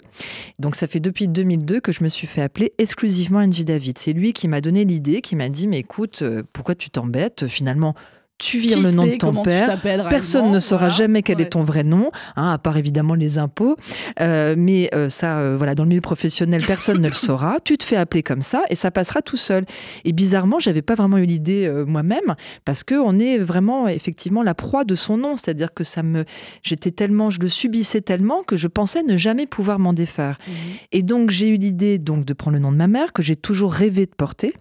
Donc 0.58 0.74
ça 0.76 0.86
fait 0.86 1.00
depuis 1.00 1.28
2002 1.28 1.80
que 1.80 1.92
je 1.92 2.02
me 2.04 2.08
suis 2.08 2.26
fait 2.26 2.42
appeler 2.42 2.72
exclusivement 2.78 3.38
Angie 3.38 3.64
David. 3.64 3.98
C'est 3.98 4.12
lui 4.12 4.32
qui 4.32 4.48
m'a 4.48 4.60
donné 4.60 4.84
l'idée, 4.84 5.20
qui 5.20 5.36
m'a 5.36 5.48
dit 5.48 5.68
mais 5.68 5.78
écoute, 5.78 6.22
euh, 6.22 6.42
pourquoi 6.52 6.74
tu 6.74 6.90
t'embêtes? 6.90 7.46
Finalement, 7.46 7.94
tu 8.38 8.58
vires 8.58 8.80
le 8.80 8.90
nom 8.90 9.06
de 9.06 9.16
ton 9.16 9.42
père. 9.42 9.80
Personne 10.08 10.50
ne 10.50 10.58
saura 10.58 10.90
jamais 10.90 11.22
quel 11.22 11.40
est 11.40 11.50
ton 11.50 11.62
vrai 11.62 11.84
nom, 11.84 12.10
hein, 12.36 12.50
à 12.50 12.58
part 12.58 12.76
évidemment 12.76 13.14
les 13.14 13.38
impôts. 13.38 13.76
Euh, 14.20 14.54
mais 14.58 14.90
euh, 14.94 15.08
ça, 15.08 15.38
euh, 15.38 15.56
voilà, 15.56 15.74
dans 15.74 15.84
le 15.84 15.88
milieu 15.88 16.00
professionnel, 16.00 16.64
personne 16.66 17.00
ne 17.00 17.06
le 17.06 17.12
saura. 17.14 17.58
Tu 17.64 17.78
te 17.78 17.84
fais 17.84 17.96
appeler 17.96 18.22
comme 18.22 18.42
ça 18.42 18.64
et 18.68 18.74
ça 18.74 18.90
passera 18.90 19.22
tout 19.22 19.36
seul. 19.36 19.64
Et 20.04 20.12
bizarrement, 20.12 20.58
j'avais 20.58 20.82
pas 20.82 20.94
vraiment 20.94 21.18
eu 21.18 21.24
l'idée 21.24 21.70
moi-même 21.86 22.34
parce 22.64 22.84
que 22.84 22.94
on 22.94 23.18
est 23.18 23.38
vraiment 23.38 23.88
effectivement 23.88 24.42
la 24.42 24.54
proie 24.54 24.84
de 24.84 24.94
son 24.94 25.16
nom. 25.16 25.36
C'est-à-dire 25.36 25.72
que 25.72 25.84
ça 25.84 26.02
me, 26.02 26.24
j'étais 26.62 26.90
tellement, 26.90 27.30
je 27.30 27.40
le 27.40 27.48
subissais 27.48 28.00
tellement 28.00 28.42
que 28.42 28.56
je 28.56 28.68
pensais 28.68 29.02
ne 29.02 29.16
jamais 29.16 29.46
pouvoir 29.46 29.78
m'en 29.78 29.92
défaire. 29.92 30.38
Mmh. 30.46 30.52
Et 30.92 31.02
donc 31.02 31.30
j'ai 31.30 31.48
eu 31.48 31.56
l'idée 31.56 31.98
donc 31.98 32.24
de 32.24 32.34
prendre 32.34 32.56
le 32.56 32.60
nom 32.60 32.72
de 32.72 32.76
ma 32.76 32.88
mère 32.88 33.12
que 33.12 33.22
j'ai 33.22 33.36
toujours 33.36 33.72
rêvé 33.72 34.06
de 34.06 34.14
porter. 34.14 34.54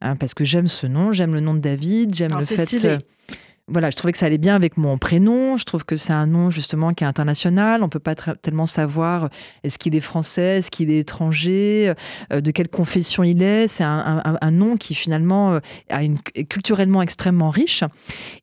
Hein, 0.00 0.16
parce 0.16 0.34
que 0.34 0.44
j'aime 0.44 0.68
ce 0.68 0.86
nom, 0.86 1.12
j'aime 1.12 1.34
le 1.34 1.40
nom 1.40 1.54
de 1.54 1.60
David, 1.60 2.14
j'aime 2.14 2.38
le 2.38 2.44
fait 2.44 2.64
voilà, 3.68 3.90
je 3.90 3.96
trouvais 3.96 4.12
que 4.12 4.18
ça 4.18 4.26
allait 4.26 4.38
bien 4.38 4.56
avec 4.56 4.76
mon 4.76 4.98
prénom. 4.98 5.56
Je 5.56 5.64
trouve 5.64 5.84
que 5.84 5.94
c'est 5.94 6.12
un 6.12 6.26
nom 6.26 6.50
justement 6.50 6.92
qui 6.92 7.04
est 7.04 7.06
international. 7.06 7.82
On 7.82 7.88
peut 7.88 8.00
pas 8.00 8.14
tellement 8.14 8.66
savoir 8.66 9.30
est-ce 9.62 9.78
qu'il 9.78 9.94
est 9.94 10.00
français, 10.00 10.58
est-ce 10.58 10.70
qu'il 10.70 10.90
est 10.90 10.98
étranger, 10.98 11.94
euh, 12.32 12.40
de 12.40 12.50
quelle 12.50 12.68
confession 12.68 13.22
il 13.22 13.42
est. 13.42 13.68
C'est 13.68 13.84
un, 13.84 14.50
nom 14.50 14.76
qui 14.76 14.94
finalement 14.94 15.54
euh, 15.54 15.60
a 15.88 16.02
une, 16.02 16.18
est 16.34 16.44
culturellement 16.44 17.02
extrêmement 17.02 17.50
riche. 17.50 17.84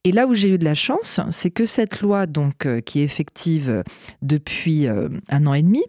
Et 0.06 0.12
là 0.12 0.26
où 0.26 0.34
j'ai 0.34 0.50
eu 0.50 0.58
de 0.58 0.66
la 0.66 0.76
chance, 0.76 1.20
c'est 1.30 1.52
que 1.52 1.66
cette 1.66 2.02
loi 2.02 2.26
donc 2.26 2.66
euh, 2.66 2.80
qui 2.80 3.02
est 3.02 3.04
effective 3.04 3.84
depuis 4.22 4.88
un 4.88 5.48
an 5.48 5.54
et 5.54 5.62
demi 5.62 5.84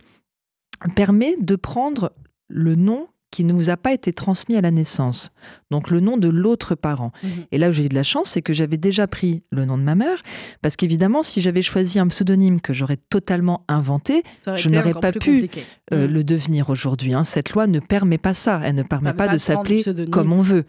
permet 0.95 1.36
de 1.38 1.57
prendre 1.57 2.12
le 2.49 2.74
nom 2.74 3.07
qui 3.31 3.45
ne 3.45 3.53
vous 3.53 3.70
a 3.70 3.76
pas 3.76 3.93
été 3.93 4.12
transmis 4.12 4.57
à 4.57 4.61
la 4.61 4.70
naissance. 4.70 5.31
Donc 5.70 5.91
le 5.91 6.01
nom 6.01 6.16
de 6.16 6.28
l'autre 6.28 6.74
parent. 6.74 7.12
Mhm. 7.22 7.31
Et 7.53 7.59
là 7.59 7.68
où 7.68 7.72
j'ai 7.72 7.85
eu 7.85 7.89
de 7.89 7.95
la 7.95 8.03
chance, 8.03 8.31
c'est 8.31 8.43
que 8.43 8.53
j'avais 8.53 8.76
déjà 8.76 9.07
pris 9.07 9.43
le 9.51 9.64
nom 9.64 9.78
de 9.78 9.83
ma 9.83 9.95
mère, 9.95 10.22
parce 10.62 10.76
qu'évidemment, 10.76 11.22
si 11.22 11.41
j'avais 11.41 11.62
choisi 11.62 11.99
un 11.99 12.09
pseudonyme 12.09 12.61
que 12.61 12.72
j'aurais 12.72 12.99
totalement 13.09 13.64
inventé, 13.68 14.24
je 14.57 14.68
n'aurais 14.68 14.95
pas 14.95 15.12
pu 15.12 15.49
euh, 15.93 16.07
mhm. 16.07 16.12
le 16.12 16.24
devenir 16.24 16.70
aujourd'hui. 16.70 17.14
Hein. 17.14 17.24
Cette 17.24 17.51
loi 17.51 17.66
ne 17.66 17.78
permet 17.78 18.18
pas 18.18 18.35
ça. 18.35 18.61
Elle 18.64 18.74
ne 18.74 18.83
permet 18.83 19.12
pas, 19.12 19.28
de 19.28 19.39
s'appeler 19.39 19.85
comme 20.11 20.33
on 20.33 20.41
veut. 20.41 20.64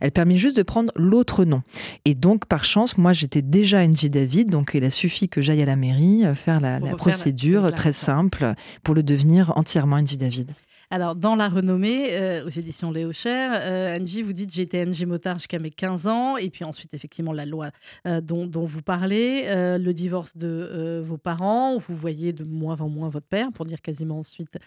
Elle 0.00 0.10
permet 0.10 0.36
juste 0.36 0.56
de 0.56 0.62
prendre 0.62 0.92
l'autre 0.96 1.44
nom. 1.44 1.62
Et 2.04 2.14
donc, 2.14 2.46
par 2.46 2.64
chance, 2.64 2.98
moi, 2.98 3.12
j'étais 3.12 3.42
déjà 3.42 3.86
NJ 3.86 4.06
David, 4.06 4.50
donc 4.50 4.72
il 4.74 4.84
a 4.84 4.90
suffi 4.90 5.28
que 5.28 5.42
j'aille 5.42 5.62
à 5.62 5.66
la 5.66 5.76
mairie 5.76 6.24
euh, 6.24 6.34
faire 6.34 6.60
la, 6.60 6.80
procédure 6.96 7.72
très 7.72 7.92
simple 7.92 8.54
pour 8.82 8.94
le 8.94 9.02
devenir 9.02 9.52
entièrement 9.56 10.00
NJ 10.00 10.16
David. 10.16 10.52
Alors, 10.92 11.14
dans 11.14 11.36
la 11.36 11.48
renommée, 11.48 12.08
euh, 12.14 12.44
aux 12.44 12.48
éditions 12.48 12.90
Léo 12.90 13.12
Cher, 13.12 13.52
euh, 13.54 13.96
Angie, 13.96 14.22
vous 14.22 14.32
dites 14.32 14.52
j'étais 14.52 14.84
NG 14.84 15.06
Motard 15.06 15.38
jusqu'à 15.38 15.60
mes 15.60 15.70
15 15.70 16.08
ans, 16.08 16.36
et 16.36 16.50
puis 16.50 16.64
ensuite, 16.64 16.92
effectivement, 16.94 17.32
la 17.32 17.46
loi 17.46 17.70
euh, 18.08 18.20
dont, 18.20 18.48
vous 18.64 18.82
parlez, 18.82 19.46
le 19.48 19.92
divorce 19.92 20.36
de 20.36 21.00
vos 21.06 21.16
parents, 21.16 21.78
vous 21.78 21.94
voyez 21.94 22.32
de 22.32 22.42
moins 22.42 22.80
en 22.80 22.88
moins 22.88 23.08
votre 23.08 23.26
père, 23.26 23.52
pour 23.52 23.66
dire 23.66 23.80
quasiment 23.80 24.18
ensuite 24.18 24.58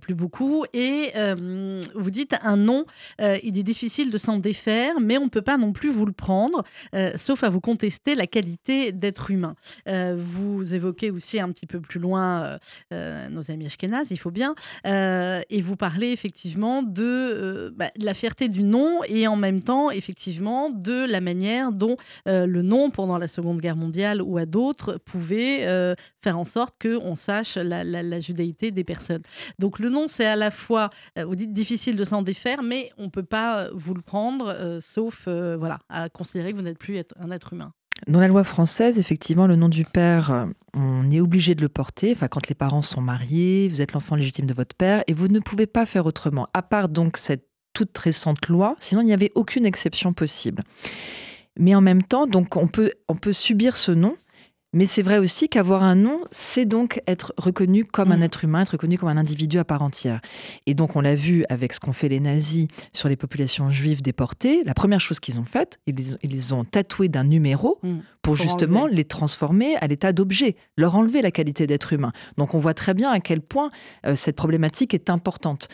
plus 0.00 0.14
beaucoup, 0.14 0.64
et 0.72 1.12
vous 1.94 2.10
dites 2.10 2.34
un 2.42 2.56
nom, 2.56 2.84
il 3.18 3.58
est 3.58 3.62
difficile 3.62 4.10
de 4.10 4.18
s'en 4.18 4.38
défaire, 4.38 4.94
mais 5.00 5.18
on 5.18 5.24
ne 5.24 5.30
peut 5.30 5.42
pas 5.42 5.58
non 5.58 5.72
plus 5.72 5.90
vous 5.90 6.06
le 6.06 6.12
prendre, 6.12 6.64
sauf 7.16 7.44
à 7.44 7.50
vous 7.50 7.60
contester 7.60 8.14
la 8.14 8.26
qualité 8.26 8.92
d'être 8.92 9.30
humain. 9.30 9.54
vous 9.86 10.74
évoquez 10.74 11.10
aussi 11.10 11.40
un 11.40 11.50
petit 11.50 11.66
peu 11.66 11.80
plus 11.80 12.00
loin 12.00 12.58
nos 12.90 13.50
amis 13.50 13.66
Ashkenaz, 13.66 14.08
il 14.10 14.18
faut 14.18 14.30
bien, 14.30 14.54
et 15.58 15.60
vous 15.60 15.74
parlez 15.74 16.12
effectivement 16.12 16.84
de, 16.84 17.02
euh, 17.02 17.70
bah, 17.74 17.90
la 17.96 18.14
fierté 18.14 18.48
du 18.48 18.62
nom 18.62 19.02
et 19.08 19.26
en 19.26 19.34
même 19.34 19.60
temps 19.60 19.90
effectivement 19.90 20.70
de 20.70 21.04
la 21.04 21.20
manière 21.20 21.72
dont 21.72 21.96
euh, 22.28 22.46
le 22.46 22.62
nom 22.62 22.90
pendant 22.90 23.18
la 23.18 23.26
Seconde 23.26 23.60
Guerre 23.60 23.74
mondiale 23.74 24.22
ou 24.22 24.38
à 24.38 24.46
d'autres 24.46 24.98
pouvait 25.04 25.66
euh, 25.66 25.96
faire 26.22 26.38
en 26.38 26.44
sorte 26.44 26.76
qu'on 26.80 27.16
sache 27.16 27.56
la, 27.56 28.18
judaïté 28.20 28.70
des 28.70 28.84
personnes. 28.84 29.22
Donc 29.58 29.80
le 29.80 29.88
nom 29.88 30.06
c'est 30.06 30.26
à 30.26 30.36
la 30.36 30.52
fois, 30.52 30.90
vous 31.16 31.34
dites 31.34 31.52
difficile 31.52 31.96
de 31.96 32.04
s'en 32.04 32.22
défaire, 32.22 32.62
mais 32.62 32.90
on 32.96 33.04
ne 33.04 33.10
peut 33.10 33.24
pas 33.24 33.68
vous 33.72 33.94
le 33.94 34.02
prendre 34.02 34.78
sauf 34.80 35.26
voilà, 35.26 35.80
à 35.88 36.08
considérer 36.08 36.52
que 36.52 36.56
vous 36.56 36.62
n'êtes 36.62 36.78
plus 36.78 37.02
un 37.18 37.32
être 37.32 37.52
humain. 37.52 37.72
Dans 38.06 38.20
la 38.20 38.28
loi 38.28 38.44
française, 38.44 38.98
effectivement, 38.98 39.46
le 39.46 39.56
nom 39.56 39.68
du 39.68 39.84
père, 39.84 40.46
on 40.74 41.10
est 41.10 41.20
obligé 41.20 41.54
de 41.54 41.62
le 41.62 41.68
porter. 41.68 42.12
Enfin, 42.12 42.28
quand 42.28 42.48
les 42.48 42.54
parents 42.54 42.82
sont 42.82 43.00
mariés, 43.00 43.68
vous 43.68 43.82
êtes 43.82 43.92
l'enfant 43.92 44.14
légitime 44.14 44.46
de 44.46 44.54
votre 44.54 44.76
père 44.76 45.02
et 45.06 45.12
vous 45.12 45.28
ne 45.28 45.40
pouvez 45.40 45.66
pas 45.66 45.84
faire 45.84 46.06
autrement. 46.06 46.48
À 46.54 46.62
part 46.62 46.88
donc 46.88 47.16
cette 47.16 47.48
toute 47.72 47.96
récente 47.98 48.48
loi, 48.48 48.76
sinon 48.80 49.02
il 49.02 49.06
n'y 49.06 49.12
avait 49.12 49.32
aucune 49.34 49.66
exception 49.66 50.12
possible. 50.12 50.62
Mais 51.58 51.74
en 51.74 51.80
même 51.80 52.02
temps, 52.02 52.26
donc 52.26 52.56
on 52.56 52.68
peut, 52.68 52.92
on 53.08 53.16
peut 53.16 53.32
subir 53.32 53.76
ce 53.76 53.92
nom, 53.92 54.16
mais 54.74 54.84
c'est 54.84 55.00
vrai 55.00 55.16
aussi 55.16 55.48
qu'avoir 55.48 55.82
un 55.82 55.94
nom, 55.94 56.20
c'est 56.30 56.66
donc 56.66 57.00
être 57.06 57.32
reconnu 57.38 57.86
comme 57.86 58.12
un 58.12 58.18
mm. 58.18 58.22
être 58.22 58.44
humain, 58.44 58.60
être 58.62 58.72
reconnu 58.72 58.98
comme 58.98 59.08
un 59.08 59.16
individu 59.16 59.58
à 59.58 59.64
part 59.64 59.82
entière. 59.82 60.20
Et 60.66 60.74
donc, 60.74 60.94
on 60.94 61.00
l'a 61.00 61.14
vu 61.14 61.46
avec 61.48 61.72
ce 61.72 61.80
qu'ont 61.80 61.94
fait 61.94 62.10
les 62.10 62.20
nazis 62.20 62.68
sur 62.92 63.08
les 63.08 63.16
populations 63.16 63.70
juives 63.70 64.02
déportées. 64.02 64.62
La 64.64 64.74
première 64.74 65.00
chose 65.00 65.20
qu'ils 65.20 65.40
ont 65.40 65.44
faite, 65.44 65.78
ils, 65.86 66.18
les 66.22 66.52
ont 66.52 66.64
tatoués 66.64 67.08
d'un 67.08 67.24
numéro 67.24 67.78
mm. 67.82 67.98
pour, 68.20 68.36
justement 68.36 68.86
les 68.86 69.04
transformer 69.04 69.76
à 69.76 69.86
l'état 69.86 70.12
d'objet, 70.12 70.54
leur 70.76 70.96
enlever 70.96 71.22
la 71.22 71.30
qualité 71.30 71.66
d'être 71.66 71.94
humain. 71.94 72.12
Donc, 72.36 72.54
on 72.54 72.58
voit 72.58 72.74
très 72.74 72.92
bien 72.92 73.10
à 73.10 73.20
quel 73.20 73.40
point 73.40 73.70
euh, 74.04 74.16
cette 74.16 74.36
problématique 74.36 74.92
est 74.92 75.08
importante. 75.08 75.68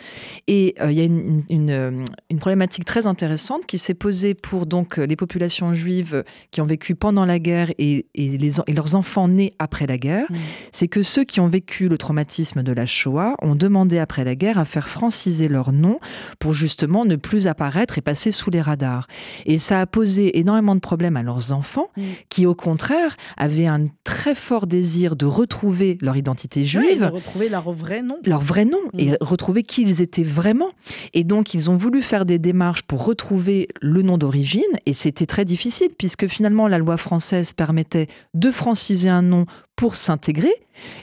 Et 0.47 0.76
euh, 0.80 0.92
il 0.92 0.97
y 0.97 1.01
a 1.01 1.05
une, 1.05 1.42
euh, 1.51 2.05
une, 2.30 2.38
problématique 2.38 2.84
très 2.84 3.07
intéressante 3.09 3.66
qui 3.66 3.78
s'est 3.78 3.95
posée 3.95 4.34
pour 4.34 4.66
donc 4.66 4.99
les 4.99 5.16
populations 5.16 5.74
juives 5.74 6.22
qui 6.53 6.61
ont 6.61 6.66
vécu 6.66 6.95
pendant 6.95 7.24
la 7.24 7.40
guerre 7.40 7.72
et, 7.78 8.07
et, 8.14 8.38
les, 8.38 8.61
et 8.68 8.72
leurs 8.85 8.95
enfants 8.95 9.28
nés 9.28 9.55
après 9.59 9.87
la 9.87 9.99
guerre, 9.99 10.26
mm. 10.30 10.37
c'est 10.72 10.89
que 10.89 11.03
ceux 11.03 11.24
qui 11.24 11.41
ont 11.41 11.47
vécu 11.47 11.89
le 11.89 11.99
traumatisme 11.99 12.62
de 12.62 12.72
la 12.72 12.87
Shoah 12.87 13.35
ont 13.43 13.55
demandé 13.55 13.99
après 13.99 14.24
la 14.24 14.35
guerre 14.35 14.59
à 14.59 14.64
faire 14.64 14.89
franciser 14.89 15.49
leur 15.49 15.72
nom 15.72 15.99
pour 16.39 16.55
justement 16.55 17.05
ne 17.05 17.16
plus 17.16 17.47
apparaître 17.47 17.99
et 17.99 18.01
passer 18.01 18.30
sous 18.30 18.51
les 18.51 18.61
radars. 18.61 19.07
Et 19.47 19.59
ça 19.59 19.80
a 19.80 19.87
posé 19.87 20.39
énormément 20.39 20.74
de 20.74 20.80
problèmes 20.80 21.16
à 21.16 21.22
leurs 21.22 21.53
enfants 21.53 21.89
mm. 21.97 22.03
qui, 22.28 22.47
au 22.47 22.55
contraire, 22.55 23.16
avaient 23.37 23.66
un 23.66 23.87
très 24.05 24.35
fort 24.35 24.66
désir 24.66 25.16
de 25.16 25.26
retrouver 25.26 25.99
leur 26.01 26.16
identité 26.16 26.64
juive. 26.64 27.01
de 27.01 27.07
retrouver 27.07 27.49
leur 27.49 27.72
vrai 27.72 28.03
nom. 28.03 28.18
Leur 28.24 28.43
vrai 28.43 28.64
nom 28.64 28.80
et 28.99 29.12
mm. 29.12 29.16
retrouver 29.20 29.62
qui 29.62 29.82
ils 29.82 30.03
étaient 30.03 30.24
vraiment. 30.24 30.70
Et 31.14 31.24
donc, 31.24 31.55
ils 31.55 31.70
ont 31.70 31.76
voulu 31.76 32.03
faire 32.03 32.24
des 32.24 32.39
démarches 32.39 32.82
pour 32.82 33.05
retrouver 33.05 33.68
le 33.80 34.03
nom 34.03 34.18
d'origine 34.18 34.62
et 34.87 34.93
c'était 34.93 35.26
très 35.26 35.45
difficile 35.45 35.89
puisque 35.97 36.26
finalement, 36.26 36.68
la 36.68 36.78
loi 36.78 36.97
française 36.97 37.53
permettait 37.53 38.09
de 38.35 38.51
franciser 38.51 38.74
un 39.09 39.22
nom 39.22 39.47
pour 39.77 39.97
s'intégrer 39.97 40.55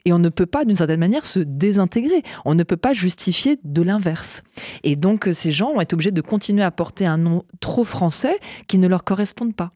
et 0.06 0.14
on 0.14 0.20
ne 0.20 0.30
peut 0.30 0.46
pas 0.46 0.66
d'une 0.66 0.76
certaine 0.76 1.00
manière 1.00 1.26
se 1.26 1.40
désintégrer. 1.40 2.24
On 2.46 2.56
ne 2.56 2.64
peut 2.64 2.78
pas 2.78 2.94
justifier 2.94 3.60
de 3.64 3.82
l'inverse. 3.82 4.44
Et 4.84 4.96
donc 4.96 5.28
ces 5.32 5.52
gens 5.52 5.72
ont 5.72 5.82
été 5.82 5.94
obligés 5.94 6.12
de 6.12 6.22
continuer 6.22 6.64
à 6.64 6.72
porter 6.72 7.06
un 7.06 7.18
nom 7.18 7.44
trop 7.60 7.84
français 7.84 8.40
qui 8.68 8.78
ne 8.78 8.88
leur 8.88 9.04
correspond 9.04 9.52
pas. 9.52 9.72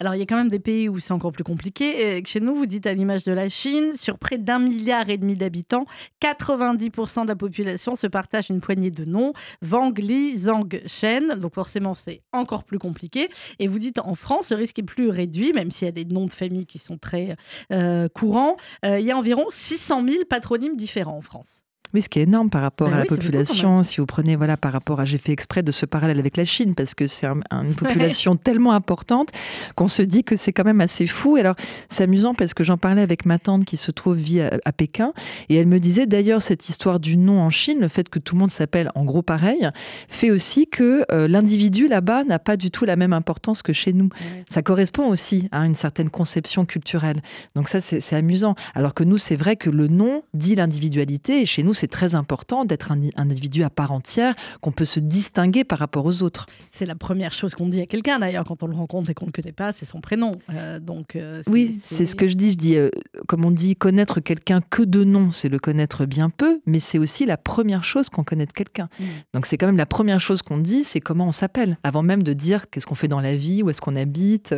Alors, 0.00 0.14
il 0.14 0.18
y 0.18 0.22
a 0.22 0.26
quand 0.26 0.36
même 0.36 0.48
des 0.48 0.58
pays 0.58 0.88
où 0.88 0.98
c'est 0.98 1.12
encore 1.12 1.32
plus 1.32 1.44
compliqué. 1.44 2.22
chez 2.26 2.40
nous, 2.40 2.54
vous 2.54 2.66
dites 2.66 2.86
à 2.86 2.94
l'image 2.94 3.24
de 3.24 3.32
la 3.32 3.48
Chine, 3.48 3.92
sur 3.94 4.18
près 4.18 4.38
d'un 4.38 4.58
milliard 4.58 5.08
et 5.10 5.18
demi 5.18 5.34
d'habitants, 5.34 5.86
90% 6.22 7.22
de 7.22 7.28
la 7.28 7.36
population 7.36 7.94
se 7.96 8.06
partage 8.06 8.50
une 8.50 8.60
poignée 8.60 8.90
de 8.90 9.04
noms 9.04 9.32
Wang, 9.62 9.98
Li, 9.98 10.36
Zhang, 10.36 10.80
Shen. 10.86 11.34
Donc, 11.38 11.54
forcément, 11.54 11.94
c'est 11.94 12.22
encore 12.32 12.64
plus 12.64 12.78
compliqué. 12.78 13.28
Et 13.58 13.68
vous 13.68 13.78
dites 13.78 13.98
en 13.98 14.14
France, 14.14 14.46
ce 14.46 14.54
risque 14.54 14.78
est 14.78 14.82
plus 14.82 15.08
réduit, 15.08 15.52
même 15.52 15.70
s'il 15.70 15.86
y 15.86 15.88
a 15.88 15.92
des 15.92 16.04
noms 16.04 16.26
de 16.26 16.32
famille 16.32 16.66
qui 16.66 16.78
sont 16.78 16.98
très 16.98 17.36
euh, 17.72 18.08
courants. 18.08 18.56
Euh, 18.84 18.98
il 19.00 19.06
y 19.06 19.10
a 19.10 19.16
environ 19.16 19.46
600 19.50 20.04
000 20.06 20.24
patronymes 20.28 20.76
différents 20.76 21.16
en 21.16 21.22
France. 21.22 21.65
Oui, 21.96 22.02
ce 22.02 22.10
qui 22.10 22.18
est 22.18 22.24
énorme 22.24 22.50
par 22.50 22.60
rapport 22.60 22.90
ben 22.90 22.96
à 22.96 22.98
la 22.98 23.04
population. 23.06 23.82
Si 23.82 24.02
vous 24.02 24.06
prenez, 24.06 24.36
voilà, 24.36 24.58
par 24.58 24.70
rapport 24.70 25.00
à, 25.00 25.06
j'ai 25.06 25.16
fait 25.16 25.32
exprès 25.32 25.62
de 25.62 25.72
ce 25.72 25.86
parallèle 25.86 26.18
avec 26.18 26.36
la 26.36 26.44
Chine 26.44 26.74
parce 26.74 26.94
que 26.94 27.06
c'est 27.06 27.26
une 27.26 27.74
population 27.74 28.36
tellement 28.36 28.72
importante 28.72 29.30
qu'on 29.76 29.88
se 29.88 30.02
dit 30.02 30.22
que 30.22 30.36
c'est 30.36 30.52
quand 30.52 30.64
même 30.64 30.82
assez 30.82 31.06
fou. 31.06 31.38
Et 31.38 31.40
alors, 31.40 31.54
c'est 31.88 32.02
amusant 32.02 32.34
parce 32.34 32.52
que 32.52 32.64
j'en 32.64 32.76
parlais 32.76 33.00
avec 33.00 33.24
ma 33.24 33.38
tante 33.38 33.64
qui 33.64 33.78
se 33.78 33.90
trouve 33.90 34.18
vie 34.18 34.42
à, 34.42 34.72
Pékin 34.76 35.14
et 35.48 35.54
elle 35.56 35.68
me 35.68 35.80
disait 35.80 36.04
d'ailleurs 36.04 36.42
cette 36.42 36.68
histoire 36.68 37.00
du 37.00 37.16
nom 37.16 37.40
en 37.40 37.48
Chine, 37.48 37.78
le 37.80 37.88
fait 37.88 38.10
que 38.10 38.18
tout 38.18 38.34
le 38.34 38.40
monde 38.40 38.50
s'appelle 38.50 38.90
en 38.94 39.06
gros 39.06 39.22
pareil, 39.22 39.66
fait 40.06 40.30
aussi 40.30 40.66
que 40.66 41.06
euh, 41.10 41.28
l'individu 41.28 41.88
là-bas 41.88 42.24
n'a 42.24 42.38
pas 42.38 42.58
du 42.58 42.70
tout 42.70 42.84
la 42.84 42.96
même 42.96 43.14
importance 43.14 43.62
que 43.62 43.72
chez 43.72 43.94
nous. 43.94 44.10
Ça 44.50 44.60
correspond 44.60 45.08
aussi 45.08 45.48
à 45.50 45.64
une 45.64 45.74
certaine 45.74 46.10
conception 46.10 46.66
culturelle. 46.66 47.22
Donc 47.54 47.70
ça, 47.70 47.80
c'est 47.80 48.14
amusant. 48.14 48.54
Alors 48.74 48.92
que 48.92 49.02
nous, 49.02 49.16
c'est 49.16 49.36
vrai 49.36 49.56
que 49.56 49.70
le 49.70 49.88
nom 49.88 50.24
dit 50.34 50.56
l'individualité 50.56 51.40
et 51.40 51.46
chez 51.46 51.62
nous, 51.62 51.72
c'est 51.72 51.85
très 51.88 52.14
important 52.14 52.64
d'être 52.64 52.92
un, 52.92 53.00
individu 53.16 53.62
à 53.62 53.70
part 53.70 53.92
entière, 53.92 54.34
qu'on 54.60 54.72
peut 54.72 54.84
se 54.84 55.00
distinguer 55.00 55.64
par 55.64 55.78
rapport 55.78 56.06
aux 56.06 56.22
autres. 56.22 56.46
C'est 56.70 56.86
la 56.86 56.94
première 56.94 57.32
chose 57.32 57.54
qu'on 57.54 57.68
dit 57.68 57.80
à 57.80 57.86
quelqu'un 57.86 58.18
d'ailleurs 58.18 58.44
quand 58.44 58.62
on 58.62 58.66
le 58.66 58.74
rencontre 58.76 59.10
et 59.10 59.14
qu'on 59.14 59.26
ne 59.26 59.30
le 59.34 59.42
connaît 59.42 59.52
pas, 59.52 59.72
c'est 59.72 59.84
son 59.84 60.00
prénom. 60.00 60.32
Euh, 60.52 60.78
donc 60.80 61.16
euh, 61.16 61.42
oui, 61.46 61.78
c'est 61.80 62.06
ce 62.06 62.16
que 62.16 62.28
je 62.28 62.34
dis. 62.34 62.52
Je 62.52 62.56
dis, 62.56 62.76
euh, 62.76 62.90
comme 63.26 63.44
on 63.44 63.50
dit, 63.50 63.76
connaître 63.76 64.20
quelqu'un 64.20 64.60
que 64.60 64.82
de 64.82 65.04
nom, 65.04 65.32
c'est 65.32 65.48
le 65.48 65.58
connaître 65.58 66.06
bien 66.06 66.30
peu, 66.30 66.60
mais 66.66 66.80
c'est 66.80 66.98
aussi 66.98 67.26
la 67.26 67.36
première 67.36 67.84
chose 67.84 68.08
qu'on 68.08 68.24
connaît 68.24 68.46
de 68.46 68.52
quelqu'un. 68.52 68.88
Mm. 68.98 69.04
Donc 69.34 69.46
c'est 69.46 69.56
quand 69.56 69.66
même 69.66 69.76
la 69.76 69.86
première 69.86 70.20
chose 70.20 70.42
qu'on 70.42 70.58
dit, 70.58 70.84
c'est 70.84 71.00
comment 71.00 71.28
on 71.28 71.32
s'appelle, 71.32 71.78
avant 71.82 72.02
même 72.02 72.22
de 72.22 72.32
dire 72.32 72.70
qu'est-ce 72.70 72.86
qu'on 72.86 72.94
fait 72.94 73.08
dans 73.08 73.20
la 73.20 73.36
vie, 73.36 73.62
où 73.62 73.70
est-ce 73.70 73.80
qu'on 73.80 73.96
habite. 73.96 74.54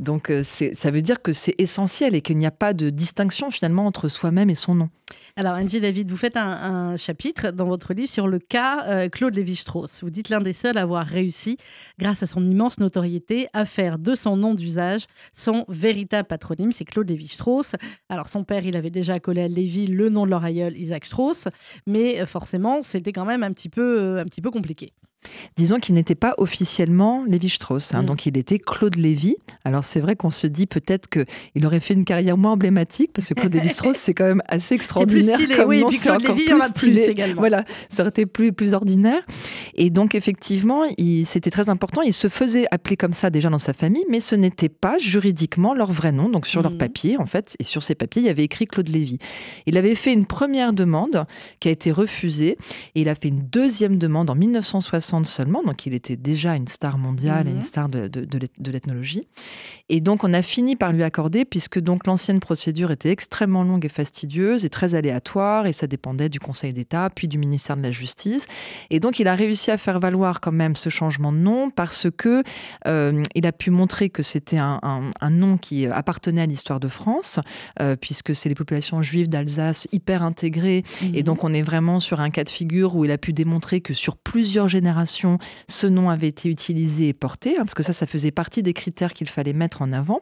Donc 0.00 0.32
ça 0.42 0.90
veut 0.90 1.02
dire 1.02 1.22
que 1.22 1.32
c'est 1.32 1.54
essentiel 1.58 2.14
et 2.14 2.20
qu'il 2.20 2.38
n'y 2.38 2.46
a 2.46 2.50
pas 2.50 2.72
de 2.72 2.90
distinction 2.90 3.50
finalement 3.50 3.86
entre 3.86 4.08
soi-même 4.08 4.50
et 4.50 4.54
son 4.54 4.74
nom. 4.74 4.88
Alors, 5.36 5.54
Angie 5.54 5.80
David, 5.80 6.08
vous 6.08 6.16
faites 6.16 6.36
un, 6.36 6.96
chapitre 6.96 7.50
dans 7.50 7.64
votre 7.64 7.92
livre 7.92 8.08
sur 8.08 8.28
le 8.28 8.38
cas 8.38 8.86
euh, 8.86 9.08
Claude 9.08 9.34
Lévi-Strauss. 9.34 10.04
Vous 10.04 10.10
dites 10.10 10.28
l'un 10.28 10.38
des 10.38 10.52
seuls 10.52 10.78
à 10.78 10.82
avoir 10.82 11.04
réussi, 11.04 11.56
grâce 11.98 12.22
à 12.22 12.28
son 12.28 12.48
immense 12.48 12.78
notoriété, 12.78 13.48
à 13.52 13.64
faire 13.64 13.98
de 13.98 14.14
son 14.14 14.36
nom 14.36 14.54
d'usage 14.54 15.06
son 15.32 15.64
véritable 15.68 16.28
patronyme, 16.28 16.70
c'est 16.70 16.84
Claude 16.84 17.10
Lévi-Strauss. 17.10 17.74
Alors, 18.08 18.28
son 18.28 18.44
père, 18.44 18.64
il 18.64 18.76
avait 18.76 18.90
déjà 18.90 19.18
collé 19.18 19.42
à 19.42 19.48
Lévi 19.48 19.88
le 19.88 20.08
nom 20.08 20.24
de 20.24 20.30
leur 20.30 20.44
aïeul, 20.44 20.76
Isaac 20.76 21.04
Strauss, 21.04 21.48
mais 21.84 22.20
euh, 22.20 22.26
forcément, 22.26 22.80
c'était 22.82 23.12
quand 23.12 23.24
même 23.24 23.42
un 23.42 23.52
petit 23.52 23.68
peu, 23.68 24.00
euh, 24.00 24.20
un 24.20 24.24
petit 24.26 24.40
peu 24.40 24.52
compliqué. 24.52 24.92
Disons 25.56 25.78
qu'il 25.78 25.94
n'était 25.94 26.14
pas 26.14 26.34
officiellement 26.38 27.24
Lévi-Strauss, 27.26 27.94
hein, 27.94 28.02
mm. 28.02 28.06
donc 28.06 28.26
il 28.26 28.36
était 28.36 28.58
Claude 28.58 28.96
Lévy. 28.96 29.36
Alors 29.64 29.84
c'est 29.84 30.00
vrai 30.00 30.16
qu'on 30.16 30.30
se 30.30 30.46
dit 30.46 30.66
peut-être 30.66 31.08
qu'il 31.08 31.66
aurait 31.66 31.80
fait 31.80 31.94
une 31.94 32.04
carrière 32.04 32.36
moins 32.36 32.52
emblématique, 32.52 33.12
parce 33.12 33.28
que 33.28 33.34
Claude 33.34 33.54
Lévi-Strauss, 33.54 33.96
c'est 33.96 34.14
quand 34.14 34.26
même 34.26 34.42
assez 34.48 34.74
extraordinaire. 34.74 35.36
C'est 35.38 35.46
plus 35.46 35.54
stylé, 35.54 35.64
oui, 35.64 35.80
et 35.80 35.84
puis 35.84 35.98
Claude 35.98 36.22
Lévy, 36.22 36.42
il 36.46 36.50
y 36.50 36.52
en 36.52 36.60
a 36.60 36.70
plus 36.70 36.98
également. 36.98 37.40
Voilà, 37.40 37.64
ça 37.88 38.02
aurait 38.02 38.10
été 38.10 38.26
plus, 38.26 38.52
plus 38.52 38.74
ordinaire. 38.74 39.22
Et 39.74 39.90
donc 39.90 40.14
effectivement, 40.14 40.82
c'était 41.24 41.50
très 41.50 41.68
important. 41.68 42.02
Il 42.02 42.12
se 42.12 42.28
faisait 42.28 42.66
appeler 42.70 42.96
comme 42.96 43.12
ça 43.12 43.30
déjà 43.30 43.48
dans 43.48 43.58
sa 43.58 43.72
famille, 43.72 44.04
mais 44.08 44.20
ce 44.20 44.34
n'était 44.34 44.68
pas 44.68 44.98
juridiquement 44.98 45.74
leur 45.74 45.92
vrai 45.92 46.12
nom. 46.12 46.28
Donc 46.28 46.46
sur 46.46 46.62
leur 46.62 46.72
mm. 46.72 46.78
papier, 46.78 47.16
en 47.18 47.26
fait, 47.26 47.56
et 47.58 47.64
sur 47.64 47.82
ces 47.82 47.94
papiers, 47.94 48.22
il 48.22 48.26
y 48.26 48.30
avait 48.30 48.44
écrit 48.44 48.66
Claude 48.66 48.88
Lévy. 48.88 49.18
Il 49.66 49.76
avait 49.76 49.94
fait 49.94 50.12
une 50.12 50.26
première 50.26 50.72
demande 50.72 51.26
qui 51.60 51.68
a 51.68 51.70
été 51.70 51.92
refusée, 51.92 52.58
et 52.94 53.02
il 53.02 53.08
a 53.08 53.14
fait 53.14 53.28
une 53.28 53.42
deuxième 53.48 53.98
demande 53.98 54.30
en 54.30 54.34
1960 54.34 55.13
seulement, 55.22 55.62
donc 55.62 55.86
il 55.86 55.94
était 55.94 56.16
déjà 56.16 56.56
une 56.56 56.66
star 56.66 56.98
mondiale 56.98 57.46
et 57.46 57.50
une 57.50 57.56
mhm. 57.56 57.62
star 57.62 57.88
de, 57.88 58.08
de, 58.08 58.70
l'ethnologie. 58.72 59.28
Et 59.88 60.00
donc 60.00 60.24
on 60.24 60.32
a 60.34 60.42
fini 60.42 60.74
par 60.74 60.92
lui 60.92 61.04
accorder, 61.04 61.44
puisque 61.44 61.78
donc 61.78 62.06
l'ancienne 62.06 62.40
procédure 62.40 62.90
était 62.90 63.10
extrêmement 63.10 63.62
longue 63.62 63.84
et 63.84 63.88
fastidieuse 63.88 64.64
et 64.64 64.70
très 64.70 64.96
aléatoire, 64.96 65.66
et 65.66 65.72
ça 65.72 65.86
dépendait 65.86 66.28
du 66.28 66.40
Conseil 66.40 66.72
d'État, 66.72 67.10
puis 67.14 67.28
du 67.28 67.38
ministère 67.38 67.76
de 67.76 67.82
la 67.82 67.90
Justice. 67.90 68.46
Et 68.90 68.98
donc 68.98 69.20
il 69.20 69.28
a 69.28 69.34
réussi 69.34 69.70
à 69.70 69.78
faire 69.78 70.00
valoir 70.00 70.40
quand 70.40 70.52
même 70.52 70.74
ce 70.74 70.88
changement 70.88 71.32
de 71.32 71.38
nom 71.38 71.70
parce 71.70 72.08
que 72.16 72.42
euh, 72.86 73.22
il 73.34 73.46
a 73.46 73.52
pu 73.52 73.70
montrer 73.70 74.10
que 74.10 74.22
c'était 74.22 74.58
un, 74.58 74.80
nom 75.30 75.58
qui 75.58 75.86
appartenait 75.86 76.42
à 76.42 76.46
l'histoire 76.46 76.80
de 76.80 76.88
France, 76.88 77.38
euh, 77.80 77.96
puisque 77.96 78.34
c'est 78.34 78.48
les 78.48 78.54
populations 78.54 79.02
juives 79.02 79.28
d'Alsace 79.28 79.86
hyper 79.92 80.22
intégrées, 80.22 80.84
et 81.02 81.06
mhm. 81.06 81.22
donc 81.22 81.44
on 81.44 81.52
est 81.52 81.62
vraiment 81.62 82.00
sur 82.00 82.20
un 82.20 82.30
cas 82.30 82.44
de 82.44 82.48
figure 82.48 82.96
où 82.96 83.04
il 83.04 83.10
a 83.10 83.18
pu 83.18 83.32
démontrer 83.32 83.80
que 83.80 83.92
sur 83.92 84.16
plusieurs 84.16 84.68
générations 84.68 85.03
ce 85.06 85.86
nom 85.86 86.10
avait 86.10 86.28
été 86.28 86.48
utilisé 86.48 87.08
et 87.08 87.12
porté, 87.12 87.52
hein, 87.52 87.62
parce 87.62 87.74
que 87.74 87.82
ça, 87.82 87.92
ça 87.92 88.06
faisait 88.06 88.30
partie 88.30 88.62
des 88.62 88.72
critères 88.72 89.14
qu'il 89.14 89.28
fallait 89.28 89.52
mettre 89.52 89.82
en 89.82 89.92
avant. 89.92 90.20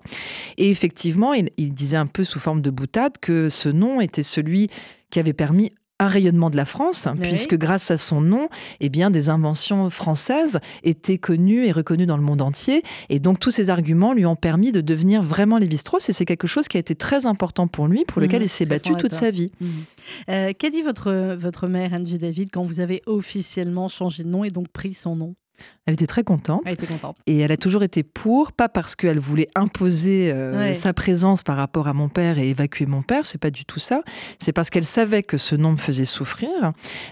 Et 0.58 0.70
effectivement, 0.70 1.34
il, 1.34 1.74
disait 1.74 1.96
un 1.96 2.06
peu 2.06 2.24
sous 2.24 2.38
forme 2.38 2.60
de 2.60 2.70
boutade 2.70 3.18
que 3.20 3.48
ce 3.48 3.68
nom 3.68 4.00
était 4.00 4.22
celui 4.22 4.68
qui 5.10 5.20
avait 5.20 5.32
permis 5.32 5.72
un 6.02 6.08
rayonnement 6.08 6.50
de 6.50 6.56
la 6.56 6.64
France, 6.64 7.08
puisque 7.20 7.56
grâce 7.56 7.90
à 7.90 7.98
son 7.98 8.20
nom, 8.20 8.48
eh 8.80 8.88
bien, 8.88 9.10
des 9.10 9.28
inventions 9.28 9.88
françaises 9.90 10.60
étaient 10.82 11.18
connues 11.18 11.64
et 11.64 11.72
reconnues 11.72 12.06
dans 12.06 12.16
le 12.16 12.22
monde 12.22 12.42
entier. 12.42 12.82
Et 13.08 13.18
donc, 13.18 13.38
tous 13.38 13.50
ces 13.50 13.70
arguments 13.70 14.12
lui 14.12 14.26
ont 14.26 14.36
permis 14.36 14.72
de 14.72 14.80
devenir 14.80 15.22
vraiment 15.22 15.58
Lévi-Strauss. 15.58 16.08
Et 16.08 16.12
c'est 16.12 16.24
quelque 16.24 16.46
chose 16.46 16.68
qui 16.68 16.76
a 16.76 16.80
été 16.80 16.94
très 16.94 17.26
important 17.26 17.68
pour 17.68 17.86
lui, 17.86 18.04
pour 18.04 18.20
lequel 18.20 18.40
mmh, 18.40 18.44
il 18.44 18.48
s'est 18.48 18.66
battu 18.66 18.94
toute 18.96 19.12
sa 19.12 19.30
vie. 19.30 19.52
Mmh. 19.60 19.66
Euh, 20.28 20.52
qu'a 20.58 20.70
dit 20.70 20.82
votre, 20.82 21.36
votre 21.36 21.68
mère, 21.68 21.92
Angie 21.92 22.18
David, 22.18 22.50
quand 22.52 22.64
vous 22.64 22.80
avez 22.80 23.02
officiellement 23.06 23.88
changé 23.88 24.24
de 24.24 24.28
nom 24.28 24.44
et 24.44 24.50
donc 24.50 24.68
pris 24.68 24.94
son 24.94 25.16
nom? 25.16 25.34
Elle 25.86 25.94
était 25.94 26.06
très 26.06 26.22
contente. 26.22 26.62
Elle 26.64 26.74
était 26.74 26.86
contente. 26.86 27.16
Et 27.26 27.38
elle 27.38 27.50
a 27.50 27.56
toujours 27.56 27.82
été 27.82 28.04
pour, 28.04 28.52
pas 28.52 28.68
parce 28.68 28.94
qu'elle 28.94 29.18
voulait 29.18 29.48
imposer 29.56 30.30
euh, 30.30 30.74
sa 30.74 30.92
présence 30.92 31.42
par 31.42 31.56
rapport 31.56 31.88
à 31.88 31.92
mon 31.92 32.08
père 32.08 32.38
et 32.38 32.50
évacuer 32.50 32.86
mon 32.86 33.02
père, 33.02 33.26
c'est 33.26 33.38
pas 33.38 33.50
du 33.50 33.64
tout 33.64 33.80
ça. 33.80 34.02
C'est 34.38 34.52
parce 34.52 34.70
qu'elle 34.70 34.84
savait 34.84 35.24
que 35.24 35.36
ce 35.36 35.56
nom 35.56 35.72
me 35.72 35.76
faisait 35.76 36.04
souffrir. 36.04 36.50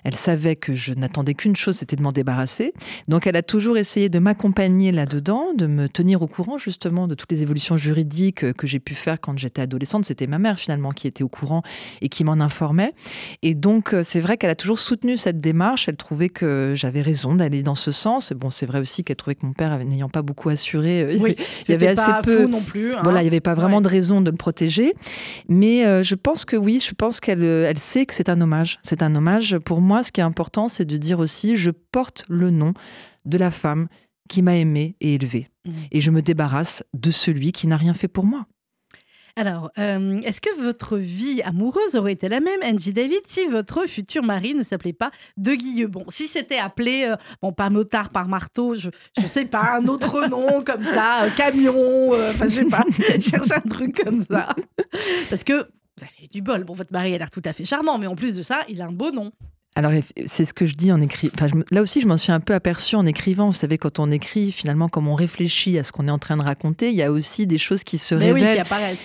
Elle 0.04 0.14
savait 0.14 0.54
que 0.54 0.76
je 0.76 0.94
n'attendais 0.94 1.34
qu'une 1.34 1.56
chose, 1.56 1.76
c'était 1.76 1.96
de 1.96 2.02
m'en 2.02 2.12
débarrasser. 2.12 2.72
Donc 3.08 3.26
elle 3.26 3.34
a 3.34 3.42
toujours 3.42 3.76
essayé 3.76 4.08
de 4.08 4.20
m'accompagner 4.20 4.92
là-dedans, 4.92 5.52
de 5.52 5.66
me 5.66 5.88
tenir 5.88 6.22
au 6.22 6.28
courant 6.28 6.56
justement 6.56 7.08
de 7.08 7.16
toutes 7.16 7.32
les 7.32 7.42
évolutions 7.42 7.76
juridiques 7.76 8.52
que 8.52 8.66
j'ai 8.68 8.78
pu 8.78 8.94
faire 8.94 9.20
quand 9.20 9.36
j'étais 9.36 9.62
adolescente. 9.62 10.04
C'était 10.04 10.28
ma 10.28 10.38
mère 10.38 10.60
finalement 10.60 10.90
qui 10.92 11.08
était 11.08 11.24
au 11.24 11.28
courant 11.28 11.62
et 12.02 12.08
qui 12.08 12.22
m'en 12.22 12.34
informait. 12.34 12.94
Et 13.42 13.56
donc 13.56 13.94
euh, 13.94 14.04
c'est 14.04 14.20
vrai 14.20 14.36
qu'elle 14.36 14.50
a 14.50 14.56
toujours 14.56 14.78
soutenu 14.78 15.16
cette 15.16 15.40
démarche. 15.40 15.88
Elle 15.88 15.96
trouvait 15.96 16.28
que 16.28 16.74
j'avais 16.76 17.02
raison 17.02 17.34
d'aller 17.34 17.64
dans 17.64 17.74
ce 17.74 17.90
sens. 17.90 18.32
Bon, 18.32 18.52
c'est 18.60 18.66
vrai 18.66 18.78
aussi 18.78 19.04
qu'elle 19.04 19.16
trouvait 19.16 19.34
que 19.34 19.46
mon 19.46 19.54
père, 19.54 19.82
n'ayant 19.82 20.10
pas 20.10 20.20
beaucoup 20.20 20.50
assuré, 20.50 21.02
euh, 21.02 21.16
oui, 21.18 21.34
il 21.68 21.70
y 21.70 21.74
avait 21.74 21.88
assez 21.88 22.10
peu. 22.22 22.46
non 22.46 22.60
plus. 22.60 22.92
Hein. 22.92 23.00
Voilà, 23.02 23.20
il 23.20 23.24
n'y 23.24 23.28
avait 23.28 23.40
pas 23.40 23.54
vraiment 23.54 23.80
de 23.80 23.88
raison 23.88 24.20
de 24.20 24.30
le 24.30 24.36
protéger. 24.36 24.94
Mais 25.48 25.86
euh, 25.86 26.02
je 26.02 26.14
pense 26.14 26.44
que 26.44 26.56
oui, 26.56 26.78
je 26.86 26.92
pense 26.94 27.20
qu'elle 27.20 27.42
elle 27.42 27.78
sait 27.78 28.04
que 28.04 28.12
c'est 28.12 28.28
un 28.28 28.38
hommage. 28.40 28.78
C'est 28.82 29.02
un 29.02 29.14
hommage. 29.14 29.56
Pour 29.58 29.80
moi, 29.80 30.02
ce 30.02 30.12
qui 30.12 30.20
est 30.20 30.24
important, 30.24 30.68
c'est 30.68 30.84
de 30.84 30.98
dire 30.98 31.20
aussi, 31.20 31.56
je 31.56 31.70
porte 31.70 32.24
le 32.28 32.50
nom 32.50 32.74
de 33.24 33.38
la 33.38 33.50
femme 33.50 33.88
qui 34.28 34.42
m'a 34.42 34.56
aimée 34.56 34.94
et 35.00 35.14
élevée. 35.14 35.48
Mmh. 35.64 35.70
Et 35.92 36.00
je 36.02 36.10
me 36.10 36.20
débarrasse 36.20 36.84
de 36.92 37.10
celui 37.10 37.52
qui 37.52 37.66
n'a 37.66 37.78
rien 37.78 37.94
fait 37.94 38.08
pour 38.08 38.24
moi. 38.24 38.46
Alors, 39.36 39.70
euh, 39.78 40.20
est-ce 40.20 40.40
que 40.40 40.54
votre 40.60 40.96
vie 40.96 41.42
amoureuse 41.42 41.96
aurait 41.96 42.12
été 42.12 42.28
la 42.28 42.40
même, 42.40 42.60
Angie 42.62 42.92
David, 42.92 43.20
si 43.24 43.46
votre 43.46 43.86
futur 43.86 44.22
mari 44.22 44.54
ne 44.54 44.62
s'appelait 44.62 44.92
pas 44.92 45.10
De 45.36 45.54
Guillebon 45.54 46.04
Si 46.08 46.28
c'était 46.28 46.58
appelé, 46.58 47.06
euh, 47.08 47.16
bon, 47.42 47.52
pas 47.52 47.70
motard 47.70 48.10
par 48.10 48.28
marteau, 48.28 48.74
je, 48.74 48.90
ne 49.20 49.26
sais 49.26 49.44
pas, 49.44 49.76
un 49.78 49.86
autre 49.86 50.26
nom 50.28 50.62
comme 50.62 50.84
ça, 50.84 51.24
euh, 51.24 51.30
camion, 51.36 52.10
enfin, 52.30 52.48
je 52.48 52.54
sais 52.54 52.64
pas, 52.64 52.84
cherche 53.20 53.50
un 53.50 53.60
truc 53.60 54.02
comme 54.02 54.22
ça. 54.22 54.54
Parce 55.28 55.44
que 55.44 55.52
vous 55.52 56.04
avez 56.04 56.28
du 56.28 56.42
bol. 56.42 56.64
Bon, 56.64 56.74
votre 56.74 56.92
mari 56.92 57.14
a 57.14 57.18
l'air 57.18 57.30
tout 57.30 57.42
à 57.44 57.52
fait 57.52 57.64
charmant, 57.64 57.98
mais 57.98 58.06
en 58.06 58.16
plus 58.16 58.36
de 58.36 58.42
ça, 58.42 58.64
il 58.68 58.80
a 58.80 58.86
un 58.86 58.92
beau 58.92 59.10
nom. 59.10 59.30
Alors, 59.76 59.92
c'est 60.26 60.44
ce 60.44 60.52
que 60.52 60.66
je 60.66 60.74
dis 60.74 60.90
en 60.90 61.00
écrivant. 61.00 61.32
là 61.70 61.80
aussi, 61.80 62.00
je 62.00 62.08
m'en 62.08 62.16
suis 62.16 62.32
un 62.32 62.40
peu 62.40 62.54
aperçu 62.54 62.96
en 62.96 63.06
écrivant. 63.06 63.46
Vous 63.46 63.54
savez, 63.54 63.78
quand 63.78 64.00
on 64.00 64.10
écrit, 64.10 64.50
finalement, 64.50 64.88
comme 64.88 65.06
on 65.06 65.14
réfléchit 65.14 65.78
à 65.78 65.84
ce 65.84 65.92
qu'on 65.92 66.08
est 66.08 66.10
en 66.10 66.18
train 66.18 66.36
de 66.36 66.42
raconter, 66.42 66.90
il 66.90 66.96
y 66.96 67.04
a 67.04 67.12
aussi 67.12 67.46
des 67.46 67.56
choses 67.56 67.84
qui 67.84 67.96
se 67.96 68.16
révèlent, 68.16 68.64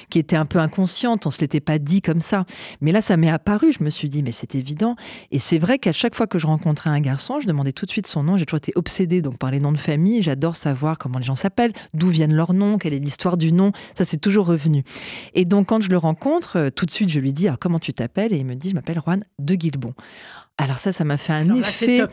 qui, 0.10 0.18
étaient 0.18 0.36
un 0.36 0.48
peu 0.48 0.58
inconscientes. 0.58 1.28
On 1.28 1.30
se 1.30 1.40
l'était 1.40 1.60
pas 1.60 1.78
dit 1.78 2.02
comme 2.02 2.20
ça. 2.20 2.46
Mais 2.82 2.92
là, 2.92 3.04
ça 3.04 3.16
m'est 3.16 3.30
apparu. 3.30 3.74
Je 3.74 3.84
me 3.84 3.92
suis 3.92 4.10
dit, 4.10 4.24
mais 4.24 4.32
c'est 4.32 4.56
évident. 4.56 4.96
Et 5.30 5.38
c'est 5.38 5.60
vrai 5.60 5.78
qu'à 5.78 5.92
chaque 5.92 6.16
fois 6.16 6.26
que 6.26 6.40
je 6.40 6.48
rencontrais 6.48 6.90
un 6.90 7.00
garçon, 7.00 7.40
je 7.40 7.46
demandais 7.46 7.72
tout 7.72 7.86
de 7.86 7.92
suite 7.92 8.08
son 8.08 8.24
nom. 8.24 8.36
J'ai 8.36 8.48
toujours 8.48 8.58
été 8.58 8.74
obsédée 8.74 9.22
donc 9.22 9.38
par 9.38 9.52
les 9.52 9.60
noms 9.60 9.72
de 9.72 9.78
famille. 9.78 10.24
J'adore 10.24 10.56
savoir 10.56 10.98
comment 10.98 11.20
les 11.20 11.26
gens 11.26 11.36
s'appellent, 11.36 11.74
d'où 11.94 12.08
viennent 12.08 12.34
leurs 12.34 12.54
noms, 12.54 12.80
quelle 12.80 12.94
est 12.94 13.00
l'histoire 13.00 13.38
du 13.38 13.52
nom. 13.52 13.72
Ça, 13.94 14.04
c'est 14.04 14.18
toujours 14.18 14.48
revenu. 14.48 14.84
Et 15.36 15.46
donc, 15.46 15.68
quand 15.68 15.82
je 15.82 15.92
le 15.92 15.98
rencontre, 15.98 16.58
euh, 16.58 16.70
tout 16.72 16.88
de 16.88 16.92
suite, 16.92 17.10
je 17.10 17.20
lui 17.20 17.34
dis, 17.34 17.48
alors 17.48 17.60
comment 17.60 17.80
tu 17.80 17.94
t'appelles? 17.94 18.34
Et 18.34 18.38
il 18.38 18.46
me 18.46 18.56
dit, 18.56 18.72
je 18.72 18.74
m'appelle 18.74 19.00
Juan 19.06 19.24
de 19.38 19.54
Guilbon. 19.54 19.94
Alors 20.58 20.80
ça, 20.80 20.92
ça 20.92 21.04
m'a 21.04 21.18
fait 21.18 21.34
un 21.34 21.54
effet 21.54 22.06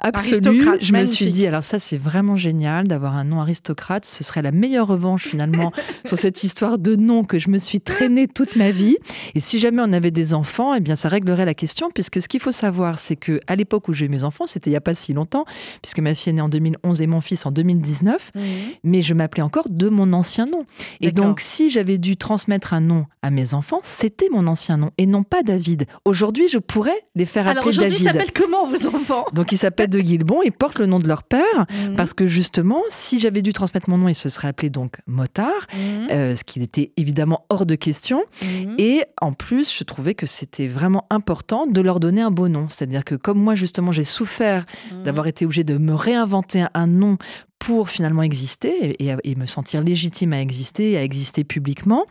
absolu. 0.00 0.64
Je 0.80 0.92
me 0.92 1.04
suis 1.04 1.28
dit, 1.28 1.46
alors 1.46 1.64
ça, 1.64 1.78
c'est 1.78 1.98
vraiment 1.98 2.36
génial 2.36 2.88
d'avoir 2.88 3.16
un 3.16 3.24
nom 3.24 3.40
aristocrate. 3.40 4.04
Ce 4.04 4.24
serait 4.24 4.42
la 4.42 4.52
meilleure 4.52 4.86
revanche 4.86 5.26
finalement 5.26 5.72
sur 6.06 6.18
cette 6.18 6.42
histoire 6.42 6.78
de 6.78 6.96
nom 6.96 7.24
que 7.24 7.38
je 7.38 7.50
me 7.50 7.58
suis 7.58 7.80
traînée 7.80 8.28
toute 8.28 8.56
ma 8.56 8.70
vie. 8.70 8.96
Et 9.34 9.40
si 9.40 9.58
jamais 9.58 9.82
on 9.84 9.92
avait 9.92 10.10
des 10.10 10.34
enfants, 10.34 10.74
eh 10.74 10.80
bien, 10.80 10.96
ça 10.96 11.08
réglerait 11.08 11.44
la 11.44 11.54
question, 11.54 11.90
puisque 11.92 12.22
ce 12.22 12.28
qu'il 12.28 12.40
faut 12.40 12.52
savoir, 12.52 12.98
c'est 12.98 13.16
que 13.16 13.40
à 13.46 13.56
l'époque 13.56 13.88
où 13.88 13.92
j'ai 13.92 14.06
eu 14.06 14.08
mes 14.08 14.24
enfants, 14.24 14.46
c'était 14.46 14.70
il 14.70 14.72
n'y 14.72 14.76
a 14.76 14.80
pas 14.80 14.94
si 14.94 15.12
longtemps, 15.12 15.44
puisque 15.82 16.00
ma 16.00 16.14
fille 16.14 16.30
est 16.30 16.34
née 16.34 16.42
en 16.42 16.48
2011 16.48 17.00
et 17.00 17.06
mon 17.06 17.20
fils 17.20 17.46
en 17.46 17.50
2019, 17.50 18.32
mmh. 18.34 18.40
mais 18.84 19.02
je 19.02 19.14
m'appelais 19.14 19.42
encore 19.42 19.68
de 19.68 19.88
mon 19.88 20.12
ancien 20.12 20.46
nom. 20.46 20.64
Et 21.00 21.12
donc, 21.12 21.40
si 21.40 21.70
j'avais 21.70 21.98
dû 21.98 22.16
transmettre 22.16 22.74
un 22.74 22.80
nom 22.80 23.06
à 23.22 23.30
mes 23.30 23.54
enfants, 23.54 23.80
c'était 23.82 24.28
mon 24.30 24.46
ancien 24.46 24.76
nom 24.76 24.90
et 24.98 25.06
non 25.06 25.22
pas 25.22 25.42
David. 25.42 25.86
Aujourd'hui, 26.04 26.48
je 26.48 26.58
pourrais 26.58 27.04
les 27.14 27.24
faire 27.24 27.46
appeler 27.48 27.64
David. 27.64 27.78
Alors 27.80 27.86
aujourd'hui, 27.86 28.04
s'appellent 28.04 28.32
comment 28.32 28.66
vos 28.66 28.86
enfants? 28.86 29.26
Donc, 29.32 29.52
ils 29.52 29.58
s'appellent 29.58 29.89
de 29.90 30.00
Guilbon 30.00 30.42
et 30.42 30.50
portent 30.50 30.78
le 30.78 30.86
nom 30.86 30.98
de 30.98 31.06
leur 31.06 31.22
père 31.22 31.66
mhm. 31.70 31.96
parce 31.96 32.14
que 32.14 32.26
justement, 32.26 32.82
si 32.88 33.18
j'avais 33.18 33.42
dû 33.42 33.52
transmettre 33.52 33.90
mon 33.90 33.98
nom, 33.98 34.08
il 34.08 34.14
se 34.14 34.28
serait 34.28 34.48
appelé 34.48 34.70
donc 34.70 34.98
Motard, 35.06 35.66
mhm. 35.74 36.08
euh, 36.10 36.36
ce 36.36 36.44
qui 36.44 36.62
était 36.62 36.92
évidemment 36.96 37.44
hors 37.48 37.66
de 37.66 37.74
question. 37.74 38.24
Mhm. 38.42 38.76
Et 38.78 39.04
en 39.20 39.32
plus, 39.32 39.74
je 39.74 39.84
trouvais 39.84 40.14
que 40.14 40.26
c'était 40.26 40.68
vraiment 40.68 41.06
important 41.10 41.66
de 41.66 41.80
leur 41.80 42.00
donner 42.00 42.22
un 42.22 42.30
beau 42.30 42.48
nom. 42.48 42.66
C'est-à-dire 42.68 43.04
que 43.04 43.14
comme 43.14 43.38
moi, 43.38 43.54
justement, 43.54 43.92
j'ai 43.92 44.04
souffert 44.04 44.64
d'avoir 45.04 45.26
été 45.26 45.44
obligée 45.44 45.64
de 45.64 45.76
me 45.76 45.94
réinventer 45.94 46.64
un 46.74 46.86
nom 46.86 47.18
pour 47.60 47.90
finalement 47.90 48.22
exister 48.22 48.96
et, 48.98 49.34
me 49.36 49.46
sentir 49.46 49.82
légitime 49.82 50.32
à 50.32 50.40
exister, 50.40 50.96
à 50.96 51.04
exister 51.04 51.44
publiquement, 51.44 52.06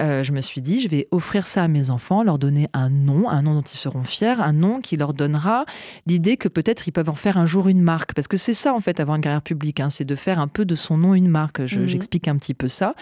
euh, 0.00 0.24
je 0.24 0.32
me 0.32 0.40
suis 0.40 0.62
dit, 0.62 0.80
je 0.80 0.88
vais 0.88 1.06
offrir 1.10 1.46
ça 1.46 1.62
à 1.62 1.68
mes 1.68 1.90
enfants, 1.90 2.24
leur 2.24 2.38
donner 2.38 2.68
un 2.72 2.88
nom, 2.88 3.28
un 3.28 3.42
nom 3.42 3.54
dont 3.54 3.62
ils 3.62 3.76
seront 3.76 4.04
fiers, 4.04 4.40
un 4.40 4.54
nom 4.54 4.80
qui 4.80 4.96
leur 4.96 5.12
donnera 5.12 5.66
l'idée 6.06 6.38
que 6.38 6.48
peut-être 6.48 6.88
ils 6.88 6.92
peuvent 6.92 7.10
en 7.10 7.14
faire 7.14 7.36
un 7.36 7.44
jour 7.46 7.68
une 7.68 7.82
marque. 7.82 8.14
Parce 8.14 8.26
que 8.26 8.38
c'est 8.38 8.54
ça, 8.54 8.74
en 8.74 8.80
fait, 8.80 8.98
avoir 8.98 9.16
une 9.16 9.22
carrière 9.22 9.42
publique, 9.42 9.80
hein, 9.80 9.90
c'est 9.90 10.06
de 10.06 10.14
faire 10.14 10.40
un 10.40 10.48
peu 10.48 10.64
de 10.64 10.74
son 10.74 10.96
nom 10.96 11.14
une 11.14 11.28
marque. 11.28 11.60
Mhm. 11.60 11.86
J'explique 11.86 12.26
un 12.26 12.36
petit 12.36 12.54
peu 12.54 12.68
ça. 12.68 12.94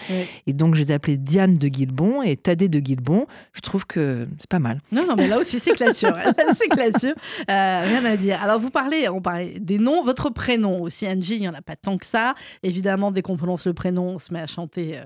Et 0.47 0.53
donc, 0.53 0.75
je 0.75 0.81
les 0.81 0.91
ai 0.91 0.95
appelés 0.95 1.17
Diane 1.17 1.55
de 1.55 1.69
Guilbon 1.69 2.23
et 2.23 2.35
Tadé 2.35 2.67
de 2.67 2.79
Guilbon. 2.79 3.25
Je 3.53 3.61
trouve 3.61 3.87
que 3.87 4.27
c'est 4.37 4.49
pas 4.49 4.59
mal. 4.59 4.81
Non, 4.91 5.07
non, 5.07 5.15
mais 5.15 5.29
là 5.29 5.39
aussi, 5.39 5.61
c'est 5.61 5.73
classieux. 5.73 6.09
c'est 6.55 6.67
classieux. 6.67 7.13
Euh, 7.49 7.81
rien 7.83 8.03
à 8.03 8.17
dire. 8.17 8.41
Alors, 8.43 8.59
vous 8.59 8.69
parlez, 8.69 9.07
on 9.07 9.21
parlait 9.21 9.59
des 9.59 9.79
noms. 9.79 10.03
Votre 10.03 10.29
prénom 10.29 10.81
aussi, 10.81 11.07
Angie, 11.07 11.35
il 11.35 11.41
n'y 11.41 11.47
en 11.47 11.53
a 11.53 11.61
pas 11.61 11.77
tant 11.85 11.97
que 11.97 12.05
ça. 12.05 12.33
Évidemment, 12.63 13.11
dès 13.11 13.21
qu'on 13.21 13.37
prononce 13.37 13.65
le 13.65 13.73
prénom, 13.73 14.15
on 14.15 14.19
se 14.19 14.33
met 14.33 14.41
à 14.41 14.47
chanter, 14.47 14.97
euh, 14.97 15.03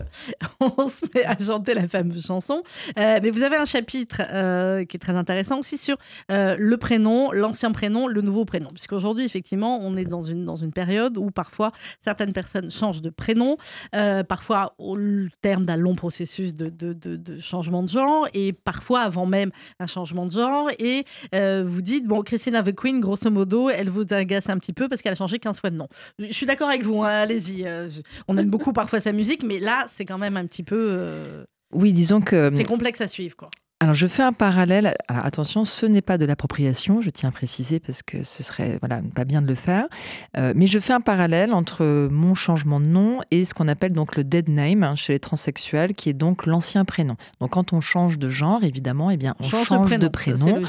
on 0.78 0.88
se 0.88 1.06
met 1.14 1.26
à 1.26 1.38
chanter 1.38 1.74
la 1.74 1.88
fameuse 1.88 2.26
chanson. 2.26 2.64
Euh, 2.98 3.20
mais 3.22 3.30
vous 3.30 3.44
avez 3.44 3.58
un 3.58 3.66
chapitre 3.66 4.22
euh, 4.32 4.86
qui 4.86 4.96
est 4.96 5.00
très 5.00 5.16
intéressant 5.16 5.60
aussi 5.60 5.78
sur 5.78 5.98
le 6.30 6.76
prénom, 6.78 7.32
l'ancien 7.32 7.72
prénom, 7.72 8.08
le 8.08 8.22
nouveau 8.22 8.46
prénom. 8.46 8.70
Puisqu'aujourd'hui, 8.70 9.26
effectivement, 9.26 9.80
on 9.82 9.98
est 9.98 10.06
dans 10.06 10.22
une, 10.22 10.72
période 10.74 11.18
où 11.18 11.32
parfois 11.32 11.72
certaines 12.00 12.32
personnes 12.32 12.70
changent 12.72 13.02
de 13.02 13.10
prénom, 13.10 13.58
parfois 13.92 14.76
au 14.78 14.98
terme 15.42 15.66
d'un 15.66 15.76
long 15.76 15.96
processus 15.96 16.54
de, 16.54 16.70
de, 16.70 16.94
de, 16.94 17.38
changement 17.40 17.84
de 17.84 17.90
genre, 17.90 18.28
et 18.34 18.54
parfois 18.54 19.02
avant 19.02 19.26
même 19.26 19.52
un 19.80 19.88
changement 19.88 20.26
de 20.26 20.32
genre. 20.32 20.70
Et 20.80 21.06
vous 21.34 21.82
dites, 21.82 22.06
bon, 22.06 22.22
Christina 22.22 22.64
The 22.64 22.74
Queen, 22.74 23.02
grosso 23.02 23.30
modo, 23.30 23.70
elle 23.70 23.90
vous 23.90 24.06
agace 24.14 24.50
un 24.50 24.58
petit 24.58 24.74
peu 24.74 24.88
parce 24.88 25.02
qu'elle 25.02 25.14
a 25.14 25.16
changé 25.16 25.40
15 25.40 25.60
fois 25.60 25.72
de 25.72 25.76
nom. 25.76 25.88
Je 26.20 26.32
suis 26.32 26.46
d'accord 26.46 26.69
avec 26.70 26.84
vous, 26.84 27.04
hein, 27.04 27.10
allez-y. 27.10 27.66
Euh, 27.66 27.90
on 28.28 28.38
aime 28.38 28.50
beaucoup 28.50 28.74
parfois 28.74 29.00
sa 29.00 29.12
musique, 29.12 29.44
mais 29.44 29.60
là, 29.60 29.86
c'est 29.88 30.06
quand 30.06 30.18
même 30.18 30.38
un 30.38 30.46
petit 30.46 30.64
peu. 30.64 30.94
Euh, 30.98 31.44
oui, 31.74 31.94
disons 31.94 32.22
que. 32.22 32.52
C'est 32.54 32.64
complexe 32.64 33.02
à 33.02 33.08
suivre, 33.08 33.36
quoi. 33.36 33.50
Alors 33.82 33.96
je 33.96 34.08
fais 34.08 34.24
un 34.24 34.34
parallèle. 34.34 34.94
Alors 35.08 35.26
attention, 35.26 35.64
ce 35.64 35.86
n'est 35.86 36.02
pas 36.02 36.18
de 36.18 36.26
l'appropriation, 36.26 37.00
je 37.00 37.10
tiens 37.10 37.30
à 37.30 37.32
préciser 37.32 37.80
parce 37.80 38.04
que 38.04 38.26
ce 38.26 38.44
serait 38.44 38.78
voilà 38.82 39.00
pas 39.16 39.24
bien 39.24 39.42
de 39.42 39.48
le 39.48 39.56
faire. 39.56 39.88
Euh, 40.36 40.52
mais 40.54 40.68
je 40.68 40.80
fais 40.80 40.92
un 40.92 41.00
parallèle 41.00 41.54
entre 41.54 42.10
mon 42.12 42.36
changement 42.36 42.82
de 42.82 42.90
nom 42.90 43.20
et 43.32 43.46
ce 43.46 43.54
qu'on 43.54 43.70
appelle 43.70 43.94
donc 43.94 44.18
le 44.18 44.26
dead 44.26 44.50
name 44.50 44.84
hein, 44.84 44.96
chez 44.96 45.14
les 45.14 45.20
transsexuels, 45.20 45.94
qui 45.94 46.10
est 46.10 46.14
donc 46.14 46.46
l'ancien 46.46 46.84
prénom. 46.84 47.16
Donc 47.40 47.52
quand 47.52 47.72
on 47.72 47.80
change 47.80 48.20
de 48.20 48.30
genre, 48.30 48.66
évidemment, 48.66 49.12
eh 49.12 49.18
bien 49.18 49.34
on 49.40 49.44
change, 49.44 49.70
de 49.70 50.08
prénom, 50.10 50.62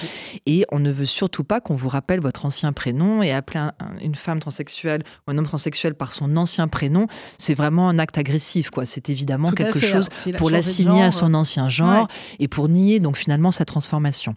et 0.47 0.65
on 0.71 0.79
ne 0.79 0.93
veut 0.93 1.05
surtout 1.05 1.43
pas 1.43 1.61
qu'on 1.61 1.75
vous 1.75 1.89
rappelle 1.89 2.21
votre 2.21 2.47
ancien 2.47 2.73
prénom 2.73 3.23
et 3.23 3.33
appeler 3.33 3.71
une 4.03 4.15
femme 4.15 4.39
transsexuelle 4.39 5.03
ou 5.27 5.33
un 5.33 5.39
homme 5.39 5.47
transsexuel 5.47 5.95
par 5.95 6.13
son 6.13 6.37
ancien 6.37 6.69
prénom, 6.69 7.09
c'est 7.39 7.55
vraiment 7.55 7.89
un 7.89 7.99
acte 7.99 8.19
agressif 8.19 8.71
quoi. 8.71 8.87
C'est 8.87 9.09
évidemment 9.09 9.51
quelque 9.51 9.81
chose 9.81 10.09
pour 10.39 10.49
l'assigner 10.49 11.03
à 11.03 11.11
son 11.11 11.35
ancien 11.35 11.69
genre 11.69 12.07
et 12.39 12.47
pour 12.47 12.69
nier 12.69 13.00
donc 13.01 13.17
finalement 13.17 13.51
sa 13.51 13.65
transformation. 13.65 14.35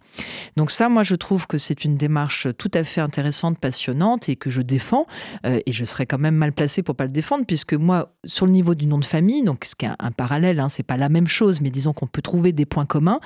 Donc 0.56 0.70
ça, 0.70 0.88
moi, 0.88 1.02
je 1.02 1.14
trouve 1.14 1.46
que 1.46 1.58
c'est 1.58 1.84
une 1.84 1.96
démarche 1.96 2.48
tout 2.58 2.70
à 2.74 2.84
fait 2.84 3.00
intéressante, 3.00 3.58
passionnante 3.58 4.28
et 4.28 4.36
que 4.36 4.50
je 4.50 4.62
défends. 4.62 5.06
Euh, 5.46 5.60
et 5.66 5.72
je 5.72 5.84
serais 5.84 6.06
quand 6.06 6.18
même 6.18 6.36
mal 6.36 6.52
placée 6.52 6.82
pour 6.82 6.94
pas 6.94 7.04
le 7.04 7.10
défendre, 7.10 7.44
puisque 7.46 7.74
moi, 7.74 8.14
sur 8.24 8.46
le 8.46 8.52
niveau 8.52 8.74
du 8.74 8.86
nom 8.86 8.98
de 8.98 9.04
famille, 9.04 9.42
donc 9.42 9.64
ce 9.64 9.74
qui 9.74 9.86
est 9.86 9.90
un, 9.98 10.10
parallèle, 10.10 10.60
hein, 10.60 10.68
c'est 10.68 10.82
pas 10.82 10.96
la 10.96 11.08
même 11.08 11.26
chose, 11.26 11.60
mais 11.60 11.70
disons 11.70 11.92
qu'on 11.92 12.06
peut 12.06 12.22
trouver 12.22 12.52
des 12.52 12.66
points 12.66 12.86
communs. 12.86 13.20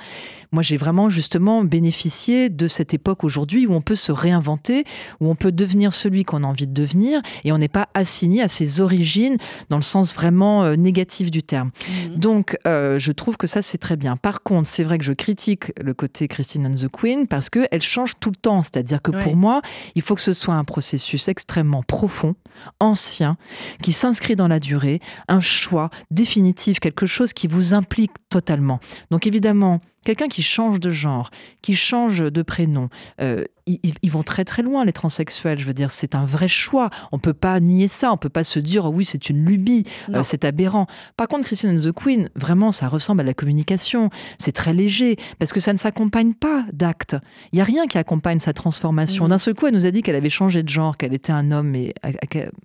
Moi, 0.51 0.63
j'ai 0.63 0.77
vraiment 0.77 1.09
justement 1.09 1.63
bénéficié 1.63 2.49
de 2.49 2.67
cette 2.67 2.93
époque 2.93 3.23
aujourd'hui 3.23 3.67
où 3.67 3.73
on 3.73 3.81
peut 3.81 3.95
se 3.95 4.11
réinventer, 4.11 4.83
où 5.19 5.29
on 5.29 5.35
peut 5.35 5.51
devenir 5.51 5.93
celui 5.93 6.23
qu'on 6.23 6.43
a 6.43 6.47
envie 6.47 6.67
de 6.67 6.73
devenir, 6.73 7.21
et 7.43 7.51
on 7.51 7.57
n'est 7.57 7.67
pas 7.67 7.89
assigné 7.93 8.41
à 8.41 8.47
ses 8.47 8.81
origines 8.81 9.37
dans 9.69 9.77
le 9.77 9.83
sens 9.83 10.13
vraiment 10.13 10.63
euh, 10.63 10.75
négatif 10.75 11.31
du 11.31 11.43
terme. 11.43 11.69
Mmh. 11.69 12.15
Donc, 12.15 12.57
euh, 12.67 12.99
je 12.99 13.11
trouve 13.11 13.37
que 13.37 13.47
ça, 13.47 13.61
c'est 13.61 13.77
très 13.77 13.97
bien. 13.97 14.17
Par 14.17 14.43
contre, 14.43 14.67
c'est 14.67 14.83
vrai 14.83 14.97
que 14.97 15.05
je 15.05 15.13
critique 15.29 15.71
le 15.79 15.93
côté 15.93 16.27
Christine 16.27 16.65
and 16.65 16.71
the 16.71 16.87
Queen 16.89 17.27
parce 17.27 17.51
qu'elle 17.51 17.83
change 17.83 18.13
tout 18.19 18.31
le 18.31 18.35
temps. 18.35 18.63
C'est-à-dire 18.63 18.99
que 18.99 19.11
pour 19.11 19.35
moi, 19.35 19.61
il 19.93 20.01
faut 20.01 20.15
que 20.15 20.21
ce 20.21 20.33
soit 20.33 20.55
un 20.55 20.63
processus 20.63 21.27
extrêmement 21.27 21.83
profond, 21.83 22.33
ancien, 22.79 23.37
qui 23.83 23.93
s'inscrit 23.93 24.35
dans 24.35 24.47
la 24.47 24.59
durée, 24.59 25.01
un 25.27 25.39
choix 25.39 25.91
définitif, 26.09 26.79
quelque 26.79 27.05
chose 27.05 27.33
qui 27.33 27.45
vous 27.45 27.75
implique 27.75 28.13
totalement. 28.29 28.79
Donc 29.11 29.27
évidemment, 29.27 29.81
quelqu'un 30.03 30.27
qui 30.27 30.43
change 30.43 30.79
de 30.79 30.91
genre, 30.91 31.31
qui 31.61 31.75
change 31.75 32.19
de 32.19 32.41
prénom, 32.41 32.89
euh, 33.21 33.43
ils, 33.67 34.11
vont 34.11 34.23
très 34.23 34.45
très 34.45 34.63
loin, 34.63 34.85
les 34.85 34.93
transsexuels. 34.93 35.59
Je 35.59 35.65
veux 35.65 35.73
dire, 35.73 35.91
c'est 35.91 36.15
un 36.15 36.25
vrai 36.25 36.47
choix. 36.47 36.89
On 37.11 37.19
peut 37.19 37.33
pas 37.33 37.59
nier 37.59 37.87
ça. 37.87 38.11
On 38.11 38.17
peut 38.17 38.29
pas 38.29 38.43
se 38.43 38.59
dire, 38.59 38.85
oh 38.85 38.89
oui, 38.89 39.05
c'est 39.05 39.29
une 39.29 39.45
lubie, 39.45 39.85
euh, 40.09 40.23
c'est 40.23 40.43
aberrant. 40.45 40.87
Par 41.17 41.27
contre, 41.27 41.45
Christine 41.45 41.71
and 41.71 41.81
the 41.81 41.91
Queen, 41.91 42.29
vraiment, 42.35 42.71
ça 42.71 42.87
ressemble 42.87 43.21
à 43.21 43.23
la 43.23 43.33
communication. 43.33 44.09
C'est 44.37 44.51
très 44.51 44.73
léger 44.73 45.17
parce 45.37 45.53
que 45.53 45.59
ça 45.59 45.73
ne 45.73 45.77
s'accompagne 45.77 46.33
pas 46.33 46.65
d'actes. 46.73 47.15
Il 47.51 47.59
y 47.59 47.61
a 47.61 47.65
rien 47.65 47.87
qui 47.87 47.97
accompagne 47.97 48.39
sa 48.39 48.53
transformation. 48.53 49.25
Mm. 49.25 49.29
D'un 49.29 49.37
seul 49.37 49.53
coup, 49.53 49.67
elle 49.67 49.75
nous 49.75 49.85
a 49.85 49.91
dit 49.91 50.01
qu'elle 50.01 50.15
avait 50.15 50.29
changé 50.29 50.63
de 50.63 50.69
genre, 50.69 50.97
qu'elle 50.97 51.13
était 51.13 51.31
un 51.31 51.51
homme, 51.51 51.69
mais 51.69 51.93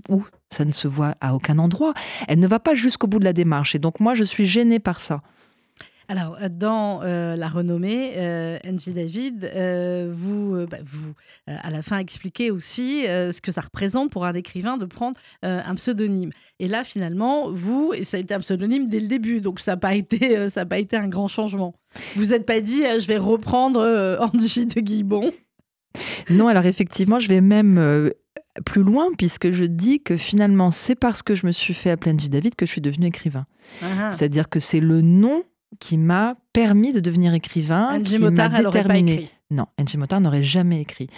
où 0.08 0.24
ça 0.50 0.64
ne 0.64 0.72
se 0.72 0.88
voit 0.88 1.16
à 1.20 1.34
aucun 1.34 1.58
endroit. 1.58 1.94
Elle 2.28 2.38
ne 2.38 2.46
va 2.46 2.60
pas 2.60 2.74
jusqu'au 2.74 3.06
bout 3.06 3.18
de 3.18 3.24
la 3.24 3.32
démarche. 3.32 3.74
Et 3.74 3.78
donc, 3.78 4.00
moi, 4.00 4.14
je 4.14 4.24
suis 4.24 4.46
gênée 4.46 4.78
par 4.78 5.00
ça. 5.00 5.22
Alors, 6.08 6.36
euh, 6.40 6.48
dans 6.50 7.02
euh, 7.02 7.36
la 7.36 7.48
renommée, 7.48 8.12
euh, 8.16 8.58
Angie 8.66 8.92
David, 8.92 9.50
vous, 10.12 10.66
bah, 10.70 10.78
vous 10.84 11.14
à 11.46 11.70
la 11.70 11.82
fin, 11.82 11.98
expliquez 11.98 12.50
aussi 12.50 13.02
ce 13.04 13.40
que 13.40 13.52
ça 13.52 13.62
représente 13.62 14.10
pour 14.10 14.24
un 14.24 14.34
écrivain 14.34 14.76
de 14.76 14.84
prendre 14.84 15.18
un 15.42 15.74
pseudonyme. 15.74 16.30
Et 16.58 16.68
là, 16.68 16.84
finalement, 16.84 17.50
vous, 17.50 17.92
et 17.94 18.04
ça 18.04 18.16
a 18.16 18.20
été 18.20 18.34
un 18.34 18.40
pseudonyme 18.40 18.86
dès 18.86 19.00
le 19.00 19.08
début, 19.08 19.40
donc 19.40 19.60
ça 19.60 19.72
n'a 19.72 19.76
pas, 19.76 19.94
été, 19.94 20.50
ça 20.50 20.66
pas 20.66 20.78
été 20.78 20.96
un 20.96 21.08
grand 21.08 21.28
changement. 21.28 21.74
Vous 22.16 22.26
n'êtes 22.26 22.46
pas 22.46 22.60
dit, 22.60 22.82
je 22.82 23.06
vais 23.06 23.18
reprendre 23.18 24.18
Angie 24.20 24.66
de 24.66 24.80
Guibon? 24.80 25.32
Non, 26.30 26.48
alors 26.48 26.66
effectivement, 26.66 27.20
je 27.20 27.28
vais 27.28 27.40
même 27.40 28.12
plus 28.64 28.82
loin, 28.82 29.08
puisque 29.16 29.50
je 29.50 29.64
dis 29.64 30.02
que 30.02 30.16
finalement, 30.16 30.70
c'est 30.70 30.94
parce 30.94 31.22
que 31.22 31.34
je 31.34 31.46
me 31.46 31.52
suis 31.52 31.74
fait 31.74 31.90
appeler 31.90 32.12
Angie 32.12 32.30
David 32.30 32.54
que 32.54 32.66
je 32.66 32.70
suis 32.70 32.80
devenue 32.80 33.06
écrivain. 33.06 33.46
Ah 33.82 33.86
ah. 34.00 34.12
C'est-à-dire 34.12 34.48
que 34.48 34.60
c'est 34.60 34.80
le 34.80 35.00
nom 35.02 35.44
qui 35.80 35.98
m'a 35.98 36.36
permis 36.52 36.92
de 36.92 37.00
devenir 37.00 37.34
écrivain, 37.34 38.00
qui 38.02 38.18
m'a 38.18 38.30
déterminé. 38.48 39.30
Non, 39.54 39.66
Angie 39.80 39.98
Motard 39.98 40.20
n'aurait 40.20 40.42
jamais 40.42 40.80
écrit. 40.80 41.08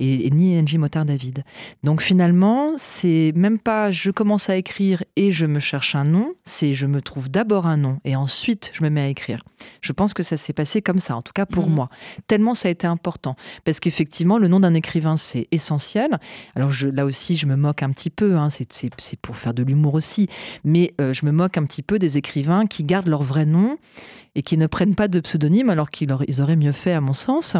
Et, 0.00 0.28
ni 0.30 0.58
Angie 0.58 0.78
Motard 0.78 1.04
David. 1.04 1.44
Donc 1.84 2.02
finalement, 2.02 2.72
c'est 2.76 3.32
même 3.36 3.58
pas 3.58 3.90
je 3.90 4.10
commence 4.10 4.50
à 4.50 4.56
écrire 4.56 5.04
et 5.16 5.30
je 5.30 5.46
me 5.46 5.60
cherche 5.60 5.94
un 5.94 6.04
nom, 6.04 6.34
c'est 6.44 6.74
je 6.74 6.86
me 6.86 7.00
trouve 7.00 7.30
d'abord 7.30 7.66
un 7.66 7.76
nom 7.76 7.98
et 8.04 8.16
ensuite 8.16 8.72
je 8.74 8.82
me 8.82 8.90
mets 8.90 9.02
à 9.02 9.08
écrire. 9.08 9.44
Je 9.80 9.92
pense 9.92 10.12
que 10.12 10.22
ça 10.22 10.36
s'est 10.36 10.52
passé 10.52 10.82
comme 10.82 10.98
ça, 10.98 11.16
en 11.16 11.22
tout 11.22 11.32
cas 11.32 11.46
pour 11.46 11.68
mhm. 11.68 11.74
moi. 11.74 11.88
Tellement 12.26 12.54
ça 12.54 12.68
a 12.68 12.70
été 12.70 12.86
important. 12.86 13.36
Parce 13.64 13.80
qu'effectivement, 13.80 14.38
le 14.38 14.48
nom 14.48 14.60
d'un 14.60 14.74
écrivain, 14.74 15.16
c'est 15.16 15.46
essentiel. 15.52 16.18
Alors 16.56 16.70
je, 16.70 16.88
là 16.88 17.04
aussi, 17.04 17.36
je 17.36 17.46
me 17.46 17.56
moque 17.56 17.82
un 17.82 17.90
petit 17.90 18.10
peu, 18.10 18.36
hein, 18.36 18.48
c'est 18.50 19.20
pour 19.22 19.36
faire 19.36 19.54
de 19.54 19.62
l'humour 19.62 19.94
aussi. 19.94 20.28
Mais 20.64 20.94
euh, 21.00 21.14
je 21.14 21.24
me 21.26 21.30
moque 21.30 21.56
un 21.56 21.64
petit 21.64 21.82
peu 21.82 21.98
des 21.98 22.18
écrivains 22.18 22.66
qui 22.66 22.82
gardent 22.82 23.08
leur 23.08 23.22
vrai 23.22 23.46
nom 23.46 23.78
et 24.34 24.42
qui 24.42 24.56
ne 24.58 24.66
prennent 24.66 24.94
pas 24.94 25.08
de 25.08 25.20
pseudonyme 25.20 25.70
alors 25.70 25.90
qu'ils 25.90 26.10
auraient 26.40 26.56
mieux 26.56 26.72
fait 26.72 26.92
à 26.92 27.00
mon 27.00 27.12
sens, 27.12 27.56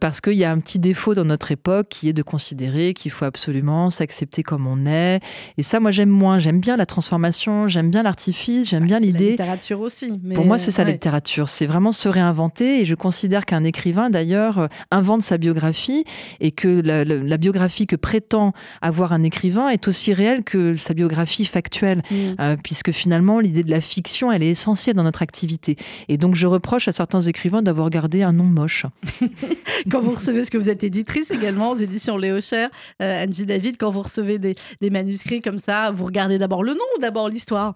parce 0.00 0.20
qu'il 0.20 0.34
y 0.34 0.44
a 0.44 0.50
un 0.50 0.58
petit 0.58 0.78
défaut 0.78 1.14
dans 1.14 1.24
notre 1.24 1.52
époque 1.52 1.88
qui 1.88 2.08
est 2.08 2.12
de 2.12 2.22
considérer 2.22 2.94
qu'il 2.94 3.10
faut 3.10 3.24
absolument 3.24 3.90
s'accepter 3.90 4.42
comme 4.42 4.66
on 4.66 4.86
est. 4.86 5.20
Et 5.56 5.62
ça, 5.62 5.80
moi, 5.80 5.90
j'aime 5.90 6.10
moins. 6.10 6.38
J'aime 6.38 6.60
bien 6.60 6.76
la 6.76 6.86
transformation, 6.86 7.68
j'aime 7.68 7.90
bien 7.90 8.02
l'artifice, 8.02 8.68
j'aime 8.68 8.86
bien 8.86 9.00
l'idée. 9.00 9.24
La 9.24 9.30
littérature 9.30 9.80
aussi. 9.80 10.12
Pour 10.34 10.44
moi, 10.44 10.58
c'est 10.58 10.70
ça 10.70 10.84
la 10.84 10.92
littérature. 10.92 11.48
C'est 11.48 11.66
vraiment 11.66 11.92
se 11.92 12.08
réinventer. 12.08 12.80
Et 12.80 12.84
je 12.84 12.94
considère 12.94 13.44
qu'un 13.44 13.64
écrivain, 13.64 14.10
d'ailleurs, 14.10 14.58
euh, 14.58 14.66
invente 14.90 15.22
sa 15.22 15.38
biographie 15.38 16.04
et 16.40 16.50
que 16.50 16.80
la, 16.82 17.36
biographie 17.36 17.86
que 17.86 17.96
prétend 17.96 18.52
avoir 18.82 19.12
un 19.12 19.22
écrivain 19.22 19.68
est 19.68 19.86
aussi 19.88 20.12
réelle 20.12 20.42
que 20.42 20.74
sa 20.74 20.94
biographie 20.94 21.44
factuelle, 21.44 22.02
mm. 22.10 22.14
euh, 22.40 22.56
puisque 22.62 22.92
finalement, 22.92 23.40
l'idée 23.40 23.62
de 23.62 23.70
la 23.70 23.80
fiction, 23.80 24.32
elle 24.32 24.42
est 24.42 24.50
essentielle 24.50 24.96
dans 24.96 25.04
notre 25.04 25.22
activité. 25.22 25.76
Et 26.08 26.18
donc, 26.18 26.34
je 26.34 26.46
reproche 26.46 26.88
à 26.88 26.92
certains 26.92 27.20
écrivains 27.20 27.62
d'avoir 27.62 27.90
gardé 27.90 28.22
un 28.22 28.32
nom 28.32 28.44
moche. 28.44 28.86
quand 29.90 30.00
vous 30.00 30.12
recevez, 30.12 30.44
ce 30.44 30.50
que 30.50 30.58
vous 30.58 30.70
êtes 30.70 30.84
éditrice 30.84 31.30
également 31.30 31.70
aux 31.70 31.76
éditions 31.76 32.16
Léo 32.16 32.40
Cher, 32.40 32.70
euh, 33.02 33.24
Angie 33.24 33.46
David, 33.46 33.76
quand 33.78 33.90
vous 33.90 34.02
recevez 34.02 34.38
des, 34.38 34.56
des 34.80 34.90
manuscrits 34.90 35.40
comme 35.40 35.58
ça, 35.58 35.90
vous 35.90 36.04
regardez 36.04 36.38
d'abord 36.38 36.62
le 36.62 36.74
nom 36.74 36.84
ou 36.96 37.00
d'abord 37.00 37.28
l'histoire? 37.28 37.74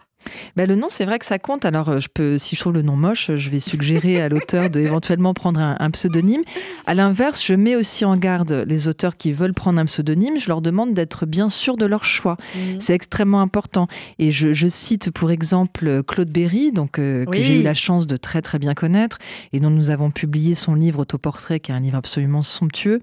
Ben, 0.57 0.69
le 0.69 0.75
nom, 0.75 0.89
c'est 0.89 1.05
vrai 1.05 1.19
que 1.19 1.25
ça 1.25 1.39
compte. 1.39 1.65
Alors, 1.65 1.89
euh, 1.89 1.99
je 1.99 2.09
peux, 2.13 2.39
si 2.39 2.57
je 2.57 2.61
trouve 2.61 2.75
le 2.75 2.83
nom 2.83 2.97
moche, 2.97 3.31
je 3.35 3.51
vais 3.51 3.61
suggérer 3.61 4.21
à 4.21 4.29
l'auteur 4.29 4.71
d'éventuellement 4.71 5.35
prendre 5.35 5.61
un, 5.61 5.91
pseudonyme. 5.91 6.43
À 6.87 6.95
l'inverse, 6.95 7.45
je 7.45 7.55
mets 7.55 7.77
aussi 7.77 8.05
en 8.05 8.17
garde 8.17 8.65
les 8.67 8.89
auteurs 8.89 9.17
qui 9.17 9.33
veulent 9.33 9.55
prendre 9.55 9.79
un 9.79 9.85
pseudonyme. 9.85 10.39
Je 10.39 10.49
leur 10.49 10.63
demande 10.63 10.95
d'être 10.95 11.27
bien 11.27 11.49
sûrs 11.49 11.77
de 11.77 11.87
leur 11.87 12.05
choix. 12.05 12.37
Mhm. 12.55 12.81
C'est 12.81 12.95
extrêmement 12.95 13.41
important. 13.41 13.89
Et 14.19 14.33
je, 14.33 14.69
cite 14.69 15.11
pour 15.11 15.31
exemple 15.31 16.03
Claude 16.05 16.31
Berry, 16.31 16.73
donc, 16.73 16.99
euh, 16.99 17.27
que 17.27 17.41
j'ai 17.41 17.61
eu 17.61 17.63
la 17.63 17.75
chance 17.75 18.07
de 18.07 18.17
très 18.17 18.41
très 18.41 18.59
bien 18.59 18.75
connaître 18.75 19.19
et 19.53 19.61
dont 19.61 19.71
nous 19.71 19.91
avons 19.91 20.11
publié 20.11 20.55
son 20.55 20.75
livre 20.75 21.01
Autoportrait, 21.01 21.61
qui 21.61 21.73
est 21.73 21.75
un 21.75 21.81
livre 21.81 21.97
absolument 21.97 22.43
somptueux. 22.43 23.01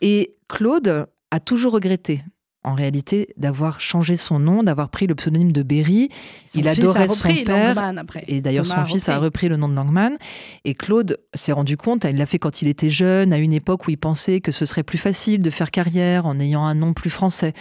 Et 0.00 0.34
Claude 0.48 1.06
a 1.30 1.40
toujours 1.40 1.72
regretté 1.72 2.22
en 2.62 2.74
réalité, 2.74 3.28
d'avoir 3.38 3.80
changé 3.80 4.18
son 4.18 4.38
nom, 4.38 4.62
d'avoir 4.62 4.90
pris 4.90 5.06
le 5.06 5.14
pseudonyme 5.14 5.50
de 5.52 5.62
Berry. 5.62 6.10
il 6.54 6.68
adorait 6.68 7.08
son 7.08 7.34
père. 7.44 7.94
Et 8.28 8.42
d'ailleurs, 8.42 8.66
son 8.66 8.84
fils 8.84 9.08
a 9.08 9.18
repris 9.18 9.48
le 9.48 9.56
nom 9.56 9.68
de 9.68 9.74
Langman. 9.74 10.18
Et 10.64 10.74
Claude 10.74 11.18
s'est 11.34 11.52
rendu 11.52 11.78
compte, 11.78 12.04
il 12.04 12.16
l'a 12.16 12.26
fait 12.26 12.38
quand 12.38 12.60
il 12.60 12.68
était 12.68 12.90
jeune, 12.90 13.32
à 13.32 13.38
une 13.38 13.54
époque 13.54 13.86
où 13.86 13.90
il 13.90 13.96
pensait 13.96 14.40
que 14.40 14.52
ce 14.52 14.66
serait 14.66 14.82
plus 14.82 14.98
facile 14.98 15.40
de 15.40 15.48
faire 15.48 15.70
carrière 15.70 16.26
en 16.26 16.38
ayant 16.38 16.64
un 16.64 16.74
nom 16.74 16.92
plus 16.92 17.08
français. 17.08 17.54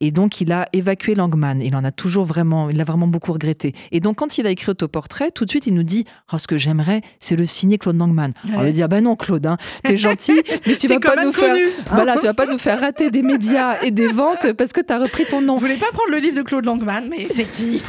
Et 0.00 0.10
donc, 0.10 0.42
il 0.42 0.52
a 0.52 0.68
évacué 0.74 1.14
Langman. 1.14 1.60
Il 1.60 1.74
en 1.74 1.84
a 1.84 1.92
toujours 1.92 2.26
vraiment, 2.26 2.68
il 2.68 2.76
l'a 2.76 2.84
vraiment 2.84 3.06
beaucoup 3.06 3.32
regretté. 3.32 3.74
Et 3.90 4.00
donc, 4.00 4.16
quand 4.16 4.36
il 4.36 4.46
a 4.46 4.50
écrit 4.50 4.70
Autoportrait, 4.70 5.30
tout 5.30 5.44
de 5.44 5.50
suite, 5.50 5.66
il 5.66 5.74
nous 5.74 5.82
dit 5.82 6.04
oh, 6.32 6.38
ce 6.38 6.46
que 6.46 6.58
j'aimerais, 6.58 7.00
c'est 7.20 7.36
le 7.36 7.46
signer 7.46 7.78
Claude 7.78 7.96
Langman. 7.96 8.32
On 8.54 8.62
lui 8.62 8.72
dit 8.72 8.82
ah 8.82 8.88
ben 8.88 9.02
non, 9.02 9.16
Claude, 9.16 9.46
hein, 9.46 9.56
t'es 9.82 9.96
gentil, 9.96 10.42
mais 10.66 10.76
tu 10.76 10.88
vas 10.88 11.00
pas 11.00 11.24
nous 11.24 11.32
faire, 11.32 11.56
voilà, 11.90 12.16
tu 12.16 12.26
vas 12.26 12.34
pas 12.34 12.46
nous 12.46 12.58
faire 12.58 12.80
rater 12.80 13.10
des 13.10 13.22
médias 13.22 13.80
et 13.82 13.90
des 13.90 14.08
ventes 14.08 14.41
parce 14.56 14.72
que 14.72 14.80
tu 14.80 14.92
as 14.92 14.98
repris 14.98 15.24
ton 15.24 15.40
nom. 15.40 15.54
Vous 15.54 15.60
voulez 15.60 15.76
pas 15.76 15.90
prendre 15.92 16.10
le 16.10 16.18
livre 16.18 16.36
de 16.36 16.42
Claude 16.42 16.64
Langman, 16.64 17.08
mais 17.08 17.28
c'est 17.30 17.44
qui 17.44 17.82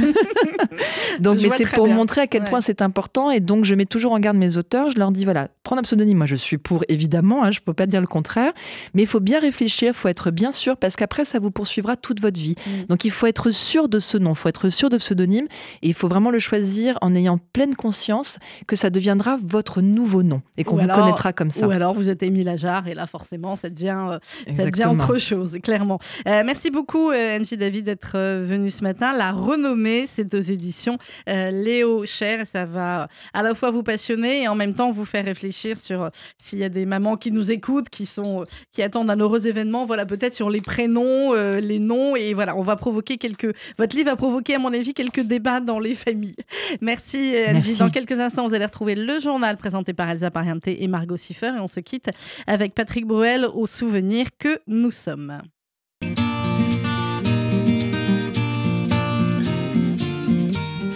Donc, 1.19 1.39
mais 1.41 1.49
c'est 1.49 1.69
pour 1.69 1.87
montrer 1.87 2.21
à 2.21 2.27
quel 2.27 2.43
point 2.43 2.61
c'est 2.61 2.81
important. 2.81 3.31
Et 3.31 3.39
donc, 3.39 3.65
je 3.65 3.75
mets 3.75 3.85
toujours 3.85 4.13
en 4.13 4.19
garde 4.19 4.37
mes 4.37 4.57
auteurs. 4.57 4.89
Je 4.89 4.97
leur 4.97 5.11
dis 5.11 5.23
voilà, 5.23 5.49
prendre 5.63 5.79
un 5.79 5.83
pseudonyme. 5.83 6.17
Moi, 6.17 6.25
je 6.25 6.35
suis 6.35 6.57
pour, 6.57 6.83
évidemment. 6.87 7.43
Hein, 7.43 7.51
je 7.51 7.59
peux 7.59 7.73
pas 7.73 7.85
dire 7.85 8.01
le 8.01 8.07
contraire. 8.07 8.53
Mais 8.93 9.03
il 9.03 9.07
faut 9.07 9.19
bien 9.19 9.39
réfléchir, 9.39 9.89
il 9.89 9.93
faut 9.93 10.07
être 10.07 10.31
bien 10.31 10.51
sûr, 10.51 10.77
parce 10.77 10.95
qu'après, 10.95 11.25
ça 11.25 11.39
vous 11.39 11.51
poursuivra 11.51 11.95
toute 11.95 12.19
votre 12.19 12.39
vie. 12.39 12.55
Mm. 12.65 12.85
Donc, 12.89 13.05
il 13.05 13.11
faut 13.11 13.27
être 13.27 13.51
sûr 13.51 13.89
de 13.89 13.99
ce 13.99 14.17
nom, 14.17 14.31
il 14.31 14.35
faut 14.35 14.49
être 14.49 14.69
sûr 14.69 14.89
de 14.89 14.97
pseudonyme. 14.97 15.47
Et 15.81 15.87
il 15.87 15.93
faut 15.93 16.07
vraiment 16.07 16.31
le 16.31 16.39
choisir 16.39 16.97
en 17.01 17.15
ayant 17.15 17.39
pleine 17.53 17.75
conscience 17.75 18.39
que 18.67 18.75
ça 18.75 18.89
deviendra 18.89 19.37
votre 19.43 19.81
nouveau 19.81 20.23
nom 20.23 20.41
et 20.57 20.63
qu'on 20.63 20.77
vous 20.77 20.87
connaîtra 20.87 21.33
comme 21.33 21.51
ça. 21.51 21.67
Ou 21.67 21.71
alors, 21.71 21.93
vous 21.93 22.09
êtes 22.09 22.23
Émile 22.23 22.49
Ajar 22.49 22.87
et 22.87 22.93
là, 22.93 23.07
forcément, 23.07 23.55
ça 23.55 23.69
devient, 23.69 24.05
euh, 24.09 24.53
ça 24.53 24.65
devient 24.69 24.89
autre 24.91 25.17
chose, 25.17 25.57
clairement. 25.63 25.99
Euh, 26.27 26.42
merci 26.43 26.69
beaucoup, 26.69 27.11
euh, 27.11 27.39
Angie 27.39 27.57
David, 27.57 27.85
d'être 27.85 28.13
euh, 28.15 28.43
venue 28.43 28.71
ce 28.71 28.83
matin. 28.83 29.15
La 29.15 29.31
renommée, 29.31 30.05
c'est 30.07 30.33
aux 30.33 30.39
éditions 30.39 30.97
euh, 31.29 31.51
Léo 31.51 32.05
Cher. 32.05 32.45
Ça 32.45 32.65
va 32.65 33.07
à 33.33 33.43
la 33.43 33.55
fois 33.55 33.71
vous 33.71 33.83
passionner 33.83 34.43
et 34.43 34.47
en 34.47 34.55
même 34.55 34.73
temps 34.73 34.91
vous 34.91 35.05
faire 35.05 35.25
réfléchir 35.25 35.79
sur 35.79 36.09
s'il 36.37 36.59
y 36.59 36.63
a 36.63 36.69
des 36.69 36.85
mamans 36.85 37.17
qui 37.17 37.31
nous 37.31 37.51
écoutent, 37.51 37.89
qui, 37.89 38.05
sont, 38.05 38.45
qui 38.71 38.81
attendent 38.81 39.09
un 39.09 39.19
heureux 39.19 39.47
événement. 39.47 39.85
Voilà, 39.85 40.05
peut-être 40.05 40.33
sur 40.33 40.49
les 40.49 40.61
prénoms, 40.61 41.33
les 41.33 41.79
noms. 41.79 42.15
Et 42.15 42.33
voilà, 42.33 42.55
on 42.55 42.61
va 42.61 42.75
provoquer 42.75 43.17
quelques. 43.17 43.53
Votre 43.77 43.95
livre 43.95 44.09
va 44.09 44.15
provoquer, 44.15 44.55
à 44.55 44.59
mon 44.59 44.73
avis, 44.73 44.93
quelques 44.93 45.21
débats 45.21 45.59
dans 45.59 45.79
les 45.79 45.95
familles. 45.95 46.35
Merci, 46.81 47.35
Angie. 47.47 47.77
Dans 47.77 47.89
quelques 47.89 48.19
instants, 48.19 48.47
vous 48.47 48.53
allez 48.53 48.65
retrouver 48.65 48.95
le 48.95 49.19
journal 49.19 49.57
présenté 49.57 49.93
par 49.93 50.09
Elsa 50.09 50.31
Pariente 50.31 50.67
et 50.67 50.87
Margot 50.87 51.17
Siffer. 51.17 51.53
Et 51.57 51.59
on 51.59 51.67
se 51.67 51.79
quitte 51.79 52.09
avec 52.47 52.73
Patrick 52.73 53.05
Bruel 53.05 53.45
au 53.53 53.67
souvenir 53.67 54.27
que 54.37 54.59
nous 54.67 54.91
sommes. 54.91 55.41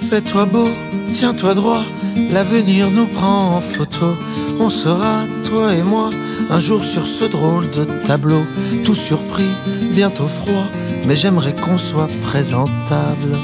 Fais-toi 0.10 0.45
beau, 0.45 0.70
tiens-toi 1.12 1.53
droit, 1.53 1.84
l'avenir 2.32 2.89
nous 2.89 3.08
prend 3.08 3.58
en 3.58 3.60
photo. 3.60 4.16
On 4.58 4.70
sera, 4.70 5.24
toi 5.43 5.74
et 5.74 5.84
moi, 5.84 6.12
un 6.49 6.62
jour 6.62 6.82
sur 6.82 7.05
ce 7.05 7.26
drôle 7.26 7.70
de 7.72 7.84
tableau. 8.05 8.41
Tout 8.86 8.95
surpris, 8.95 9.51
bientôt 9.91 10.28
froid, 10.28 10.64
mais 11.05 11.18
j'aimerais 11.18 11.53
qu'on 11.53 11.78
soit 11.78 12.08
présentable. 12.22 13.36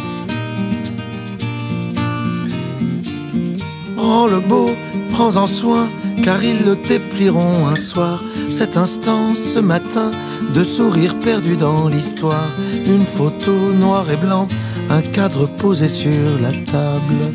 Prends 3.98 4.28
le 4.28 4.40
beau, 4.40 4.70
prends-en 5.12 5.48
soin, 5.48 5.90
car 6.24 6.42
ils 6.46 6.66
le 6.66 6.78
déplieront 6.78 7.68
un 7.68 7.76
soir. 7.76 8.24
Cet 8.50 8.78
instant, 8.78 9.36
ce 9.36 9.60
matin, 9.60 10.12
de 10.56 10.64
sourire 10.64 11.20
perdu 11.20 11.58
dans 11.58 11.90
l'histoire. 11.90 12.48
Une 12.86 13.06
photo 13.06 13.52
noir 13.74 14.10
et 14.10 14.18
blanc 14.18 14.48
un 14.90 15.02
cadre 15.02 15.48
posé 15.48 15.88
sur 15.88 16.40
la 16.42 16.52
table. 16.72 17.32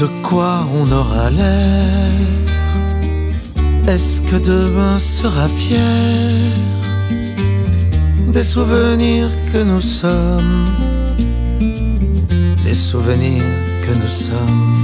De 0.00 0.06
quoi 0.22 0.66
on 0.74 0.90
aura 0.92 1.30
l'air? 1.30 2.10
Est-ce 3.86 4.20
que 4.22 4.36
demain 4.36 4.98
sera 4.98 5.48
fier 5.48 6.34
Des 8.32 8.42
souvenirs 8.42 9.30
que 9.52 9.62
nous 9.62 9.80
sommes, 9.80 10.66
les 12.64 12.74
souvenirs 12.74 13.42
que 13.82 13.94
nous 13.94 14.12
sommes. 14.26 14.78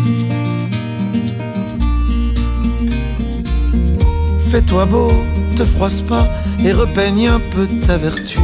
Fais-toi 4.48 4.86
beau, 4.86 5.12
te 5.56 5.64
froisse 5.64 6.00
pas 6.00 6.26
et 6.64 6.72
repeigne 6.72 7.28
un 7.28 7.40
peu 7.54 7.66
ta 7.86 7.96
vertu 7.98 8.38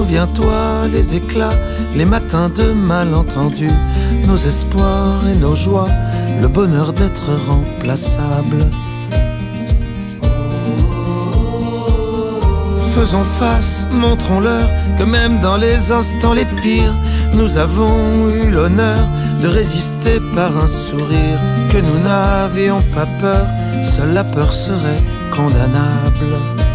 Souviens-toi 0.00 0.88
les 0.90 1.14
éclats, 1.14 1.58
les 1.94 2.06
matins 2.06 2.48
de 2.48 2.72
malentendus, 2.72 3.78
nos 4.26 4.36
espoirs 4.36 5.28
et 5.28 5.36
nos 5.36 5.54
joies, 5.54 5.90
le 6.40 6.48
bonheur 6.48 6.94
d'être 6.94 7.28
remplaçable. 7.46 8.64
Faisons 12.94 13.24
face, 13.24 13.86
montrons-leur 13.92 14.66
que 14.96 15.04
même 15.04 15.38
dans 15.40 15.58
les 15.58 15.92
instants 15.92 16.32
les 16.32 16.46
pires, 16.62 16.94
nous 17.34 17.58
avons 17.58 18.30
eu 18.30 18.50
l'honneur 18.50 19.06
de 19.42 19.48
résister 19.48 20.18
par 20.34 20.56
un 20.56 20.66
sourire, 20.66 21.38
que 21.68 21.76
nous 21.76 21.98
n'avions 21.98 22.80
pas 22.94 23.06
peur, 23.20 23.46
seule 23.82 24.14
la 24.14 24.24
peur 24.24 24.54
serait 24.54 25.04
condamnable. 25.30 26.69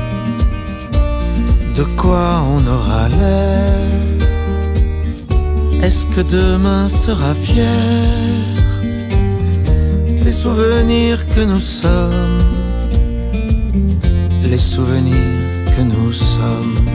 De 1.75 1.83
quoi 1.83 2.41
on 2.41 2.65
aura 2.65 3.09
l'air 3.09 4.17
Est-ce 5.83 6.05
que 6.07 6.21
demain 6.21 6.87
sera 6.87 7.33
fier 7.33 7.65
Des 10.23 10.31
souvenirs 10.31 11.27
que 11.27 11.41
nous 11.41 11.59
sommes, 11.59 12.39
les 14.49 14.57
souvenirs 14.57 15.65
que 15.75 15.81
nous 15.81 16.13
sommes? 16.13 16.94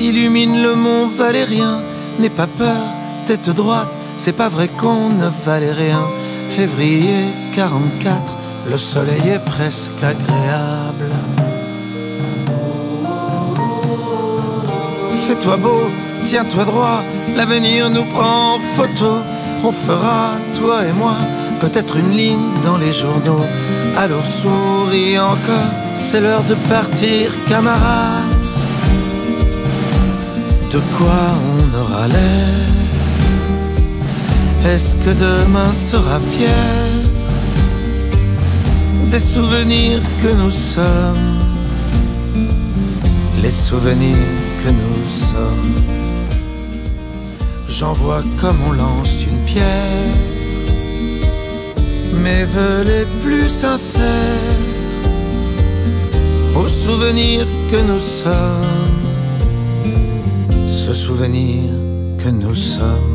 Illumine 0.00 0.62
le 0.62 0.74
mont 0.74 1.06
Valérien. 1.06 1.80
N'aie 2.18 2.30
pas 2.30 2.46
peur, 2.46 2.82
tête 3.26 3.50
droite, 3.50 3.96
c'est 4.16 4.34
pas 4.34 4.48
vrai 4.48 4.68
qu'on 4.68 5.08
ne 5.08 5.28
valait 5.46 5.72
rien. 5.72 6.04
Février 6.48 7.24
44, 7.52 8.36
le 8.68 8.76
soleil 8.76 9.28
est 9.28 9.44
presque 9.44 10.02
agréable. 10.02 11.12
Fais-toi 15.26 15.56
beau, 15.56 15.82
tiens-toi 16.24 16.64
droit, 16.64 17.02
l'avenir 17.36 17.88
nous 17.90 18.04
prend 18.04 18.56
en 18.56 18.58
photo. 18.58 19.20
On 19.64 19.72
fera, 19.72 20.32
toi 20.54 20.84
et 20.84 20.92
moi, 20.92 21.16
peut-être 21.60 21.96
une 21.96 22.12
ligne 22.12 22.52
dans 22.62 22.76
les 22.76 22.92
journaux. 22.92 23.46
Alors 23.96 24.26
souris 24.26 25.18
encore, 25.18 25.72
c'est 25.94 26.20
l'heure 26.20 26.44
de 26.44 26.54
partir, 26.68 27.32
camarade. 27.48 28.19
De 30.70 30.78
quoi 30.96 31.24
on 31.52 31.80
aura 31.82 32.06
l'air. 32.08 32.68
Est-ce 34.66 34.96
que 34.96 35.10
demain 35.10 35.72
sera 35.72 36.18
fier 36.20 37.00
des 39.10 39.18
souvenirs 39.18 40.02
que 40.22 40.28
nous 40.28 40.52
sommes, 40.52 41.38
les 43.42 43.50
souvenirs 43.50 44.16
que 44.62 44.70
nous 44.70 45.08
sommes. 45.08 45.74
J'en 47.68 47.92
vois 47.92 48.22
comme 48.40 48.58
on 48.68 48.72
lance 48.72 49.24
une 49.28 49.44
pierre, 49.44 50.14
mes 52.14 52.44
voeux 52.44 52.82
les 52.84 53.06
plus 53.22 53.48
sincères, 53.48 54.56
aux 56.54 56.68
souvenirs 56.68 57.46
que 57.68 57.80
nous 57.90 58.00
sommes, 58.00 58.79
ce 60.92 61.06
souvenir 61.06 61.70
que 62.18 62.30
nous 62.30 62.56
sommes. 62.56 63.09